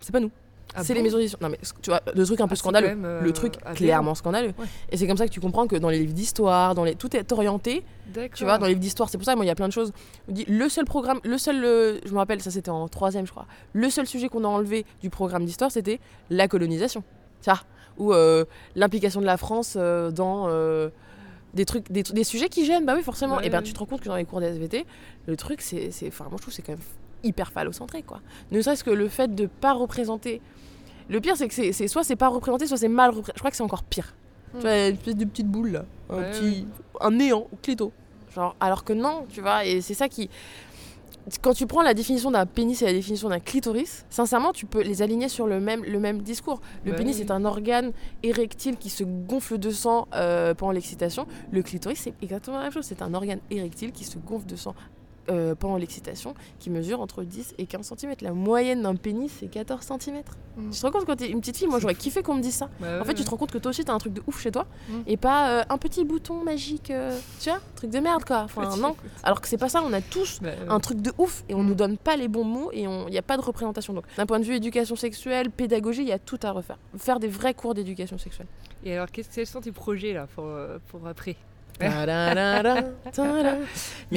c'est 0.00 0.12
pas 0.12 0.20
nous. 0.20 0.30
Ah 0.74 0.84
c'est 0.84 0.94
les 0.94 1.02
maisons 1.02 1.16
d'édition. 1.16 1.38
Non 1.40 1.48
mais 1.48 1.58
tu 1.80 1.90
vois, 1.90 2.02
le 2.14 2.24
truc 2.26 2.40
un 2.40 2.48
peu 2.48 2.52
Ah, 2.52 2.56
scandaleux. 2.56 2.88
même, 2.88 3.04
euh, 3.04 3.20
le 3.22 3.32
truc 3.32 3.54
clairement 3.74 4.14
scandaleux. 4.14 4.52
Ouais. 4.58 4.66
Et 4.90 4.96
c'est 4.96 5.06
comme 5.06 5.16
ça 5.16 5.26
que 5.26 5.32
tu 5.32 5.40
comprends 5.40 5.66
que 5.66 5.76
dans 5.76 5.88
les 5.88 5.98
livres 6.00 6.12
d'histoire, 6.12 6.74
dans 6.74 6.84
les 6.84 6.94
tout 6.96 7.16
est 7.16 7.32
orienté. 7.32 7.82
D'accord. 8.08 8.30
Tu 8.36 8.44
vois, 8.44 8.58
dans 8.58 8.66
les 8.66 8.70
livres 8.72 8.80
d'histoire, 8.80 9.08
c'est 9.08 9.16
pour 9.16 9.24
ça 9.24 9.36
moi 9.36 9.44
il 9.44 9.48
y 9.48 9.50
a 9.50 9.54
plein 9.54 9.68
de 9.68 9.72
choses. 9.72 9.92
On 10.28 10.32
dit 10.32 10.44
le 10.48 10.68
seul 10.68 10.84
programme, 10.84 11.20
le 11.24 11.38
seul, 11.38 11.64
euh, 11.64 11.98
je 12.04 12.12
me 12.12 12.18
rappelle, 12.18 12.42
ça 12.42 12.50
c'était 12.50 12.70
en 12.70 12.88
troisième 12.88 13.26
je 13.26 13.30
crois. 13.30 13.46
Le 13.72 13.88
seul 13.90 14.06
sujet 14.06 14.28
qu'on 14.28 14.44
a 14.44 14.48
enlevé 14.48 14.84
du 15.00 15.08
programme 15.08 15.44
d'histoire, 15.46 15.70
c'était 15.70 15.98
la 16.30 16.48
colonisation. 16.48 17.02
Vois, 17.44 17.60
ou 17.98 18.12
euh, 18.12 18.44
l'implication 18.74 19.20
de 19.20 19.26
la 19.26 19.36
France 19.38 19.76
dans 19.76 20.48
des 21.54 21.64
trucs, 21.64 21.90
des, 21.90 22.02
des 22.02 22.24
sujets 22.24 22.48
qui 22.50 22.66
gênent. 22.66 22.84
Bah 22.84 22.92
oui 22.96 23.02
forcément. 23.02 23.36
Ouais, 23.36 23.46
et 23.46 23.50
ben 23.50 23.62
tu 23.62 23.72
te 23.72 23.78
rends 23.78 23.86
compte 23.86 24.00
que 24.02 24.08
dans 24.08 24.16
les 24.16 24.26
cours 24.26 24.40
des 24.40 24.48
SVT, 24.48 24.84
le 25.26 25.36
truc 25.36 25.62
c'est, 25.62 25.90
c'est, 25.90 26.08
enfin 26.08 26.24
moi 26.24 26.34
je 26.36 26.42
trouve 26.42 26.48
que 26.52 26.56
c'est 26.56 26.62
quand 26.62 26.72
même 26.72 26.82
hyper 27.26 27.50
phallocentré 27.52 28.02
quoi. 28.02 28.20
Ne 28.52 28.60
serait-ce 28.62 28.84
que 28.84 28.90
le 28.90 29.08
fait 29.08 29.34
de 29.34 29.46
pas 29.46 29.72
représenter. 29.72 30.40
Le 31.08 31.20
pire 31.20 31.36
c'est 31.36 31.48
que 31.48 31.54
c'est, 31.54 31.88
soit 31.88 32.04
c'est 32.04 32.16
pas 32.16 32.28
représenté, 32.28 32.66
soit 32.66 32.76
c'est 32.78 32.88
mal 32.88 33.10
représenté. 33.10 33.32
Je 33.36 33.40
crois 33.40 33.50
que 33.50 33.56
c'est 33.56 33.62
encore 33.62 33.82
pire. 33.84 34.14
Hmm. 34.54 34.58
Tu 34.58 34.62
vois, 34.62 34.76
une 34.88 34.94
espèce 34.94 35.16
de 35.16 35.24
petite 35.24 35.48
boule 35.48 35.70
là, 35.72 35.84
un 36.10 36.16
Ouais, 36.18 36.30
petit, 36.30 36.66
un 37.00 37.10
néant, 37.10 37.46
clito. 37.62 37.92
Genre, 38.34 38.54
alors 38.60 38.84
que 38.84 38.92
non, 38.92 39.24
tu 39.30 39.40
vois, 39.40 39.64
et 39.64 39.80
c'est 39.80 39.94
ça 39.94 40.08
qui. 40.08 40.28
Quand 41.42 41.54
tu 41.54 41.66
prends 41.66 41.82
la 41.82 41.92
définition 41.94 42.30
d'un 42.30 42.46
pénis 42.46 42.80
et 42.82 42.84
la 42.84 42.92
définition 42.92 43.28
d'un 43.28 43.40
clitoris, 43.40 44.04
sincèrement, 44.10 44.52
tu 44.52 44.64
peux 44.64 44.82
les 44.82 45.02
aligner 45.02 45.28
sur 45.28 45.48
le 45.48 45.58
même, 45.58 45.82
le 45.84 45.98
même 45.98 46.22
discours. 46.22 46.60
Le 46.84 46.92
Bah 46.92 46.98
pénis 46.98 47.16
oui. 47.16 47.22
est 47.22 47.32
un 47.32 47.44
organe 47.44 47.90
érectile 48.22 48.76
qui 48.76 48.90
se 48.90 49.02
gonfle 49.02 49.58
de 49.58 49.70
sang 49.70 50.06
euh, 50.14 50.54
pendant 50.54 50.70
l'excitation. 50.70 51.26
Le 51.50 51.62
clitoris, 51.64 51.98
c'est 51.98 52.14
exactement 52.22 52.58
la 52.58 52.64
même 52.64 52.72
chose. 52.72 52.84
C'est 52.84 53.02
un 53.02 53.12
organe 53.12 53.40
érectile 53.50 53.90
qui 53.90 54.04
se 54.04 54.18
gonfle 54.18 54.46
de 54.46 54.54
sang 54.54 54.76
euh, 55.30 55.54
pendant 55.54 55.76
l'excitation, 55.76 56.34
qui 56.58 56.70
mesure 56.70 57.00
entre 57.00 57.22
10 57.24 57.54
et 57.58 57.66
15 57.66 57.92
cm. 57.96 58.14
La 58.20 58.32
moyenne 58.32 58.82
d'un 58.82 58.94
pénis, 58.96 59.32
c'est 59.40 59.48
14 59.48 59.84
cm. 60.00 60.22
Mm. 60.56 60.70
Tu 60.70 60.78
te 60.80 60.86
rends 60.86 60.92
compte 60.92 61.04
quand 61.04 61.16
t'es 61.16 61.28
une 61.30 61.40
petite 61.40 61.56
fille, 61.56 61.66
moi 61.68 61.78
j'aurais 61.80 61.94
kiffé 61.94 62.22
qu'on 62.22 62.34
me 62.34 62.40
dise 62.42 62.54
ça. 62.54 62.68
Bah 62.80 62.98
En 63.00 63.04
fait, 63.04 63.08
ouais, 63.08 63.14
tu 63.14 63.24
te 63.24 63.30
rends 63.30 63.36
compte 63.36 63.50
que 63.52 63.58
toi 63.58 63.70
aussi, 63.70 63.84
t'as 63.84 63.92
un 63.92 63.98
truc 63.98 64.12
de 64.12 64.22
ouf 64.26 64.40
chez 64.40 64.50
toi 64.52 64.66
Mm. 64.88 64.92
et 65.06 65.16
pas 65.16 65.50
euh, 65.50 65.62
un 65.68 65.78
petit 65.78 66.04
bouton 66.04 66.42
magique, 66.44 66.90
euh, 66.90 67.16
tu 67.40 67.50
vois, 67.50 67.58
truc 67.74 67.90
de 67.90 67.98
merde 68.00 68.24
quoi. 68.24 68.42
Enfin, 68.44 68.62
Petit 68.68 68.80
non. 68.80 68.96
Alors 69.22 69.40
que 69.40 69.48
c'est 69.48 69.58
pas 69.58 69.68
ça, 69.68 69.82
on 69.84 69.92
a 69.92 70.00
tous 70.00 70.40
Bah, 70.42 70.50
un 70.68 70.80
truc 70.80 71.00
de 71.02 71.12
ouf 71.18 71.44
et 71.48 71.54
on 71.54 71.62
Mm. 71.62 71.66
nous 71.66 71.74
donne 71.74 71.96
pas 71.98 72.16
les 72.16 72.28
bons 72.28 72.44
mots 72.44 72.70
et 72.72 72.80
il 72.82 73.06
n'y 73.10 73.18
a 73.18 73.22
pas 73.22 73.36
de 73.36 73.42
représentation. 73.42 73.92
Donc, 73.92 74.04
d'un 74.16 74.26
point 74.26 74.38
de 74.40 74.44
vue 74.44 74.54
éducation 74.54 74.96
sexuelle, 74.96 75.50
pédagogie, 75.50 76.02
il 76.02 76.08
y 76.08 76.12
a 76.12 76.18
tout 76.18 76.38
à 76.42 76.52
refaire. 76.52 76.78
Faire 76.96 77.18
des 77.20 77.28
vrais 77.28 77.54
cours 77.54 77.74
d'éducation 77.74 78.18
sexuelle. 78.18 78.46
Et 78.84 78.94
alors, 78.94 79.08
quels 79.10 79.46
sont 79.46 79.60
tes 79.60 79.72
projets 79.72 80.12
là 80.12 80.26
pour, 80.34 80.44
pour 80.88 81.06
après? 81.06 81.36
Mes 81.80 81.86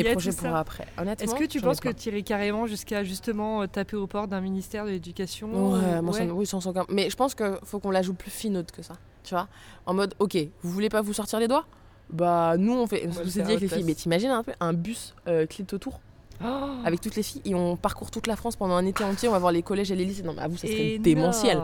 a 0.08 0.12
projets 0.12 0.32
pour 0.32 0.56
après. 0.56 0.86
Honnêtement, 0.98 1.26
Est-ce 1.26 1.36
que 1.36 1.45
tu 1.45 1.62
penses 1.62 1.80
que 1.80 1.89
tu 1.89 2.10
irais 2.10 2.22
carrément 2.22 2.67
jusqu'à 2.67 3.04
justement 3.04 3.62
euh, 3.63 3.67
taper 3.67 3.98
aux 3.98 4.08
portes 4.08 4.30
d'un 4.30 4.41
ministère 4.41 4.86
de 4.86 4.91
l'éducation 4.91 5.48
Ouais, 5.74 5.80
ou- 6.00 6.02
moi, 6.04 6.13
ça 6.13 6.19
ouais. 6.22 6.26
me- 6.28 6.34
oui, 6.34 6.45
sans 6.45 6.65
aucun- 6.67 6.86
Mais 6.89 7.10
je 7.10 7.15
pense 7.15 7.36
qu'il 7.36 7.58
faut 7.63 7.80
qu'on 7.80 7.91
la 7.91 8.02
joue 8.02 8.13
plus 8.13 8.32
finaude 8.32 8.72
que 8.72 8.82
ça. 8.82 8.93
Tu 9.24 9.34
vois 9.34 9.48
En 9.86 9.93
mode, 9.93 10.13
ok, 10.19 10.38
vous 10.63 10.72
voulez 10.72 10.89
pas 10.89 11.02
vous 11.02 11.13
sortir 11.13 11.39
les 11.39 11.48
doigts? 11.48 11.65
Bah, 12.10 12.56
nous, 12.58 12.74
on 12.74 12.88
fait. 12.88 13.04
On 13.08 13.12
Je 13.12 13.17
va 13.17 13.24
vous 13.24 13.26
le 13.26 13.30
ai 13.30 13.32
faire 13.32 13.45
dit 13.45 13.52
avec 13.54 13.62
les 13.62 13.67
filles, 13.67 13.84
mais 13.84 13.93
t'imagines 13.95 14.32
un 14.32 14.43
peu 14.43 14.54
un 14.60 14.74
bus 14.74 15.13
euh, 15.28 15.45
clip 15.45 15.72
autour 15.74 16.00
Oh 16.41 16.48
avec 16.86 17.02
toutes 17.02 17.17
les 17.17 17.22
filles 17.24 17.41
et 17.43 17.54
on 17.54 17.76
parcourt 17.76 18.12
toute 18.12 18.26
la 18.26 18.38
France 18.38 18.56
pendant 18.56 18.76
un 18.76 18.86
été 18.86 19.04
entier. 19.04 19.28
On 19.28 19.34
va 19.34 19.39
voir 19.39 19.52
les 19.52 19.62
collèges 19.62 19.91
et 19.91 19.95
les 19.98 20.06
lycées. 20.06 20.24
Non, 20.24 20.34
mais 20.34 20.41
à 20.41 20.48
vous, 20.48 20.56
ça 20.56 20.67
serait 20.67 20.91
Énorme, 20.93 21.04
démentiel. 21.04 21.62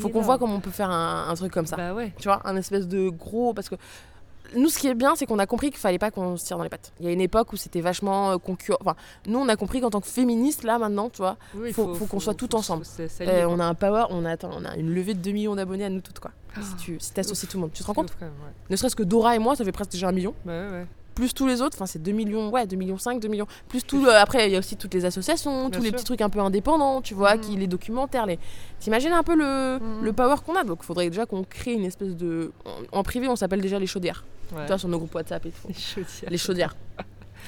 Faut 0.00 0.10
qu'on 0.10 0.20
voit 0.20 0.38
comment 0.38 0.54
on 0.54 0.60
peut 0.60 0.70
faire 0.70 0.90
un, 0.90 1.28
un 1.28 1.34
truc 1.34 1.50
comme 1.52 1.66
ça. 1.66 1.76
Bah 1.76 1.92
ouais. 1.92 2.12
Tu 2.18 2.28
vois, 2.28 2.40
un 2.44 2.54
espèce 2.56 2.86
de 2.86 3.08
gros. 3.08 3.52
Parce 3.52 3.68
que 3.68 3.74
nous, 4.56 4.68
ce 4.68 4.78
qui 4.78 4.86
est 4.88 4.94
bien, 4.94 5.14
c'est 5.16 5.26
qu'on 5.26 5.38
a 5.38 5.46
compris 5.46 5.70
qu'il 5.70 5.78
fallait 5.78 5.98
pas 5.98 6.10
qu'on 6.10 6.36
se 6.36 6.44
tire 6.44 6.56
dans 6.56 6.62
les 6.62 6.68
pattes. 6.68 6.92
Il 7.00 7.06
y 7.06 7.08
a 7.08 7.12
une 7.12 7.20
époque 7.20 7.52
où 7.52 7.56
c'était 7.56 7.80
vachement 7.80 8.32
euh, 8.32 8.38
concurrent. 8.38 8.78
Enfin, 8.80 8.96
nous, 9.26 9.38
on 9.38 9.48
a 9.48 9.56
compris 9.56 9.80
qu'en 9.80 9.90
tant 9.90 10.00
que 10.00 10.06
féministe, 10.06 10.62
là, 10.64 10.78
maintenant, 10.78 11.10
tu 11.10 11.18
vois, 11.18 11.36
Oui, 11.54 11.72
Faut- 11.72 11.94
faut 11.94 12.06
qu'on 12.06 12.20
soit 12.20 12.34
tout 12.34 12.54
ensemble. 12.54 12.84
euh, 13.20 13.44
on 13.48 13.58
a 13.60 13.64
un 13.64 13.74
power, 13.74 14.04
on 14.10 14.24
a, 14.24 14.30
attends, 14.32 14.50
on 14.56 14.64
a 14.64 14.76
une 14.76 14.94
levée 14.94 15.14
de 15.14 15.20
2 15.20 15.30
millions 15.32 15.54
d'abonnés 15.54 15.84
à 15.84 15.90
nous 15.90 16.00
toutes, 16.00 16.20
quoi. 16.20 16.30
Ah, 16.56 16.60
si 16.62 16.74
tu 16.76 16.96
si 17.00 17.12
t'associes 17.12 17.44
ouf. 17.46 17.50
tout 17.50 17.56
le 17.56 17.60
monde. 17.62 17.70
Tu 17.72 17.82
te 17.82 17.86
rends 17.86 17.94
compte 17.94 18.10
ouf 18.10 18.16
quand 18.18 18.26
même, 18.26 18.34
ouais. 18.34 18.52
Ne 18.70 18.76
serait-ce 18.76 18.94
que 18.96 19.02
Dora 19.02 19.34
et 19.36 19.38
moi, 19.38 19.56
ça 19.56 19.64
fait 19.64 19.72
presque 19.72 19.92
déjà 19.92 20.08
un 20.08 20.12
million. 20.12 20.34
Bah 20.44 20.52
ouais, 20.52 20.70
ouais. 20.70 20.86
Plus 21.14 21.34
tous 21.34 21.46
les 21.46 21.60
autres, 21.60 21.76
enfin, 21.76 21.86
c'est 21.86 22.00
2 22.02 22.12
millions, 22.12 22.48
ouais, 22.50 22.66
2 22.66 22.76
millions 22.76 22.96
5, 22.98 23.20
2 23.20 23.28
millions. 23.28 23.46
Plus 23.68 23.82
tout. 23.84 24.06
après, 24.08 24.48
il 24.48 24.52
y 24.52 24.56
a 24.56 24.58
aussi 24.58 24.76
toutes 24.76 24.94
les 24.94 25.04
associations, 25.04 25.68
Bien 25.68 25.70
tous 25.78 25.82
les 25.84 25.92
petits 25.92 26.04
trucs 26.04 26.20
un 26.22 26.30
peu 26.30 26.40
indépendants, 26.40 27.02
tu 27.02 27.14
vois, 27.14 27.36
qui, 27.38 27.56
les 27.56 27.66
documentaires. 27.66 28.24
Les... 28.26 28.38
T'imagines 28.80 29.12
un 29.12 29.22
peu 29.22 29.34
le, 29.36 29.78
Mhm. 29.78 30.04
le 30.04 30.12
power 30.12 30.36
qu'on 30.44 30.56
a 30.56 30.64
Donc, 30.64 30.78
il 30.82 30.86
faudrait 30.86 31.08
déjà 31.10 31.26
qu'on 31.26 31.44
crée 31.44 31.72
une 31.74 31.84
espèce 31.84 32.16
de. 32.16 32.52
En, 32.92 32.98
en 33.00 33.02
privé, 33.02 33.28
on 33.28 33.36
s'appelle 33.36 33.60
déjà 33.60 33.78
les 33.78 33.86
chaudières. 33.86 34.24
Ouais. 34.52 34.60
Tu 34.62 34.66
vois, 34.68 34.78
sur 34.78 34.88
nos 34.88 34.98
groupes 34.98 35.14
WhatsApp 35.14 35.44
et 35.46 35.50
tout. 35.50 35.68
Les 35.68 35.74
chaudières. 35.74 36.30
les 36.30 36.38
chaudières. 36.38 36.76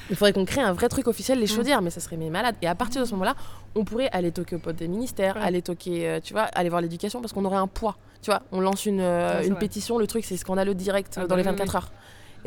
Il 0.09 0.15
faudrait 0.15 0.33
qu'on 0.33 0.45
crée 0.45 0.61
un 0.61 0.73
vrai 0.73 0.89
truc 0.89 1.07
officiel, 1.07 1.39
les 1.39 1.45
Mm. 1.45 1.47
chaudières, 1.47 1.81
mais 1.81 1.89
ça 1.89 1.99
serait 2.01 2.17
mais 2.17 2.29
malade. 2.29 2.55
Et 2.61 2.67
à 2.67 2.75
partir 2.75 3.01
de 3.01 3.05
ce 3.07 3.11
moment-là, 3.13 3.33
on 3.75 3.83
pourrait 3.85 4.09
aller 4.11 4.31
toquer 4.31 4.57
au 4.57 4.59
pote 4.59 4.75
des 4.75 4.87
ministères, 4.87 5.35
Ouais. 5.37 5.41
aller 5.41 5.61
toquer, 5.61 6.07
euh, 6.09 6.19
tu 6.21 6.33
vois, 6.33 6.43
aller 6.43 6.69
voir 6.69 6.81
l'éducation, 6.81 7.21
parce 7.21 7.31
qu'on 7.33 7.45
aurait 7.45 7.55
un 7.57 7.67
poids. 7.67 7.95
Tu 8.21 8.29
vois, 8.29 8.41
on 8.51 8.59
lance 8.59 8.85
une, 8.85 8.99
euh, 9.01 9.39
Ouais, 9.39 9.47
une 9.47 9.55
pétition, 9.55 9.97
le 9.97 10.05
truc 10.07 10.25
c'est 10.25 10.35
scandaleux 10.37 10.75
direct 10.75 11.13
Ah 11.17 11.21
bah 11.21 11.27
dans 11.27 11.35
les 11.35 11.43
oui, 11.43 11.49
24 11.49 11.69
oui. 11.71 11.75
heures. 11.77 11.91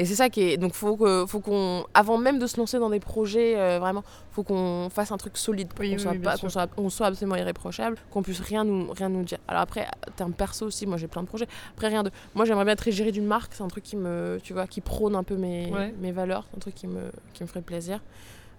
Et 0.00 0.04
c'est 0.04 0.14
ça 0.14 0.28
qui 0.30 0.42
est. 0.42 0.56
Donc 0.56 0.74
faut 0.74 0.96
que, 0.96 1.26
faut 1.26 1.40
qu'on, 1.40 1.84
avant 1.92 2.18
même 2.18 2.38
de 2.38 2.46
se 2.46 2.56
lancer 2.56 2.78
dans 2.78 2.88
des 2.88 3.00
projets, 3.00 3.58
euh, 3.58 3.78
vraiment, 3.80 4.04
faut 4.30 4.44
qu'on 4.44 4.88
fasse 4.90 5.11
un 5.11 5.16
truc 5.16 5.37
solide 5.37 5.68
pour 5.68 5.80
Oui, 5.80 5.88
qu'on 5.90 5.96
oui, 5.96 6.00
soit 6.00 6.12
oui, 6.12 6.18
bien 6.18 6.30
pas, 6.30 6.37
sûr. 6.37 6.46
qu'on 6.46 6.50
soit, 6.50 6.68
on 6.76 6.88
soit 6.88 7.06
absolument 7.08 7.34
irréprochable, 7.37 7.96
qu'on 8.12 8.22
puisse 8.22 8.38
rien 8.40 8.62
nous, 8.64 8.90
rien 8.92 9.08
nous 9.08 9.24
dire. 9.24 9.38
Alors 9.48 9.62
après, 9.62 9.87
en 10.08 10.12
termes 10.12 10.32
perso 10.32 10.66
aussi, 10.66 10.87
moi 10.87 10.96
j'ai 10.98 11.08
plein 11.08 11.22
de 11.22 11.26
projets. 11.26 11.48
Après 11.74 11.88
rien 11.88 12.04
de. 12.04 12.11
Moi 12.37 12.44
j'aimerais 12.44 12.64
bien 12.64 12.74
être 12.74 12.87
égérie 12.87 13.11
d'une 13.12 13.26
marque, 13.26 13.52
c'est 13.54 13.64
un 13.64 13.68
truc 13.68 13.82
qui 13.82 13.96
me, 13.96 14.38
tu 14.42 14.52
vois, 14.52 14.66
qui 14.68 14.80
prône 14.80 15.16
un 15.16 15.24
peu 15.24 15.34
mes, 15.37 15.70
Ouais. 15.72 15.92
mes 16.00 16.12
valeurs, 16.12 16.44
c'est 16.50 16.56
un 16.56 16.61
truc 16.61 16.76
qui 16.76 16.87
me, 16.87 17.11
qui 17.34 17.42
me 17.42 17.48
ferait 17.48 17.61
plaisir. 17.62 18.00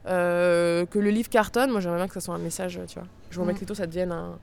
Euh, 0.07 0.85
que 0.85 0.97
le 0.99 1.09
livre 1.09 1.29
cartonne, 1.29 1.71
moi 1.71 1.79
j'aimerais 1.81 1.97
bien 1.99 2.07
que 2.07 2.13
ça 2.13 2.21
soit 2.21 2.33
un 2.35 2.39
message, 2.39 2.79
tu 2.87 2.95
vois. 2.99 3.07
Je 3.29 3.39
vois 3.39 3.51
Mm. 3.51 3.55
plutôt 3.55 3.73
ça 3.75 3.85
devienne 3.87 4.11
un, 4.11 4.37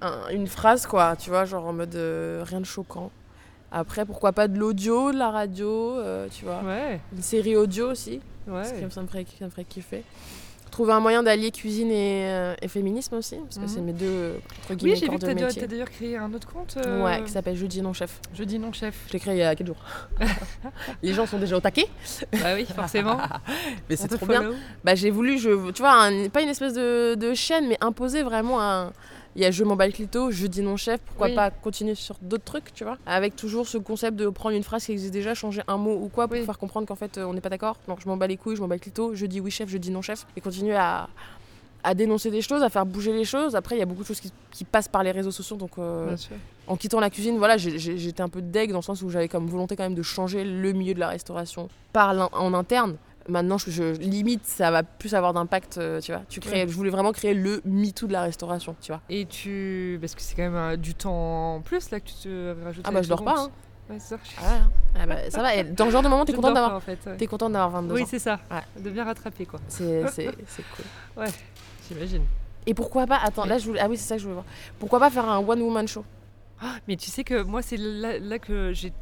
un- 0.00 0.28
une 0.30 0.46
phrase, 0.46 0.86
quoi, 0.86 1.14
tu 1.16 1.30
vois, 1.30 1.44
genre 1.44 1.66
en 1.66 1.72
mode 1.72 1.94
euh, 1.94 2.42
rien 2.46 2.60
de 2.60 2.66
choquant. 2.66 3.10
Après, 3.70 4.04
pourquoi 4.06 4.32
pas 4.32 4.48
de 4.48 4.58
l'audio, 4.58 5.12
de 5.12 5.18
la 5.18 5.30
radio, 5.30 5.98
euh, 5.98 6.26
tu 6.30 6.44
vois. 6.44 6.62
Ouais, 6.64 7.00
Une 7.14 7.22
série 7.22 7.56
audio 7.56 7.90
aussi, 7.90 8.20
parce 8.46 8.70
ouais. 8.70 8.82
que 8.82 8.90
ça 8.90 9.02
me 9.02 9.06
ferait, 9.06 9.26
ça 9.38 9.44
me 9.44 9.50
ferait 9.50 9.64
kiffer. 9.64 10.04
Trouver 10.70 10.92
un 10.92 11.00
moyen 11.00 11.22
d'allier 11.22 11.50
cuisine 11.50 11.90
et, 11.90 12.24
euh, 12.28 12.54
et 12.62 12.68
féminisme 12.68 13.16
aussi, 13.16 13.36
parce 13.36 13.56
que 13.56 13.62
Mhm. 13.62 13.68
c'est 13.68 13.80
mes 13.80 13.92
deux, 13.92 14.06
euh, 14.06 14.36
entre 14.64 14.74
guillemets, 14.74 14.92
Oui, 14.94 14.98
j'ai 15.00 15.08
vu 15.10 15.18
que 15.18 15.26
métier. 15.26 15.60
t'as 15.62 15.66
d'ailleurs 15.66 15.90
créé 15.90 16.16
un 16.16 16.32
autre 16.32 16.46
compte. 16.46 16.76
euh, 16.86 17.02
Ouais, 17.04 17.22
qui 17.24 17.30
s'appelle 17.32 17.56
Jeudi 17.56 17.82
non 17.82 17.92
chef. 17.92 18.20
Je 18.34 18.44
dis 18.44 18.58
non, 18.58 18.72
chef. 18.72 18.94
Je 19.08 19.12
l'ai 19.14 19.18
créé 19.18 19.34
il 19.34 19.38
y 19.38 19.42
a 19.42 19.54
4 19.56 19.66
jours. 19.66 19.76
Les 21.02 21.12
gens 21.14 21.26
sont 21.26 21.38
déjà 21.38 21.56
au 21.56 21.60
taquet, 21.60 21.86
Bah 22.32 22.54
oui, 22.54 22.64
forcément. 22.74 23.18
mais 23.90 23.96
c'est 23.96 24.08
trop 24.08 24.26
bien. 24.26 24.52
Bah, 24.84 24.94
j'ai 24.94 25.10
voulu, 25.10 25.38
je, 25.38 25.70
tu 25.72 25.82
vois, 25.82 25.92
un- 26.04 26.28
pas 26.28 26.42
une 26.42 26.48
espèce 26.48 26.74
de, 26.74 27.14
de 27.16 27.34
chaîne, 27.34 27.66
mais 27.68 27.76
imposer 27.80 28.22
vraiment 28.22 28.60
un. 28.62 28.92
Il 29.38 29.42
y 29.42 29.44
a 29.44 29.52
Je 29.52 29.62
m'en 29.62 29.76
bats 29.76 29.86
le 29.86 29.92
clito, 29.92 30.32
je 30.32 30.48
dis 30.48 30.62
non 30.62 30.76
chef, 30.76 30.98
pourquoi 31.00 31.28
Oui. 31.28 31.34
pas 31.36 31.52
continuer 31.52 31.94
sur 31.94 32.16
d'autres 32.20 32.42
trucs, 32.42 32.74
tu 32.74 32.82
vois 32.82 32.98
Avec 33.06 33.36
toujours 33.36 33.68
ce 33.68 33.78
concept 33.78 34.16
de 34.16 34.28
prendre 34.30 34.56
une 34.56 34.64
phrase 34.64 34.84
qui 34.84 34.90
existe 34.90 35.12
déjà, 35.12 35.32
changer 35.32 35.62
un 35.68 35.76
mot 35.76 35.94
ou 35.94 36.08
quoi 36.08 36.26
pour 36.26 36.36
Oui. 36.36 36.44
faire 36.44 36.58
comprendre 36.58 36.88
qu'en 36.88 36.96
fait 36.96 37.18
euh, 37.18 37.24
on 37.24 37.34
n'est 37.34 37.40
pas 37.40 37.48
d'accord. 37.48 37.76
Non, 37.86 37.94
je 38.02 38.08
m'en 38.08 38.16
bats 38.16 38.26
les 38.26 38.36
couilles, 38.36 38.56
je 38.56 38.60
m'en 38.60 38.66
bats 38.66 38.74
le 38.74 38.80
clito, 38.80 39.14
je 39.14 39.26
dis 39.26 39.40
oui 39.40 39.52
chef, 39.52 39.68
je 39.68 39.78
dis 39.78 39.92
non 39.92 40.02
chef, 40.02 40.26
et 40.36 40.40
continuer 40.40 40.74
à, 40.74 41.08
à 41.84 41.94
dénoncer 41.94 42.32
des 42.32 42.42
choses, 42.42 42.64
à 42.64 42.68
faire 42.68 42.84
bouger 42.84 43.12
les 43.12 43.24
choses. 43.24 43.54
Après, 43.54 43.76
il 43.76 43.78
y 43.78 43.82
a 43.82 43.86
beaucoup 43.86 44.02
de 44.02 44.08
choses 44.08 44.18
qui, 44.18 44.32
qui 44.50 44.64
passent 44.64 44.88
par 44.88 45.04
les 45.04 45.12
réseaux 45.12 45.30
sociaux, 45.30 45.56
donc 45.56 45.78
euh, 45.78 46.16
en 46.66 46.76
quittant 46.76 46.98
la 46.98 47.08
cuisine, 47.08 47.38
voilà, 47.38 47.58
j'étais 47.58 48.22
un 48.22 48.28
peu 48.28 48.42
deg 48.42 48.72
dans 48.72 48.78
le 48.78 48.82
sens 48.82 49.02
où 49.02 49.08
j'avais 49.08 49.28
comme 49.28 49.46
volonté 49.46 49.76
quand 49.76 49.84
même 49.84 49.94
de 49.94 50.02
changer 50.02 50.42
le 50.42 50.72
milieu 50.72 50.94
de 50.94 51.00
la 51.00 51.08
restauration 51.10 51.68
par 51.92 52.32
en 52.32 52.54
interne. 52.54 52.96
Maintenant, 53.28 53.58
je, 53.58 53.70
je- 53.70 53.92
limite, 54.00 54.44
ça 54.46 54.70
va 54.70 54.82
plus 54.82 55.14
avoir 55.14 55.34
d'impact, 55.34 55.78
euh, 55.78 56.00
tu 56.00 56.12
vois. 56.12 56.22
Tu 56.28 56.40
crées, 56.40 56.66
Je 56.66 56.72
voulais 56.74 56.90
vraiment 56.90 57.12
créer 57.12 57.34
le 57.34 57.60
MeToo 57.64 58.06
de 58.06 58.12
la 58.12 58.22
restauration, 58.22 58.74
tu 58.80 58.90
vois. 58.92 59.00
Et 59.10 59.26
tu. 59.26 59.98
Parce 60.00 60.14
que 60.14 60.22
c'est 60.22 60.34
quand 60.34 60.42
même 60.42 60.54
euh, 60.56 60.76
du 60.76 60.94
temps 60.94 61.56
en 61.56 61.60
plus 61.60 61.90
là 61.90 62.00
que 62.00 62.06
tu 62.06 62.14
te 62.14 62.64
rajoutes. 62.64 62.84
Ah 62.88 62.90
bah, 62.90 63.02
je 63.02 63.08
dors 63.08 63.22
pas, 63.24 63.34
compte. 63.34 63.50
Ouais, 63.90 63.98
ça. 63.98 64.16
Ah 64.38 64.42
ouais, 64.42 64.48
hein. 64.56 64.70
Ah 65.00 65.06
bah, 65.06 65.30
ça 65.30 65.42
va, 65.42 65.54
et 65.54 65.64
dans 65.64 65.86
ce 65.86 65.90
genre 65.90 66.02
de 66.02 66.08
moment, 66.08 66.24
t'es 66.24 66.32
contente 66.32 66.54
d'avoir 66.54 66.74
en 66.74 66.80
fait. 66.80 66.98
ouais. 67.06 67.26
contente 67.26 67.52
d'avoir 67.52 67.70
22 67.82 67.94
Oui, 67.94 68.02
ans. 68.02 68.06
c'est 68.08 68.18
ça. 68.18 68.38
Ouais. 68.50 68.82
De 68.82 68.90
bien 68.90 69.04
rattraper 69.04 69.46
quoi. 69.46 69.60
C'est 69.68 70.02
cool. 70.76 71.24
J'imagine. 71.88 72.22
Et 72.66 72.74
pourquoi 72.74 73.06
pas, 73.06 73.18
attends, 73.22 73.46
là, 73.46 73.56
je 73.58 73.66
voulais, 73.66 73.80
ah 73.80 73.88
oui, 73.88 73.96
c'est 73.96 74.06
ça 74.08 74.14
que 74.16 74.18
je 74.20 74.24
voulais 74.24 74.34
voir. 74.34 74.44
Pourquoi 74.78 74.98
pas 74.98 75.08
faire 75.10 75.26
un 75.28 75.38
one-woman 75.38 75.88
show? 75.88 76.04
Mais 76.86 76.96
tu 76.96 77.10
sais 77.10 77.24
que 77.24 77.42
moi, 77.42 77.62
c'est 77.62 77.76
là, 77.78 78.18
là 78.18 78.38
que 78.38 78.72
j'ai. 78.74 78.92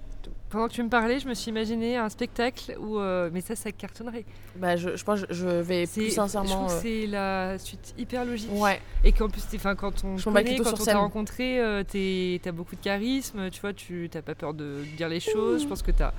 Pendant 0.49 0.69
que 0.69 0.73
tu 0.75 0.83
me 0.83 0.89
parlais, 0.89 1.19
je 1.19 1.29
me 1.29 1.35
suis 1.35 1.51
imaginé 1.51 1.97
un 1.97 2.09
spectacle 2.09 2.77
où. 2.79 2.99
euh, 2.99 3.31
Mais 3.33 3.41
ça, 3.41 3.57
ça 3.57 3.73
cartonnerait. 3.73 4.25
Bah, 4.55 4.77
je, 4.77 4.97
je 4.97 5.05
pense 5.05 5.23
que 5.23 5.27
je, 5.31 5.35
je 5.35 5.49
vais 5.49 5.87
plus 5.87 6.07
Je 6.07 6.11
sincèrement. 6.11 6.67
trouve 6.67 6.69
que 6.69 6.73
euh, 6.75 6.81
c'est 6.83 7.07
la 7.09 7.59
suite 7.59 7.95
hyper 7.99 8.25
logique. 8.25 8.51
Ouais, 8.53 8.81
Et 9.03 9.11
qu'en 9.13 9.29
plus, 9.29 9.45
t'es- 9.49 9.59
'fin, 9.59 9.75
quand 9.75 10.05
on 10.05 10.17
Je 10.17 10.25
connaît, 10.25 10.57
quand 10.59 10.81
on 10.81 10.85
t'a 10.85 10.97
rencontré, 10.99 11.61
euh, 11.61 11.83
t'as 11.85 12.53
beaucoup 12.53 12.77
de 12.77 12.81
charisme, 12.81 13.51
tu 13.51 13.61
vois, 13.61 13.73
tu 13.73 14.09
t'as 14.11 14.23
pas 14.23 14.35
peur 14.37 14.55
de 14.55 14.85
dire 14.97 15.09
les 15.09 15.21
choses. 15.21 15.63
Je 15.63 15.67
pense 15.69 15.83
que 15.83 15.91
t'as 15.91 16.13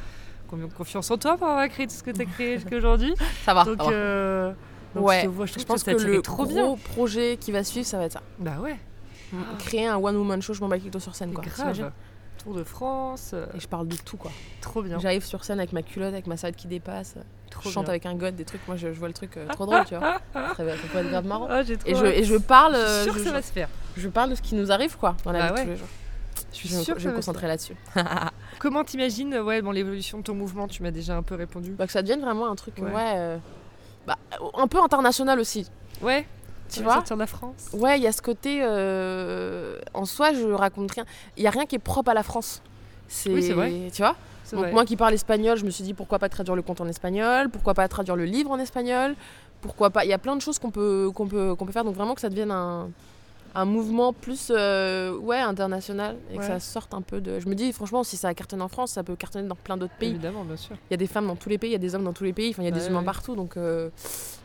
combien 0.49 0.67
de 0.67 0.73
confiance 0.73 1.09
en 1.09 1.17
toi 1.17 1.37
pour 1.37 1.47
avoir 1.47 1.67
créé 1.69 1.87
tout 1.87 1.93
ce 1.95 2.03
que 2.03 2.11
t'as 2.11 2.25
créé 2.25 2.55
jusqu'à 2.59 2.75
aujourd'hui? 2.77 3.13
ça 3.45 3.53
va. 3.53 3.63
Donc, 3.63 3.77
ça 3.79 3.85
va. 3.85 3.91
euh, 3.91 4.53
donc 4.93 5.05
Ouais, 5.07 5.21
je, 5.23 5.27
vois, 5.29 5.45
je 5.45 5.53
Je 5.59 5.63
pense 5.65 5.83
que, 5.83 5.91
que, 5.91 6.01
le 6.01 6.21
trop 6.21 6.43
gros 6.45 6.53
bien. 6.53 6.75
projet 6.83 7.37
qui 7.39 7.51
va 7.53 7.63
suivre, 7.63 7.85
ça 7.87 7.97
va 7.97 8.05
être 8.05 8.13
ça. 8.13 8.21
Bah 8.39 8.57
ouais, 8.61 8.75
Créer 9.59 9.87
un 9.87 9.97
one-woman 9.97 10.41
show, 10.41 10.53
je 10.53 10.61
m'en 10.61 10.67
bats 10.69 10.77
sur 10.99 11.15
scène, 11.15 11.33
quoi. 11.33 11.43
grave. 11.43 11.91
Tour 12.47 12.55
de 12.55 12.63
France, 12.63 13.31
euh, 13.33 13.45
Et 13.55 13.59
je 13.59 13.67
parle 13.67 13.89
de 13.89 13.97
tout, 13.97 14.15
quoi. 14.15 14.31
trop 14.61 14.81
bien. 14.81 14.99
J'arrive 14.99 15.25
sur 15.25 15.43
scène 15.43 15.59
avec 15.59 15.73
ma 15.73 15.81
culotte, 15.81 16.13
avec 16.13 16.27
ma 16.27 16.37
serviette 16.37 16.55
qui 16.57 16.67
dépasse. 16.69 17.15
Trop 17.49 17.67
je 17.67 17.73
chante 17.73 17.83
bien. 17.85 17.89
avec 17.89 18.05
un 18.05 18.15
god, 18.15 18.35
des 18.37 18.45
trucs. 18.45 18.65
Moi, 18.69 18.77
je, 18.77 18.93
je 18.93 18.97
vois 18.99 19.09
le 19.09 19.13
truc 19.13 19.35
euh, 19.35 19.47
trop 19.49 19.65
drôle, 19.65 19.83
tu 19.85 19.95
vois. 19.95 20.19
Ça, 20.33 20.55
ça 20.55 20.63
peut 20.63 20.99
être 20.99 21.09
grave 21.09 21.25
marrant. 21.25 21.47
Trop 21.47 21.57
Et 21.85 21.93
je, 21.95 22.05
et 22.05 22.23
je 22.23 22.35
parle. 22.37 22.75
Je 22.75 22.79
euh, 22.79 23.03
suis 23.03 23.03
sûre 23.03 23.13
je- 23.13 23.17
que 23.19 23.23
ça 23.25 23.29
je- 23.31 23.35
va 23.35 23.41
se 23.41 23.51
faire. 23.51 23.67
je 23.97 24.07
parle 24.07 24.29
de 24.29 24.35
ce 24.35 24.41
qui 24.41 24.55
nous 24.55 24.71
arrive, 24.71 24.97
quoi, 24.97 25.17
dans 25.25 25.33
la 25.33 25.39
Bah 25.39 25.47
vie 25.47 25.53
ouais. 25.55 25.63
tous 25.65 25.69
les 25.71 25.75
jours. 25.77 25.87
Je 26.53 26.55
suis 26.57 26.69
sûre 26.69 26.95
je 26.97 27.03
vais 27.03 27.09
me 27.11 27.15
concentrer 27.15 27.47
là-dessus. 27.47 27.75
Comment 28.59 28.85
t'imagines 28.85 29.33
euh, 29.33 29.43
ouais, 29.43 29.61
bon, 29.61 29.71
l'évolution 29.71 30.19
de 30.19 30.23
ton 30.23 30.33
mouvement 30.33 30.69
Tu 30.69 30.83
m'as 30.83 30.91
déjà 30.91 31.17
un 31.17 31.23
peu 31.23 31.35
répondu. 31.35 31.71
Bah, 31.71 31.85
que 31.85 31.91
ça 31.91 32.01
devienne 32.01 32.21
vraiment 32.21 32.49
un 32.49 32.55
truc, 32.55 32.75
Ouais. 32.77 32.89
ouais, 32.93 33.13
euh, 33.17 33.37
bah, 34.07 34.17
un 34.55 34.67
peu 34.67 34.81
international 34.81 35.37
aussi. 35.41 35.69
Ouais, 36.01 36.25
Tu 36.69 36.83
vois 36.83 36.93
sortir 36.95 37.15
de 37.15 37.21
la 37.21 37.27
France 37.27 37.69
Ouais, 37.73 37.97
il 37.97 38.03
y 38.03 38.07
a 38.07 38.11
ce 38.11 38.21
côté. 38.21 38.59
euh, 38.63 39.77
en 39.93 40.05
soi, 40.05 40.33
je 40.33 40.47
raconte 40.47 40.91
rien. 40.91 41.05
Il 41.37 41.43
y 41.43 41.47
a 41.47 41.49
rien 41.49 41.65
qui 41.65 41.75
est 41.75 41.79
propre 41.79 42.11
à 42.11 42.13
la 42.13 42.23
France. 42.23 42.61
C'est, 43.07 43.29
Oui, 43.31 43.41
c'est 43.43 43.53
vrai. 43.53 43.71
Tu 43.93 44.01
vois 44.01 44.15
Donc 44.51 44.61
vrai. 44.61 44.71
moi 44.73 44.85
qui 44.85 44.95
parle 44.95 45.13
espagnol, 45.13 45.57
je 45.57 45.65
me 45.65 45.69
suis 45.69 45.83
dit 45.83 45.93
pourquoi 45.93 46.19
pas 46.19 46.29
traduire 46.29 46.55
le 46.55 46.61
conte 46.61 46.81
en 46.81 46.87
espagnol, 46.87 47.49
pourquoi 47.49 47.73
pas 47.73 47.87
traduire 47.87 48.15
le 48.15 48.25
livre 48.25 48.51
en 48.51 48.59
espagnol, 48.59 49.15
pourquoi 49.61 49.89
pas? 49.89 50.03
Il 50.05 50.09
y 50.09 50.13
a 50.13 50.17
plein 50.17 50.35
de 50.35 50.41
choses 50.41 50.59
qu'on 50.59 50.71
peut 50.71 51.09
qu'on 51.15 51.27
peut 51.27 51.55
qu'on 51.55 51.65
peut 51.65 51.71
faire. 51.71 51.83
Donc 51.85 51.95
vraiment 51.95 52.15
que 52.15 52.21
ça 52.21 52.29
devienne 52.29 52.51
un 52.51 52.89
un 53.57 53.65
mouvement 53.65 54.13
plus 54.13 54.51
euh, 54.51 55.17
ouais 55.17 55.39
international 55.39 56.15
et 56.31 56.37
que 56.37 56.43
ça 56.43 56.59
sorte 56.59 56.93
un 56.93 57.01
peu 57.01 57.19
de. 57.21 57.39
Je 57.39 57.49
me 57.49 57.55
dis 57.55 57.73
franchement 57.73 58.03
si 58.03 58.15
ça 58.15 58.33
cartonne 58.33 58.61
en 58.61 58.67
France, 58.67 58.91
ça 58.91 59.03
peut 59.03 59.15
cartonner 59.15 59.47
dans 59.47 59.55
plein 59.55 59.77
d'autres 59.77 59.95
pays. 59.97 60.11
Évidemment, 60.11 60.43
bien 60.43 60.57
sûr. 60.57 60.75
Il 60.89 60.91
y 60.91 60.93
a 60.93 60.97
des 60.97 61.07
femmes 61.07 61.25
dans 61.27 61.35
tous 61.35 61.49
les 61.49 61.57
pays, 61.57 61.71
il 61.71 61.73
y 61.73 61.75
a 61.75 61.79
des 61.79 61.95
hommes 61.95 62.03
dans 62.03 62.13
tous 62.13 62.23
les 62.23 62.33
pays, 62.33 62.53
il 62.57 62.63
y 62.63 62.67
a 62.67 62.71
des 62.71 62.87
humains 62.87 63.03
partout. 63.03 63.35
Donc 63.35 63.57
euh, 63.57 63.89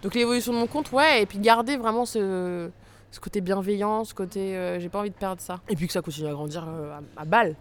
donc 0.03 0.15
l'évolution 0.15 0.53
de 0.53 0.59
mon 0.59 0.67
compte, 0.67 0.91
ouais, 0.93 1.23
et 1.23 1.27
puis 1.27 1.39
garder 1.39 1.77
vraiment 1.77 2.07
ce 2.07 2.71
ce 3.11 3.21
côté 3.21 3.43
bienveillant, 3.43 4.05
ce 4.05 4.15
côté 4.15 4.57
euh, 4.57 4.81
j'ai 4.81 4.89
pas 4.89 5.01
envie 5.01 5.11
de 5.11 5.15
perdre 5.15 5.43
ça. 5.43 5.61
Et 5.69 5.77
puis 5.77 5.87
que 5.87 5.93
ça 5.93 6.01
continue 6.01 6.29
à 6.29 6.33
grandir 6.33 6.65
à, 6.65 7.21
à 7.21 7.25
balle. 7.27 7.55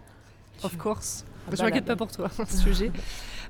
Of 0.64 0.78
course. 0.78 1.24
À 1.48 1.50
Je 1.50 1.56
balle, 1.56 1.60
à 1.60 1.64
m'inquiète 1.64 1.84
pas 1.84 1.96
pour 1.96 2.10
toi, 2.10 2.30
ce 2.48 2.56
sujet. 2.56 2.90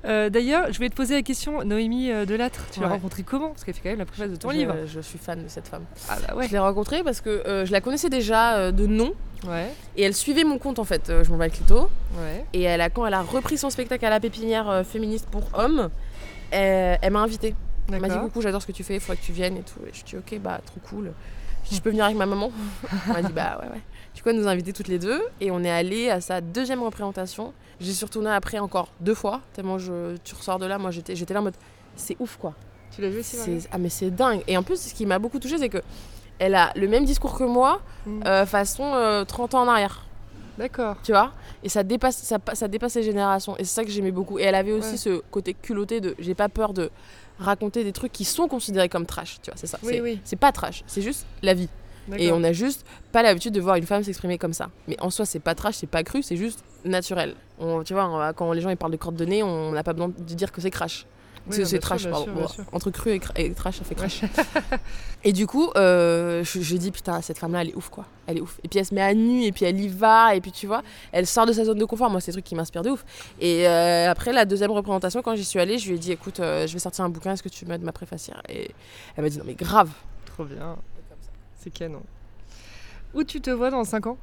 Euh, 0.05 0.29
D'ailleurs, 0.29 0.71
je 0.71 0.79
vais 0.79 0.89
te 0.89 0.95
poser 0.95 1.15
la 1.15 1.21
question, 1.21 1.63
Noémie 1.63 2.11
euh, 2.11 2.25
Delattre, 2.25 2.65
tu 2.71 2.81
l'as 2.81 2.89
rencontrée 2.89 3.23
comment? 3.23 3.49
Parce 3.49 3.63
qu'elle 3.63 3.73
fait 3.73 3.81
quand 3.83 3.89
même 3.89 3.99
la 3.99 4.05
préface 4.05 4.29
de 4.29 4.35
ton 4.35 4.49
je, 4.49 4.55
livre. 4.55 4.75
Je 4.85 4.99
suis 4.99 5.17
fan 5.17 5.41
de 5.41 5.47
cette 5.47 5.67
femme. 5.67 5.83
Ah 6.09 6.17
bah 6.27 6.35
ouais. 6.35 6.47
Je 6.47 6.51
l'ai 6.51 6.59
rencontrée 6.59 7.03
parce 7.03 7.21
que 7.21 7.29
euh, 7.29 7.65
je 7.65 7.71
la 7.71 7.79
connaissais 7.79 8.09
déjà 8.09 8.55
euh, 8.55 8.71
de 8.71 8.85
nom 8.85 9.13
Ouais, 9.47 9.73
et 9.97 10.03
elle 10.03 10.13
suivait 10.13 10.45
mon 10.45 10.57
compte 10.57 10.79
en 10.79 10.85
fait. 10.85 11.11
je 11.23 11.29
m'en 11.29 11.35
vais 11.35 11.45
avec 11.45 11.55
Clito. 11.55 11.89
ouais. 12.17 12.45
Et 12.53 12.63
elle 12.63 12.79
a, 12.79 12.89
quand 12.89 13.05
elle 13.05 13.13
a 13.13 13.21
repris 13.21 13.57
son 13.57 13.69
spectacle 13.69 14.05
à 14.05 14.09
la 14.09 14.21
pépinière 14.21 14.83
féministe 14.85 15.27
pour 15.29 15.49
hommes, 15.53 15.89
elle, 16.51 16.97
elle 17.01 17.11
m'a 17.11 17.19
invitée. 17.19 17.53
Elle 17.91 17.99
m'a 17.99 18.07
dit 18.07 18.17
coucou, 18.17 18.41
j'adore 18.41 18.61
ce 18.61 18.67
que 18.67 18.71
tu 18.71 18.83
fais, 18.83 18.95
il 18.95 18.99
faudrait 19.01 19.17
que 19.17 19.25
tu 19.25 19.33
viennes 19.33 19.57
et 19.57 19.63
tout. 19.63 19.79
Et 19.85 19.91
je 19.93 20.03
dis 20.03 20.15
ok, 20.15 20.39
bah 20.39 20.61
trop 20.65 20.79
cool. 20.89 21.11
Je 21.65 21.69
dis, 21.69 21.75
je 21.77 21.81
peux 21.81 21.89
venir 21.89 22.05
avec 22.05 22.17
ma 22.17 22.25
maman? 22.25 22.51
Elle 23.07 23.13
m'a 23.13 23.21
dit 23.21 23.33
bah 23.33 23.59
ouais, 23.61 23.69
ouais. 23.69 23.81
Du 24.15 24.21
coup, 24.21 24.29
elle 24.29 24.37
nous 24.37 24.47
a 24.47 24.51
invités 24.51 24.73
toutes 24.73 24.87
les 24.87 24.99
deux 24.99 25.21
et 25.41 25.49
on 25.51 25.63
est 25.63 25.71
allé 25.71 26.09
à 26.09 26.21
sa 26.21 26.39
deuxième 26.41 26.83
représentation. 26.83 27.53
J'y 27.81 27.93
suis 27.93 28.05
retournée 28.05 28.29
après 28.29 28.59
encore 28.59 28.89
deux 29.01 29.15
fois, 29.15 29.41
tellement 29.53 29.77
je, 29.79 30.15
tu 30.23 30.35
ressors 30.35 30.59
de 30.59 30.65
là. 30.67 30.77
Moi 30.77 30.91
j'étais 30.91 31.15
j'étais 31.15 31.33
là 31.33 31.39
en 31.39 31.43
mode 31.43 31.55
c'est 31.95 32.15
ouf 32.19 32.37
quoi. 32.37 32.53
Tu 32.95 33.01
l'as 33.01 33.09
vu 33.09 33.19
aussi, 33.21 33.37
Ah 33.71 33.77
mais 33.79 33.89
c'est 33.89 34.11
dingue. 34.11 34.43
Et 34.47 34.55
en 34.55 34.61
plus, 34.63 34.79
ce 34.79 34.93
qui 34.93 35.07
m'a 35.07 35.17
beaucoup 35.17 35.39
touchée, 35.39 35.57
c'est 35.57 35.69
que 35.69 35.79
elle 36.37 36.53
a 36.53 36.71
le 36.75 36.87
même 36.87 37.05
discours 37.05 37.35
que 37.37 37.43
moi, 37.43 37.81
Mm. 38.05 38.21
euh, 38.27 38.45
façon 38.45 38.83
euh, 38.93 39.23
30 39.25 39.55
ans 39.55 39.61
en 39.63 39.67
arrière, 39.67 40.05
D'accord. 40.57 40.97
tu 41.03 41.11
vois? 41.13 41.31
Et 41.63 41.69
ça 41.69 41.81
dépasse, 41.83 42.17
ça, 42.17 42.37
pa- 42.37 42.53
ça 42.53 42.67
dépasse 42.67 42.95
les 42.95 43.03
générations. 43.03 43.55
Et 43.57 43.63
c'est 43.63 43.73
ça 43.73 43.83
que 43.85 43.89
j'aimais 43.89 44.11
beaucoup. 44.11 44.37
Et 44.39 44.43
elle 44.43 44.55
avait 44.55 44.73
aussi 44.73 44.91
Ouais. 44.91 44.97
ce 44.97 45.21
côté 45.31 45.53
culotté 45.53 46.01
de 46.01 46.15
j'ai 46.19 46.35
pas 46.35 46.49
peur 46.49 46.73
de 46.73 46.91
raconter 47.39 47.83
des 47.83 47.93
trucs 47.93 48.11
qui 48.11 48.25
sont 48.25 48.47
considérés 48.47 48.89
comme 48.89 49.05
trash, 49.05 49.37
tu 49.41 49.49
vois. 49.49 49.57
C'est 49.57 49.67
ça. 49.67 49.79
Oui, 49.83 49.93
c'est, 49.93 50.01
oui. 50.01 50.21
c'est 50.25 50.35
pas 50.35 50.51
trash, 50.51 50.83
c'est 50.85 51.01
juste 51.01 51.25
la 51.41 51.53
vie. 51.53 51.69
Et 52.17 52.31
on 52.31 52.43
a 52.43 52.51
juste 52.51 52.85
pas 53.11 53.23
l'habitude 53.23 53.53
de 53.53 53.61
voir 53.61 53.75
une 53.77 53.85
femme 53.85 54.03
s'exprimer 54.03 54.37
comme 54.37 54.53
ça. 54.53 54.69
Mais 54.87 54.97
en 55.01 55.09
soi, 55.09 55.25
c'est 55.25 55.39
pas 55.39 55.55
trash, 55.55 55.75
c'est 55.75 55.87
pas 55.87 56.03
cru, 56.03 56.21
c'est 56.21 56.35
juste 56.37 56.63
naturel. 56.83 57.35
On, 57.59 57.83
tu 57.83 57.93
vois, 57.93 58.07
on 58.09 58.33
quand 58.33 58.51
les 58.51 58.61
gens 58.61 58.69
ils 58.69 58.77
parlent 58.77 58.91
de 58.91 58.97
crotte 58.97 59.15
de 59.15 59.25
nez, 59.25 59.41
on 59.43 59.71
n'a 59.71 59.83
pas 59.83 59.93
besoin 59.93 60.09
de 60.09 60.33
dire 60.33 60.51
que 60.51 60.59
c'est 60.61 60.71
crash. 60.71 61.05
Oui, 61.45 61.57
c'est, 61.65 61.79
trash, 61.79 62.01
sûr, 62.03 62.09
bien 62.09 62.17
pardon. 62.19 62.25
sûr, 62.25 62.33
bien 62.35 62.41
Bon, 62.43 62.47
sûr. 62.47 62.63
entre 62.71 62.89
cru 62.89 63.19
et, 63.35 63.51
trash, 63.53 63.77
ça 63.79 63.83
fait 63.83 63.95
crash. 63.95 64.21
Et 65.25 65.33
du 65.33 65.45
coup, 65.47 65.71
euh, 65.75 66.41
je- 66.43 66.61
j'ai 66.61 66.77
dit, 66.77 66.91
putain, 66.91 67.21
cette 67.21 67.37
femme-là, 67.37 67.61
elle 67.61 67.69
est 67.69 67.75
ouf, 67.75 67.89
quoi. 67.89 68.05
Elle 68.27 68.37
est 68.37 68.41
ouf. 68.41 68.59
Et 68.63 68.67
puis 68.69 68.79
elle 68.79 68.85
se 68.85 68.93
met 68.93 69.01
à 69.01 69.13
nu, 69.13 69.43
et 69.43 69.51
puis 69.51 69.65
elle 69.65 69.77
y 69.79 69.89
va, 69.89 70.35
et 70.35 70.41
puis 70.41 70.51
tu 70.53 70.67
vois, 70.67 70.81
elle 71.11 71.27
sort 71.27 71.45
de 71.45 71.51
sa 71.53 71.65
zone 71.65 71.77
de 71.77 71.83
confort. 71.85 72.09
Moi, 72.09 72.21
c'est 72.21 72.31
des 72.31 72.35
trucs 72.35 72.45
qui 72.45 72.55
m'inspirent 72.55 72.81
de 72.81 72.91
ouf. 72.91 73.03
Et 73.41 73.67
euh, 73.67 74.09
après 74.09 74.31
la 74.31 74.45
deuxième 74.45 74.71
représentation, 74.71 75.21
quand 75.21 75.35
j'y 75.35 75.43
suis 75.43 75.59
allée, 75.59 75.77
je 75.77 75.89
lui 75.89 75.95
ai 75.95 75.99
dit, 75.99 76.11
écoute, 76.13 76.39
euh, 76.39 76.65
je 76.65 76.71
vais 76.73 76.79
sortir 76.79 77.03
un 77.03 77.09
bouquin, 77.09 77.33
est-ce 77.33 77.43
que 77.43 77.49
tu 77.49 77.65
m'aides 77.65 77.83
ma 77.83 77.91
préfacière? 77.91 78.41
Et 78.49 78.71
elle 79.17 79.23
m'a 79.23 79.29
dit, 79.29 79.37
non, 79.37 79.43
mais 79.45 79.55
grave. 79.55 79.89
Trop 80.25 80.45
bien. 80.45 80.77
C'est 81.63 81.69
canon. 81.69 82.01
Où 83.13 83.23
tu 83.23 83.39
te 83.39 83.49
vois 83.49 83.69
dans 83.69 83.83
5 83.85 84.07
ans? 84.07 84.17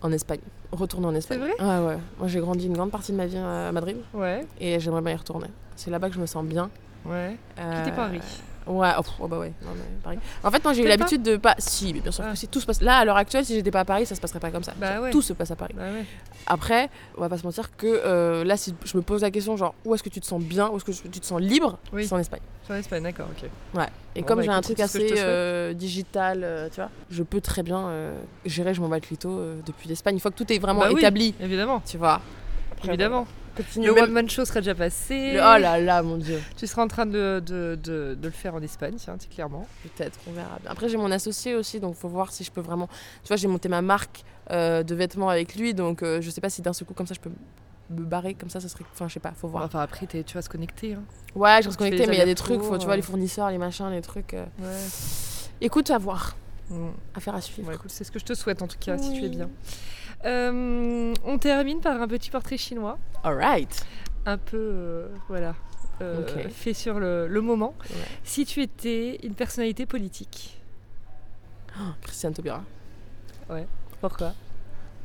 En 0.00 0.12
Espagne. 0.12 0.40
Retourner 0.70 1.06
en 1.08 1.14
Espagne. 1.14 1.38
vrai? 1.40 1.52
Ah 1.58 1.82
ouais. 1.84 1.98
Moi, 2.18 2.28
j'ai 2.28 2.40
grandi 2.40 2.66
une 2.66 2.72
grande 2.74 2.90
partie 2.90 3.10
de 3.12 3.16
ma 3.16 3.26
vie 3.26 3.36
à 3.36 3.72
Madrid, 3.72 3.96
Ouais. 4.14 4.46
et 4.60 4.78
j'aimerais 4.80 5.02
bien 5.02 5.12
y 5.12 5.16
retourner. 5.16 5.48
C'est 5.76 5.90
là-bas 5.90 6.08
que 6.08 6.14
je 6.14 6.20
me 6.20 6.26
sens 6.26 6.44
bien. 6.44 6.70
Ouais. 7.04 7.36
Euh, 7.58 7.82
Quitter 7.84 7.96
Paris. 7.96 8.20
Ouais, 8.66 8.90
oh, 8.98 9.02
oh 9.20 9.28
bah 9.28 9.38
ouais, 9.38 9.52
non, 9.62 9.70
mais 9.74 9.82
Paris. 10.02 10.18
En 10.44 10.50
fait, 10.50 10.62
moi 10.62 10.72
j'ai 10.72 10.84
eu 10.84 10.88
l'habitude 10.88 11.22
de 11.22 11.36
pas. 11.36 11.54
Si, 11.58 11.92
mais 11.92 12.00
bien 12.00 12.12
sûr 12.12 12.24
Ah. 12.26 12.30
que 12.32 12.38
si 12.38 12.46
tout 12.48 12.60
se 12.60 12.66
passe. 12.66 12.80
Là, 12.80 12.98
à 12.98 13.04
l'heure 13.04 13.16
actuelle, 13.16 13.44
si 13.44 13.54
j'étais 13.54 13.70
pas 13.70 13.80
à 13.80 13.84
Paris, 13.84 14.06
ça 14.06 14.14
se 14.14 14.20
passerait 14.20 14.38
pas 14.40 14.50
comme 14.50 14.62
ça. 14.62 14.72
Bah 14.76 15.00
ouais. 15.00 15.10
Tout 15.10 15.22
se 15.22 15.32
passe 15.32 15.50
à 15.50 15.56
Paris. 15.56 15.74
Bah 15.76 15.82
ouais. 15.92 16.04
Après, 16.46 16.88
on 17.16 17.20
va 17.20 17.28
pas 17.28 17.38
se 17.38 17.44
mentir 17.44 17.76
que 17.76 17.86
euh, 17.86 18.44
là, 18.44 18.56
si 18.56 18.74
je 18.84 18.96
me 18.96 19.02
pose 19.02 19.22
la 19.22 19.30
question, 19.30 19.56
genre, 19.56 19.74
où 19.84 19.94
est-ce 19.94 20.02
que 20.02 20.08
tu 20.08 20.20
te 20.20 20.26
sens 20.26 20.40
bien, 20.42 20.68
où 20.70 20.76
est-ce 20.76 20.84
que 20.84 21.08
tu 21.08 21.20
te 21.20 21.26
sens 21.26 21.40
libre, 21.40 21.78
Oui. 21.92 22.06
c'est 22.06 22.12
en 22.14 22.18
Espagne. 22.18 22.40
Sur 22.64 22.74
l'Espagne, 22.74 23.02
d'accord, 23.02 23.26
ok. 23.30 23.48
Et 24.14 24.20
Bon, 24.20 24.26
comme 24.26 24.38
bah, 24.38 24.44
j'ai 24.44 24.50
un 24.50 24.60
truc 24.60 24.76
c'est 24.76 24.82
assez 24.84 25.14
euh, 25.18 25.72
digital, 25.72 26.42
euh, 26.44 26.68
tu 26.68 26.76
vois, 26.76 26.90
je 27.10 27.22
peux 27.24 27.40
très 27.40 27.62
bien 27.64 27.88
euh, 27.88 28.20
gérer, 28.44 28.74
je 28.74 28.80
m'en 28.80 28.88
bats 28.88 28.96
le 28.96 29.00
clito 29.00 29.40
depuis 29.66 29.88
l'Espagne. 29.88 30.14
Une 30.14 30.20
fois 30.20 30.30
que 30.30 30.36
tout 30.36 30.52
est 30.52 30.58
vraiment 30.58 30.80
Bah 30.80 30.88
oui. 30.92 31.00
établi, 31.00 31.34
Évidemment, 31.40 31.82
tu 31.84 31.96
vois. 31.98 32.20
Après, 32.72 32.88
évidemment. 32.88 33.26
Le 33.76 33.90
one 33.90 34.10
man 34.12 34.28
show 34.30 34.44
sera 34.44 34.60
déjà 34.60 34.74
passé. 34.74 35.32
le- 35.34 35.38
Oh 35.40 35.58
là 35.58 35.78
là, 35.80 36.02
mon 36.02 36.16
dieu. 36.16 36.40
Tu 36.56 36.66
seras 36.66 36.82
en 36.82 36.88
train 36.88 37.06
de, 37.06 37.42
de, 37.44 37.78
de, 37.82 38.14
de 38.20 38.24
le 38.26 38.30
faire 38.30 38.54
en 38.54 38.62
Espagne, 38.62 38.94
tiens, 38.96 39.16
c'est 39.18 39.28
clairement. 39.30 39.66
Peut-être, 39.82 40.18
on 40.28 40.32
verra. 40.32 40.58
Après, 40.66 40.88
j'ai 40.88 40.96
mon 40.96 41.10
associé 41.10 41.54
aussi, 41.54 41.80
donc 41.80 41.94
faut 41.96 42.08
voir 42.08 42.32
si 42.32 42.44
je 42.44 42.50
peux 42.50 42.60
vraiment. 42.62 42.88
Tu 43.22 43.28
vois, 43.28 43.36
j'ai 43.36 43.48
monté 43.48 43.68
ma 43.68 43.82
marque 43.82 44.24
euh, 44.50 44.82
de 44.82 44.94
vêtements 44.94 45.28
avec 45.28 45.54
lui, 45.56 45.74
donc 45.74 46.02
euh, 46.02 46.20
je 46.20 46.30
sais 46.30 46.40
pas 46.40 46.50
si 46.50 46.62
d'un 46.62 46.72
seul 46.72 46.86
coup, 46.86 46.94
comme 46.94 47.06
ça, 47.06 47.14
je 47.14 47.20
peux 47.20 47.30
me 47.90 48.04
barrer 48.04 48.34
comme 48.34 48.48
ça, 48.48 48.58
ça 48.60 48.68
serait. 48.68 48.84
Enfin, 48.94 49.06
je 49.08 49.14
sais 49.14 49.20
pas, 49.20 49.32
faut 49.36 49.48
voir. 49.48 49.64
Enfin, 49.64 49.80
après, 49.80 50.06
tu 50.06 50.22
vas 50.34 50.42
se 50.42 50.48
connecter. 50.48 50.94
Hein. 50.94 51.02
Ouais, 51.34 51.60
je 51.62 51.68
fais 51.70 51.76
connectée, 51.76 51.98
les 52.00 52.06
mais 52.06 52.14
il 52.16 52.18
y 52.18 52.22
a 52.22 52.26
des 52.26 52.34
trucs, 52.34 52.62
faut, 52.62 52.78
tu 52.78 52.84
vois, 52.84 52.94
euh. 52.94 52.96
les 52.96 53.02
fournisseurs, 53.02 53.50
les 53.50 53.58
machins, 53.58 53.90
les 53.90 54.00
trucs. 54.02 54.34
euh. 54.34 54.44
Ouais. 54.60 54.66
Écoute, 55.60 55.90
à 55.90 55.98
voir, 55.98 56.36
Mm. 56.70 56.88
affaire 57.14 57.34
à 57.34 57.40
suivre. 57.42 57.70
C'est 57.88 58.04
ce 58.04 58.10
que 58.10 58.18
je 58.18 58.24
te 58.24 58.32
souhaite 58.34 58.62
en 58.62 58.66
tout 58.68 58.78
cas, 58.80 58.96
si 58.96 59.12
tu 59.12 59.24
es 59.26 59.28
bien. 59.28 59.50
Euh, 60.24 61.14
on 61.24 61.38
termine 61.38 61.80
par 61.80 62.00
un 62.00 62.06
petit 62.08 62.30
portrait 62.30 62.56
chinois, 62.56 62.98
Alright. 63.24 63.84
un 64.26 64.38
peu, 64.38 64.56
euh, 64.56 65.08
voilà, 65.28 65.54
euh, 66.00 66.24
fait 66.50 66.74
sur 66.74 67.00
le, 67.00 67.26
le 67.26 67.40
moment. 67.40 67.74
Ouais. 67.90 67.96
Si 68.22 68.44
tu 68.44 68.62
étais 68.62 69.18
une 69.24 69.34
personnalité 69.34 69.84
politique, 69.86 70.60
Christiane 72.02 72.34
Taubira. 72.34 72.62
pourquoi? 74.00 74.34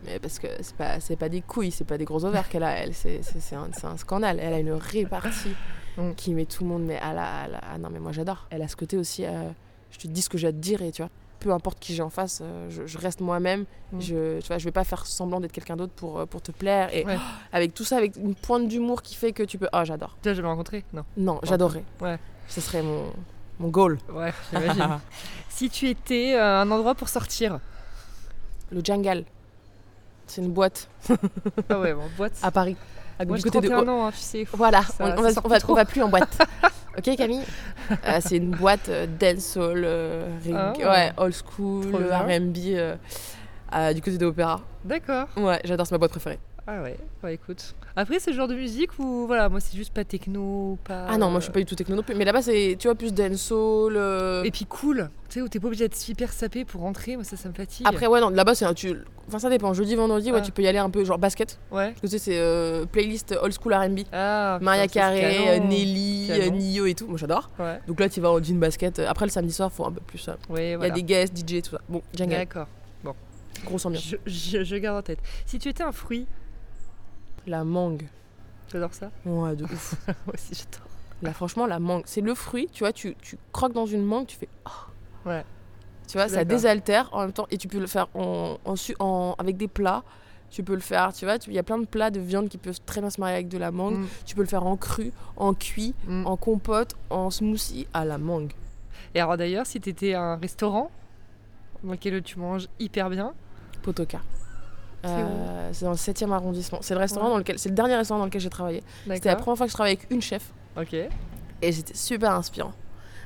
Mais 0.05 0.19
parce 0.19 0.37
que 0.37 0.47
c'est 0.61 0.75
pas, 0.75 0.99
c'est 0.99 1.15
pas 1.15 1.29
des 1.29 1.41
couilles, 1.41 1.71
c'est 1.71 1.83
pas 1.83 1.97
des 1.97 2.05
gros 2.05 2.23
ovaires 2.23 2.47
qu'elle 2.49 2.63
a, 2.63 2.71
elle. 2.77 2.93
C'est, 2.93 3.21
un, 3.55 3.97
scandale. 3.97 4.39
Elle 4.39 4.53
a 4.53 4.59
une 4.59 4.73
répartie 4.73 5.55
Mm. 5.97 6.13
qui 6.13 6.35
met 6.35 6.45
tout 6.45 6.63
le 6.63 6.69
monde 6.69 6.83
mais 6.85 6.99
à 6.99 7.11
la, 7.11 7.25
à 7.41 7.47
la- 7.47 7.61
Ah 7.73 7.77
non, 7.79 7.89
mais 7.91 7.97
moi 7.97 8.11
j'adore. 8.11 8.45
Elle 8.51 8.61
a 8.61 8.67
ce 8.67 8.75
côté 8.75 8.97
aussi. 8.97 9.25
euh, 9.25 9.49
je 9.89 9.97
te 9.97 10.05
dis 10.07 10.21
ce 10.21 10.29
que 10.29 10.37
j'ai 10.37 10.49
à 10.49 10.51
te 10.51 10.57
dire 10.57 10.83
et 10.83 10.91
tu 10.91 11.01
vois. 11.01 11.09
Peu 11.39 11.51
importe 11.51 11.79
qui 11.79 11.93
j'ai 11.93 12.01
en 12.01 12.09
face, 12.09 12.39
euh, 12.41 12.67
je, 12.69 12.87
je 12.87 12.97
reste 12.97 13.21
moi-même. 13.21 13.65
Mm. 13.91 14.01
Je, 14.01 14.39
tu 14.41 14.47
vois, 14.47 14.57
je 14.57 14.65
vais 14.65 14.71
pas 14.71 14.83
faire 14.83 15.05
semblant 15.05 15.39
d'être 15.39 15.51
quelqu'un 15.51 15.75
d'autre 15.75 15.93
pour, 15.95 16.19
euh, 16.19 16.25
pour 16.25 16.41
te 16.41 16.51
plaire. 16.51 16.89
Et 16.93 17.05
Ouais. 17.05 17.17
avec 17.53 17.73
tout 17.73 17.83
ça, 17.83 17.97
avec 17.97 18.15
une 18.15 18.33
pointe 18.35 18.67
d'humour 18.67 19.01
qui 19.01 19.15
fait 19.15 19.33
que 19.33 19.43
tu 19.43 19.57
peux. 19.57 19.67
Oh, 19.73 19.81
j'adore. 19.83 20.17
Tu 20.21 20.29
l'as 20.29 20.35
jamais 20.35 20.47
rencontré? 20.47 20.83
Non. 20.93 21.03
Non, 21.15 21.39
j'adorerais. 21.43 21.83
Ouais. 22.01 22.17
Ce 22.47 22.59
serait 22.61 22.81
mon, 22.81 23.05
mon 23.59 23.67
goal. 23.69 23.99
Ouais, 24.11 24.33
j'imagine. 24.51 24.99
si 25.49 25.69
tu 25.69 25.87
étais 25.89 26.33
euh, 26.35 26.61
un 26.61 26.71
endroit 26.71 26.95
pour 26.95 27.09
sortir, 27.09 27.59
Le 28.71 28.81
Jungle. 28.83 29.23
C'est 30.25 30.41
une 30.41 30.51
boîte 30.51 30.89
ah 31.69 31.79
ouais, 31.79 31.93
bon, 31.93 32.03
boîte. 32.17 32.33
à 32.41 32.51
Paris. 32.51 32.75
À- 33.19 33.25
Moi, 33.25 33.37
du 33.37 33.43
j'ai 33.43 33.49
côté 33.49 33.61
de- 33.67 33.73
31 33.73 33.87
ans, 33.93 34.07
hein, 34.07 34.11
tu 34.11 34.17
sais. 34.19 34.47
Voilà, 34.53 34.81
Ça- 34.83 34.93
on, 34.99 35.05
on 35.05 35.09
ça 35.09 35.21
va, 35.21 35.41
on, 35.43 35.47
va, 35.47 35.55
plus 35.55 35.61
trop. 35.63 35.73
on 35.73 35.75
va 35.75 35.85
plus 35.85 36.03
en 36.03 36.09
boîte. 36.09 36.37
ok 36.97 37.15
Camille 37.15 37.41
Euh, 38.05 38.19
C'est 38.21 38.37
une 38.37 38.51
boîte 38.51 38.89
euh, 38.89 39.07
dancehall, 39.07 39.83
euh, 39.85 40.27
Ah. 40.53 40.73
ouais, 40.77 41.13
old 41.17 41.33
school. 41.33 41.85
R&B, 41.95 42.57
euh, 42.67 42.95
euh, 43.73 43.93
du 43.93 44.01
côté 44.01 44.17
de 44.17 44.25
l'opéra. 44.25 44.61
D'accord. 44.85 45.27
Ouais, 45.37 45.59
j'adore, 45.63 45.87
c'est 45.87 45.93
ma 45.93 45.97
boîte 45.99 46.11
préférée. 46.11 46.39
Ah 46.69 46.81
ouais, 46.81 46.97
bah 47.23 47.31
écoute. 47.31 47.75
Après, 47.95 48.19
c'est 48.19 48.31
le 48.31 48.35
genre 48.35 48.49
de 48.49 48.53
musique 48.55 48.99
où, 48.99 49.25
voilà, 49.25 49.47
moi, 49.47 49.61
c'est 49.61 49.77
juste 49.77 49.93
pas 49.93 50.03
techno, 50.03 50.77
pas. 50.83 51.05
Ah 51.07 51.17
non, 51.17 51.29
moi 51.29 51.39
je 51.39 51.45
suis 51.45 51.53
pas 51.53 51.59
du 51.59 51.65
tout 51.65 51.75
techno 51.75 51.95
non 51.95 52.03
plus. 52.03 52.13
Mais 52.13 52.25
là-bas, 52.25 52.41
c'est, 52.41 52.75
tu 52.77 52.89
vois, 52.89 52.95
plus 52.95 53.13
dancehall. 53.13 53.95
euh, 53.95 54.43
Et 54.43 54.51
puis 54.51 54.65
cool, 54.65 55.09
tu 55.29 55.35
sais, 55.35 55.41
où 55.41 55.47
t'es 55.47 55.61
pas 55.61 55.67
obligé 55.67 55.85
d'être 55.87 56.09
hyper 56.09 56.33
sapé 56.33 56.65
pour 56.65 56.81
rentrer, 56.81 57.15
moi, 57.15 57.23
ça, 57.23 57.37
ça 57.37 57.47
me 57.47 57.53
fatigue. 57.53 57.87
Après, 57.87 58.07
ouais, 58.07 58.19
non, 58.19 58.29
là-bas, 58.29 58.53
c'est 58.53 58.65
un. 58.65 58.73
Tu... 58.73 58.93
Enfin, 59.29 59.39
ça 59.39 59.49
dépend. 59.49 59.73
Jeudi, 59.73 59.95
vendredi, 59.95 60.29
ouais, 60.33 60.39
Ah. 60.41 60.45
tu 60.45 60.51
peux 60.51 60.61
y 60.61 60.67
aller 60.67 60.77
un 60.77 60.89
peu, 60.89 61.05
genre 61.05 61.17
basket. 61.17 61.57
Ouais. 61.71 61.87
Parce 61.91 62.01
que 62.01 62.07
tu 62.07 62.11
sais, 62.11 62.19
c'est 62.19 62.37
euh, 62.37 62.85
playlist 62.85 63.33
old 63.41 63.53
school 63.53 63.73
RB. 63.73 63.99
Ah, 64.11 64.59
Maria 64.61 64.83
ça, 64.83 64.87
Carey, 64.89 65.47
euh, 65.47 65.59
Nelly, 65.59 66.27
euh, 66.31 66.49
Nio 66.49 66.85
et 66.85 66.95
tout. 66.95 67.07
Moi 67.07 67.17
j'adore. 67.17 67.49
Ouais, 67.59 67.79
Donc 67.87 67.97
là, 68.01 68.09
tu 68.09 68.19
vas 68.19 68.29
en 68.31 68.43
jean 68.43 68.59
basket. 68.59 68.99
Après, 68.99 69.25
le 69.25 69.31
samedi 69.31 69.53
soir, 69.53 69.71
faut 69.71 69.85
un 69.85 69.91
peu 69.93 70.01
plus. 70.01 70.27
euh, 70.27 70.33
ouais, 70.49 70.67
Il 70.67 70.71
y 70.73 70.75
voilà. 70.75 70.93
a 70.93 70.95
des 70.95 71.03
guests, 71.03 71.33
DJ, 71.37 71.61
tout 71.61 71.71
ça. 71.71 71.81
Bon, 71.87 72.01
jungle, 72.13 72.31
D'accord. 72.35 72.67
grosse 73.65 73.85
ambiance. 73.85 74.03
Je, 74.05 74.17
je, 74.27 74.63
je 74.63 74.75
garde 74.75 74.97
en 74.97 75.01
tête. 75.01 75.19
Si 75.45 75.57
tu 75.59 75.67
étais 75.69 75.81
un 75.83 75.91
fruit, 75.93 76.27
La 77.47 77.63
mangue. 77.63 78.03
j'adore 78.71 78.93
ça. 78.93 79.09
Ouais, 79.25 79.55
de 79.55 79.63
ouf. 79.63 79.95
moi 80.07 80.33
aussi, 80.33 80.53
j'adore. 80.53 80.87
Là, 81.23 81.33
franchement, 81.33 81.65
la 81.65 81.79
mangue, 81.79 82.03
c'est 82.05 82.21
le 82.21 82.35
fruit, 82.35 82.69
tu 82.71 82.83
vois, 82.83 82.93
tu, 82.93 83.15
tu 83.21 83.37
croques 83.51 83.73
dans 83.73 83.87
une 83.87 84.03
mangue, 84.05 84.27
tu 84.27 84.37
fais. 84.37 84.49
oh. 84.67 85.29
Ouais. 85.29 85.43
Tu 86.07 86.17
vois, 86.17 86.27
ça 86.29 86.45
désaltère 86.45 87.09
en 87.11 87.21
même 87.21 87.33
temps. 87.33 87.47
Et 87.51 87.57
tu 87.57 87.67
peux 87.67 87.79
le 87.79 87.87
faire 87.87 88.07
en, 88.13 88.57
en 88.99 89.35
avec 89.39 89.57
des 89.57 89.67
plats. 89.67 90.03
Tu 90.49 90.63
peux 90.63 90.75
le 90.75 90.79
faire, 90.79 91.11
tu 91.11 91.25
vois, 91.25 91.37
tu- 91.39 91.49
il 91.49 91.55
y 91.55 91.59
a 91.59 91.63
plein 91.63 91.77
de 91.77 91.85
plats 91.85 92.09
de 92.11 92.21
viande 92.21 92.47
qui 92.47 92.57
peuvent 92.57 92.79
très 92.85 93.01
bien 93.01 93.09
se 93.09 93.19
marier 93.19 93.35
avec 93.35 93.49
de 93.49 93.57
la 93.57 93.71
mangue. 93.71 93.97
Mm, 93.97 94.07
Tu 94.25 94.33
peux 94.35 94.41
le 94.41 94.47
faire 94.47 94.65
en 94.65 94.77
cru, 94.77 95.11
en 95.35 95.53
cuit, 95.53 95.93
mm. 96.07 96.25
en 96.25 96.37
compote, 96.37 96.95
en 97.09 97.29
smoothie 97.29 97.85
à 97.93 98.05
la 98.05 98.17
mangue. 98.17 98.53
Et 99.13 99.19
alors 99.19 99.35
d'ailleurs, 99.35 99.65
si 99.65 99.81
tu 99.81 99.89
étais 99.89 100.13
un 100.13 100.37
restaurant 100.37 100.89
dans 101.83 101.91
lequel 101.91 102.21
tu 102.23 102.39
manges 102.39 102.69
hyper 102.79 103.09
bien, 103.09 103.33
Potoka. 103.81 104.21
C'est 105.07 105.13
Euh, 105.13 105.69
C'est 105.73 105.85
dans 105.85 105.91
le 105.91 105.97
7e 105.97 106.31
arrondissement. 106.31 106.79
C'est 106.81 106.93
le 106.93 106.99
restaurant 106.99 107.25
Ouais. 107.27 107.31
dans 107.33 107.37
lequel, 107.39 107.59
c'est 107.59 107.69
le 107.69 107.75
dernier 107.75 107.95
restaurant 107.95 108.19
dans 108.19 108.25
lequel 108.25 108.41
j'ai 108.41 108.49
travaillé. 108.49 108.83
C'était 109.09 109.29
la 109.29 109.35
première 109.35 109.57
fois 109.57 109.65
que 109.65 109.71
je 109.71 109.75
travaillais 109.75 109.97
avec 109.97 110.11
une 110.11 110.21
chef 110.21 110.51
Ok. 110.79 110.93
et 110.93 111.71
c'était 111.71 111.95
super 111.95 112.31
inspirant 112.33 112.71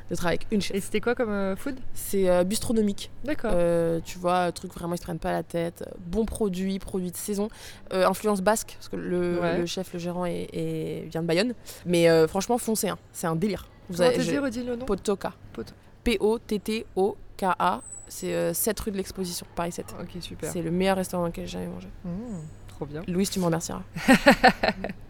de 0.09 0.15
travailler 0.15 0.39
avec 0.41 0.51
une 0.51 0.61
chef. 0.61 0.75
Et 0.75 0.81
c'était 0.81 0.99
quoi 0.99 1.15
comme 1.15 1.29
euh, 1.29 1.55
food? 1.55 1.75
C'est 1.93 2.29
euh, 2.29 2.43
bistronomique. 2.43 3.11
D'accord. 3.23 3.53
Tu 4.03 4.17
vois, 4.17 4.51
truc 4.51 4.73
vraiment, 4.73 4.93
ils 4.95 4.97
se 4.97 5.03
prennent 5.03 5.19
pas 5.19 5.31
la 5.31 5.43
tête. 5.43 5.83
Bon 5.99 6.25
produit, 6.25 6.79
produit 6.79 7.11
de 7.11 7.17
saison. 7.17 7.47
Influence 7.91 8.41
basque, 8.41 8.75
parce 8.77 8.89
que 8.89 8.95
le, 8.97 9.39
Ouais. 9.39 9.57
le 9.59 9.65
chef, 9.65 9.93
le 9.93 9.99
gérant, 9.99 10.25
est, 10.25 10.49
est- 10.53 11.07
vient 11.09 11.21
de 11.21 11.27
Bayonne. 11.27 11.53
Mais 11.85 12.07
franchement, 12.27 12.57
foncez, 12.57 12.89
hein. 12.89 12.97
c'est 13.13 13.27
un 13.27 13.35
délire. 13.35 13.67
Vous 13.89 13.97
Comment 13.97 14.09
avez- 14.09 14.39
redis 14.39 14.63
le 14.63 14.75
nom? 14.75 14.85
Potoka. 14.85 15.33
Poto- 15.53 15.73
C'est 18.07 18.33
euh, 18.33 18.53
7 18.53 18.79
rue 18.81 18.91
de 18.91 18.97
l'exposition, 18.97 19.45
Paris 19.55 19.71
7. 19.71 19.95
Ok, 20.01 20.21
super. 20.21 20.51
C'est 20.51 20.61
le 20.61 20.71
meilleur 20.71 20.97
restaurant 20.97 21.23
dans 21.23 21.27
lequel 21.27 21.45
j'ai 21.45 21.53
jamais 21.53 21.67
mangé. 21.67 21.87
Mmh, 22.03 22.09
trop 22.67 22.85
bien. 22.85 23.03
Louise, 23.07 23.29
tu 23.29 23.39
me 23.39 23.45
remercieras. 23.45 23.83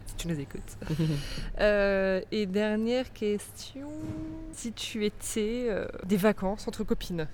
Si 0.06 0.16
tu 0.16 0.28
nous 0.28 0.38
écoutes. 0.38 0.60
Euh, 1.60 2.20
et 2.30 2.46
dernière 2.46 3.12
question. 3.12 3.88
Si 4.52 4.72
tu 4.72 5.04
étais 5.04 5.66
euh, 5.68 5.86
des 6.04 6.16
vacances 6.16 6.68
entre 6.68 6.84
copines? 6.84 7.26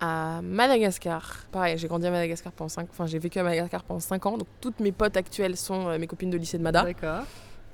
à 0.00 0.40
Madagascar. 0.42 1.44
Pareil, 1.50 1.76
j'ai 1.78 1.88
grandi 1.88 2.06
à 2.06 2.10
Madagascar 2.10 2.52
pendant 2.52 2.68
5 2.68 2.88
enfin 2.90 3.06
j'ai 3.06 3.18
vécu 3.18 3.38
à 3.38 3.42
Madagascar 3.42 3.82
pendant 3.82 4.00
5 4.00 4.26
ans. 4.26 4.38
Donc 4.38 4.48
toutes 4.60 4.80
mes 4.80 4.92
potes 4.92 5.16
actuelles 5.16 5.56
sont 5.56 5.88
euh, 5.88 5.98
mes 5.98 6.06
copines 6.06 6.30
de 6.30 6.36
lycée 6.36 6.58
de 6.58 6.62
Mada. 6.62 6.84
D'accord. 6.84 7.24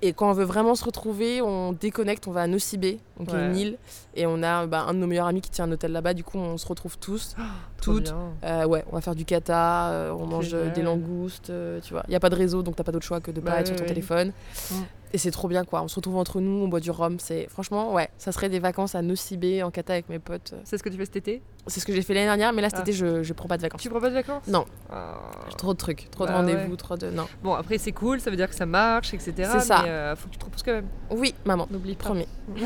Et 0.02 0.12
quand 0.12 0.28
on 0.30 0.32
veut 0.34 0.44
vraiment 0.44 0.74
se 0.74 0.84
retrouver, 0.84 1.40
on 1.40 1.72
déconnecte, 1.72 2.26
on 2.28 2.32
va 2.32 2.42
à 2.42 2.46
Nosibé, 2.46 3.00
donc 3.18 3.32
Ouais. 3.32 3.46
une 3.46 3.56
île, 3.56 3.78
et 4.14 4.26
on 4.26 4.42
a 4.42 4.66
bah, 4.66 4.84
un 4.86 4.92
de 4.94 4.98
nos 4.98 5.06
meilleurs 5.06 5.26
amis 5.26 5.40
qui 5.40 5.50
tient 5.50 5.64
un 5.64 5.72
hôtel 5.72 5.92
là-bas. 5.92 6.12
Du 6.12 6.24
coup, 6.24 6.36
on 6.38 6.58
se 6.58 6.66
retrouve 6.66 6.98
tous. 6.98 7.34
Trop 7.80 7.94
Toutes. 7.94 8.14
Euh, 8.44 8.66
ouais, 8.66 8.84
on 8.90 8.96
va 8.96 9.00
faire 9.00 9.14
du 9.14 9.24
kata, 9.24 9.88
euh, 9.90 10.10
on 10.12 10.26
mange 10.26 10.50
euh, 10.52 10.70
des 10.74 10.82
langoustes, 10.82 11.50
euh, 11.50 11.80
tu 11.80 11.94
vois. 11.94 12.02
Il 12.08 12.12
y 12.12 12.16
a 12.16 12.20
pas 12.20 12.30
de 12.30 12.34
réseau, 12.36 12.62
donc 12.62 12.76
t'as 12.76 12.84
pas 12.84 12.92
d'autre 12.92 13.06
choix 13.06 13.20
que 13.20 13.30
de 13.30 13.40
pas 13.40 13.52
Bah 13.52 13.60
être 13.60 13.68
sur 13.68 13.76
ton 13.76 13.84
téléphone. 13.86 14.32
Mm. 14.70 14.74
Et 15.14 15.18
c'est 15.18 15.30
trop 15.30 15.46
bien 15.46 15.64
quoi. 15.64 15.80
On 15.80 15.86
se 15.88 15.94
retrouve 15.94 16.16
entre 16.16 16.40
nous, 16.40 16.64
on 16.64 16.66
boit 16.68 16.80
du 16.80 16.90
rhum. 16.90 17.18
C'est 17.20 17.46
franchement 17.48 17.92
ouais, 17.94 18.08
ça 18.18 18.32
serait 18.32 18.48
des 18.48 18.58
vacances 18.58 18.94
à 18.96 19.00
Nosibé 19.00 19.62
en 19.62 19.70
kata 19.70 19.92
avec 19.92 20.08
mes 20.08 20.18
potes. 20.18 20.54
C'est 20.64 20.76
ce 20.76 20.82
que 20.82 20.88
tu 20.88 20.96
fais 20.96 21.04
cet 21.04 21.14
été? 21.16 21.40
C'est 21.68 21.78
ce 21.80 21.86
que 21.86 21.94
j'ai 21.94 22.02
fait 22.02 22.12
l'année 22.14 22.26
dernière, 22.26 22.52
mais 22.52 22.60
là 22.60 22.68
cet 22.68 22.80
Ah. 22.80 22.82
été 22.82 22.92
je, 22.92 23.22
je 23.22 23.32
prends 23.32 23.46
pas 23.48 23.56
de 23.56 23.62
vacances. 23.62 23.80
Tu 23.80 23.88
prends 23.88 24.00
pas 24.00 24.10
de 24.10 24.14
vacances? 24.14 24.46
Non. 24.48 24.64
Ah. 24.90 25.14
Trop 25.56 25.72
de 25.72 25.78
trucs, 25.78 26.10
trop 26.10 26.26
Bah 26.26 26.32
de 26.32 26.36
rendez-vous, 26.36 26.72
ouais. 26.72 26.76
trop 26.76 26.96
de. 26.96 27.10
Non. 27.10 27.26
Bon, 27.42 27.54
après, 27.54 27.78
c'est 27.78 27.92
cool, 27.92 28.20
ça 28.20 28.28
veut 28.30 28.36
dire 28.36 28.48
que 28.50 28.54
ça 28.56 28.66
marche, 28.66 29.14
etc. 29.14 29.32
C'est 29.52 29.60
ça. 29.60 29.80
Mais 29.84 29.88
euh, 29.88 30.16
faut 30.16 30.26
que 30.26 30.32
tu 30.32 30.38
te 30.38 30.44
reposes 30.44 30.62
quand 30.62 30.72
même. 30.72 30.88
Oui, 31.10 31.32
maman, 31.46 31.66
N'oublie 31.70 31.94
pas. 31.94 32.04
promis. 32.06 32.26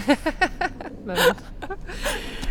Bah, 1.07 1.15
voilà. 1.15 1.35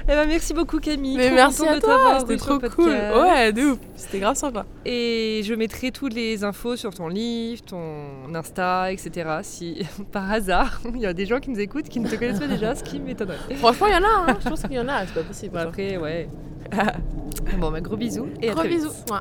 Eh 0.06 0.08
ben, 0.14 0.26
merci 0.28 0.54
beaucoup, 0.54 0.80
Camille. 0.80 1.16
Mais 1.18 1.30
merci 1.32 1.68
à 1.68 1.76
de 1.76 1.80
toi, 1.82 2.18
c'était 2.22 2.38
trop 2.38 2.58
cool. 2.60 2.90
Ouais, 2.90 3.52
de 3.54 3.72
ouf. 3.74 3.80
C'était 3.96 4.20
grave 4.20 4.36
sympa. 4.36 4.66
Et 4.86 5.42
je 5.44 5.54
mettrai 5.54 5.92
toutes 5.92 6.14
les 6.14 6.44
infos 6.44 6.76
sur 6.76 6.92
ton 6.94 7.08
livre, 7.08 7.62
ton 7.66 8.34
Insta, 8.34 8.92
etc. 8.92 9.40
Si 9.44 9.86
par 10.12 10.32
hasard, 10.32 10.82
il 10.94 11.00
y 11.02 11.06
a 11.06 11.14
des 11.14 11.26
gens 11.26 11.40
qui 11.40 11.50
nous 11.50 11.60
écoutent 11.60 11.90
qui 11.90 12.00
ne 12.00 12.10
te 12.10 12.16
connaissent 12.16 12.40
pas 12.40 12.48
déjà, 12.48 12.76
ce 12.76 12.84
qui 12.84 13.00
m'étonnerait. 13.00 13.38
Franchement, 13.56 13.88
il 13.88 13.94
y 13.94 13.98
en 13.98 14.04
a, 14.04 14.32
hein. 14.32 14.38
je 14.44 14.50
pense 14.50 14.62
qu'il 14.62 14.74
y 14.74 14.80
en 14.80 14.88
a, 14.88 15.06
c'est 15.06 15.14
pas 15.14 15.24
possible. 15.24 15.58
Après, 15.58 15.98
ouais. 15.98 16.30
bon, 17.60 17.72
bah, 17.72 17.82
gros 17.82 17.98
bisous 17.98 18.28
et 18.42 18.50
à 18.50 18.54
Gros 18.54 18.62
très 18.62 18.70
vite. 18.70 18.80
bisous. 18.80 18.94
Ouais. 19.10 19.20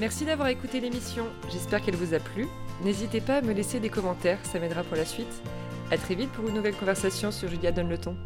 Merci 0.00 0.24
d'avoir 0.24 0.48
écouté 0.48 0.80
l'émission. 0.80 1.24
J'espère 1.50 1.82
qu'elle 1.82 1.96
vous 1.96 2.14
a 2.14 2.18
plu. 2.18 2.46
N'hésitez 2.84 3.20
pas 3.20 3.36
à 3.36 3.42
me 3.42 3.52
laisser 3.52 3.78
des 3.80 3.90
commentaires, 3.90 4.38
ça 4.44 4.58
m'aidera 4.58 4.82
pour 4.82 4.96
la 4.96 5.04
suite. 5.04 5.42
À 5.90 5.98
très 5.98 6.14
vite 6.14 6.30
pour 6.30 6.48
une 6.48 6.54
nouvelle 6.54 6.74
conversation 6.74 7.30
sur 7.30 7.48
Julia 7.48 7.70
Donne 7.70 7.88
le 7.88 7.98
ton. 7.98 8.16